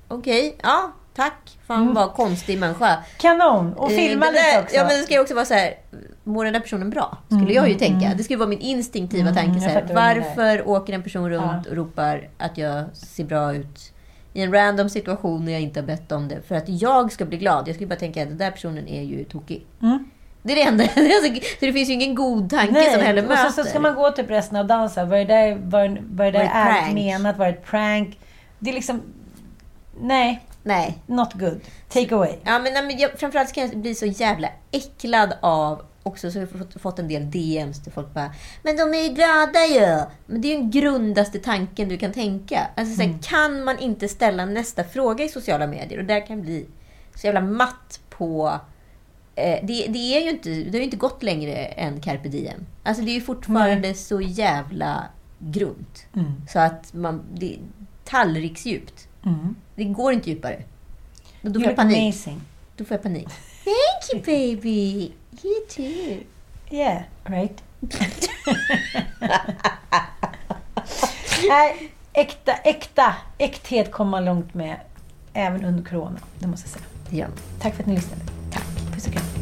okej, 0.09 0.57
ja, 0.63 0.93
tack. 1.15 1.59
Fan 1.67 1.95
vad 1.95 2.13
konstig 2.15 2.59
människa. 2.59 2.99
Kanon! 3.19 3.75
Och 3.75 3.91
Eh, 3.91 3.97
filma 3.97 4.27
det 4.27 4.33
lite 4.33 4.61
också. 4.63 4.77
Ja 4.77 4.85
men 4.85 4.99
det 4.99 5.03
ska 5.05 5.15
ju 5.15 5.21
också 5.21 5.35
vara 5.35 5.45
så 5.45 5.55
här, 5.55 5.75
mår 6.25 6.45
den 6.45 6.53
där 6.53 6.61
personen 6.61 6.91
bra? 6.91 7.19
Skulle 7.27 7.41
Mm, 7.43 7.55
jag 7.55 7.65
ju 7.69 7.75
mm, 7.75 7.79
tänka. 7.79 8.07
mm. 8.07 8.17
Det 8.17 8.25
skulle 8.25 8.39
vara 8.39 8.49
min 8.49 8.59
instinktiva 8.61 9.31
Mm, 9.31 9.35
tanke. 9.35 9.61
Så 9.61 9.69
här, 9.69 9.83
vad 9.83 9.95
varför 9.95 10.69
åker 10.69 10.93
en 10.93 11.03
person 11.03 11.31
runt 11.31 11.67
och 11.67 11.77
ropar 11.77 12.29
att 12.39 12.59
jag 12.59 12.85
ser 12.97 13.25
bra 13.25 13.55
ut 13.55 13.93
i 14.33 14.43
en 14.43 14.53
random 14.53 14.89
situation 14.89 15.45
när 15.45 15.53
jag 15.53 15.61
inte 15.61 15.81
har 15.81 15.87
bett 15.87 16.13
om 16.13 16.29
det. 16.29 16.43
För 16.43 16.55
att 16.55 16.69
jag 16.69 17.13
ska 17.13 17.25
bli 17.25 17.37
glad. 17.39 17.69
Jag 17.69 17.75
skulle 17.75 17.89
bara 17.89 17.99
tänka 17.99 18.23
att 18.23 18.29
den 18.29 18.39
där 18.39 18.51
personen 18.51 18.89
är 18.89 19.03
ju 19.03 19.25
tokig. 19.25 19.67
Mm. 19.83 20.11
Det 20.43 20.53
är 20.53 20.57
det 20.57 20.63
enda. 20.63 20.85
Alltså, 20.97 21.41
Så 21.61 21.67
det 21.67 21.73
finns 21.73 21.89
ju 21.89 21.93
ingen 21.93 22.15
god 22.15 22.51
tanke 22.51 22.91
som 22.93 23.01
heller 23.03 23.23
och 23.23 23.29
möter. 23.29 23.45
så, 23.51 23.63
så 23.63 23.69
ska 23.69 23.81
man 23.81 23.95
gå 23.95 24.11
typ 24.11 24.31
resten 24.31 24.57
av 24.57 24.67
dagen 24.67 24.91
så 24.91 25.01
här, 25.01 25.07
var 25.07 25.17
det 25.19 25.25
där, 25.25 25.59
var, 25.65 26.01
var 26.11 26.33
det 26.33 26.51
ärligt 26.53 26.95
menat? 26.95 27.39
Var 27.39 27.47
det 27.47 27.53
ett 27.53 27.65
prank? 27.67 28.19
Det 28.59 28.71
är 28.71 28.75
liksom... 28.75 29.03
Nej. 30.01 30.47
Nej. 30.63 30.99
Not 31.07 31.33
good. 31.33 31.61
Take 31.89 32.15
away. 32.15 32.33
Ja, 32.45 32.59
men, 32.59 32.73
nej, 32.73 32.83
men 32.87 32.99
jag, 32.99 33.11
framförallt 33.19 33.53
kan 33.53 33.67
jag 33.69 33.77
bli 33.79 33.95
så 33.95 34.07
jävla 34.07 34.49
äcklad 34.71 35.33
av 35.41 35.83
också 36.03 36.31
så 36.31 36.39
har 36.39 36.47
jag 36.53 36.61
fått, 36.61 36.81
fått 36.83 36.99
en 36.99 37.09
del 37.09 37.31
DMs 37.31 37.79
där 37.85 37.91
folk 37.91 38.15
bara 38.15 38.35
Men 38.63 38.77
de 38.77 38.95
är 38.95 39.03
ju 39.03 39.15
glada 39.15 39.67
ju! 39.67 40.05
Men 40.27 40.41
det 40.41 40.49
är 40.49 40.57
ju 40.57 40.59
den 40.59 40.71
grundaste 40.71 41.39
tanken 41.39 41.89
du 41.89 41.99
kan 41.99 42.13
tänka. 42.13 42.69
Alltså, 42.77 42.95
så 42.95 43.03
här, 43.03 43.19
Kan 43.23 43.65
man 43.65 43.79
inte 43.79 44.09
ställa 44.09 44.47
nästa 44.47 44.85
fråga 44.85 45.25
i 45.25 45.29
sociala 45.29 45.67
medier? 45.67 45.99
Och 45.99 46.05
där 46.05 46.27
kan 46.27 46.43
bli 46.43 46.67
så 47.15 47.27
jävla 47.27 47.41
matt 47.41 48.01
på... 48.11 48.61
Eh, 49.35 49.67
det, 49.67 49.87
det, 49.89 50.17
är 50.17 50.21
ju 50.21 50.31
inte, 50.31 50.51
det 50.51 50.71
har 50.71 50.79
ju 50.79 50.85
inte 50.85 50.97
gått 50.97 51.23
längre 51.23 51.55
än 51.55 52.01
carpe 52.01 52.29
diem. 52.29 52.67
Alltså 52.83 53.03
det 53.03 53.11
är 53.11 53.15
ju 53.15 53.21
fortfarande 53.21 53.95
så 53.95 54.21
jävla 54.21 55.05
grunt. 55.39 56.07
Mm. 56.17 56.33
Så 56.49 56.59
att 56.59 56.95
man... 56.95 57.23
Det, 57.35 57.59
tallriksdjupt. 58.05 59.09
Mm. 59.25 59.55
Det 59.75 59.85
går 59.85 60.13
inte 60.13 60.31
djupare. 60.31 60.63
Då, 61.43 61.61
får 61.61 61.69
jag 61.69 61.77
panik. 61.77 61.99
amazing. 61.99 62.41
Då 62.77 62.85
får 62.85 62.95
jag 62.95 63.03
panik. 63.03 63.29
Thank 63.65 64.27
you 64.27 64.37
baby! 64.57 65.13
You 65.41 65.55
too. 65.69 66.25
Yeah, 66.71 67.03
right. 67.25 67.63
Nej, 71.49 71.93
äkta, 72.13 72.53
äkta, 72.53 73.15
äkthet 73.39 73.93
kommer 73.93 74.11
man 74.11 74.25
långt 74.25 74.55
med 74.55 74.81
även 75.33 75.65
under 75.65 75.85
corona. 75.85 76.19
Det 76.39 76.47
måste 76.47 76.69
jag 76.69 76.73
säga. 76.73 76.85
Ja. 77.11 77.27
Tack 77.61 77.75
för 77.75 77.83
att 77.83 77.87
ni 77.87 77.95
lyssnade. 77.95 78.23
Tack. 78.53 78.65
Puss 78.95 79.07
och 79.07 79.13
kram. 79.13 79.42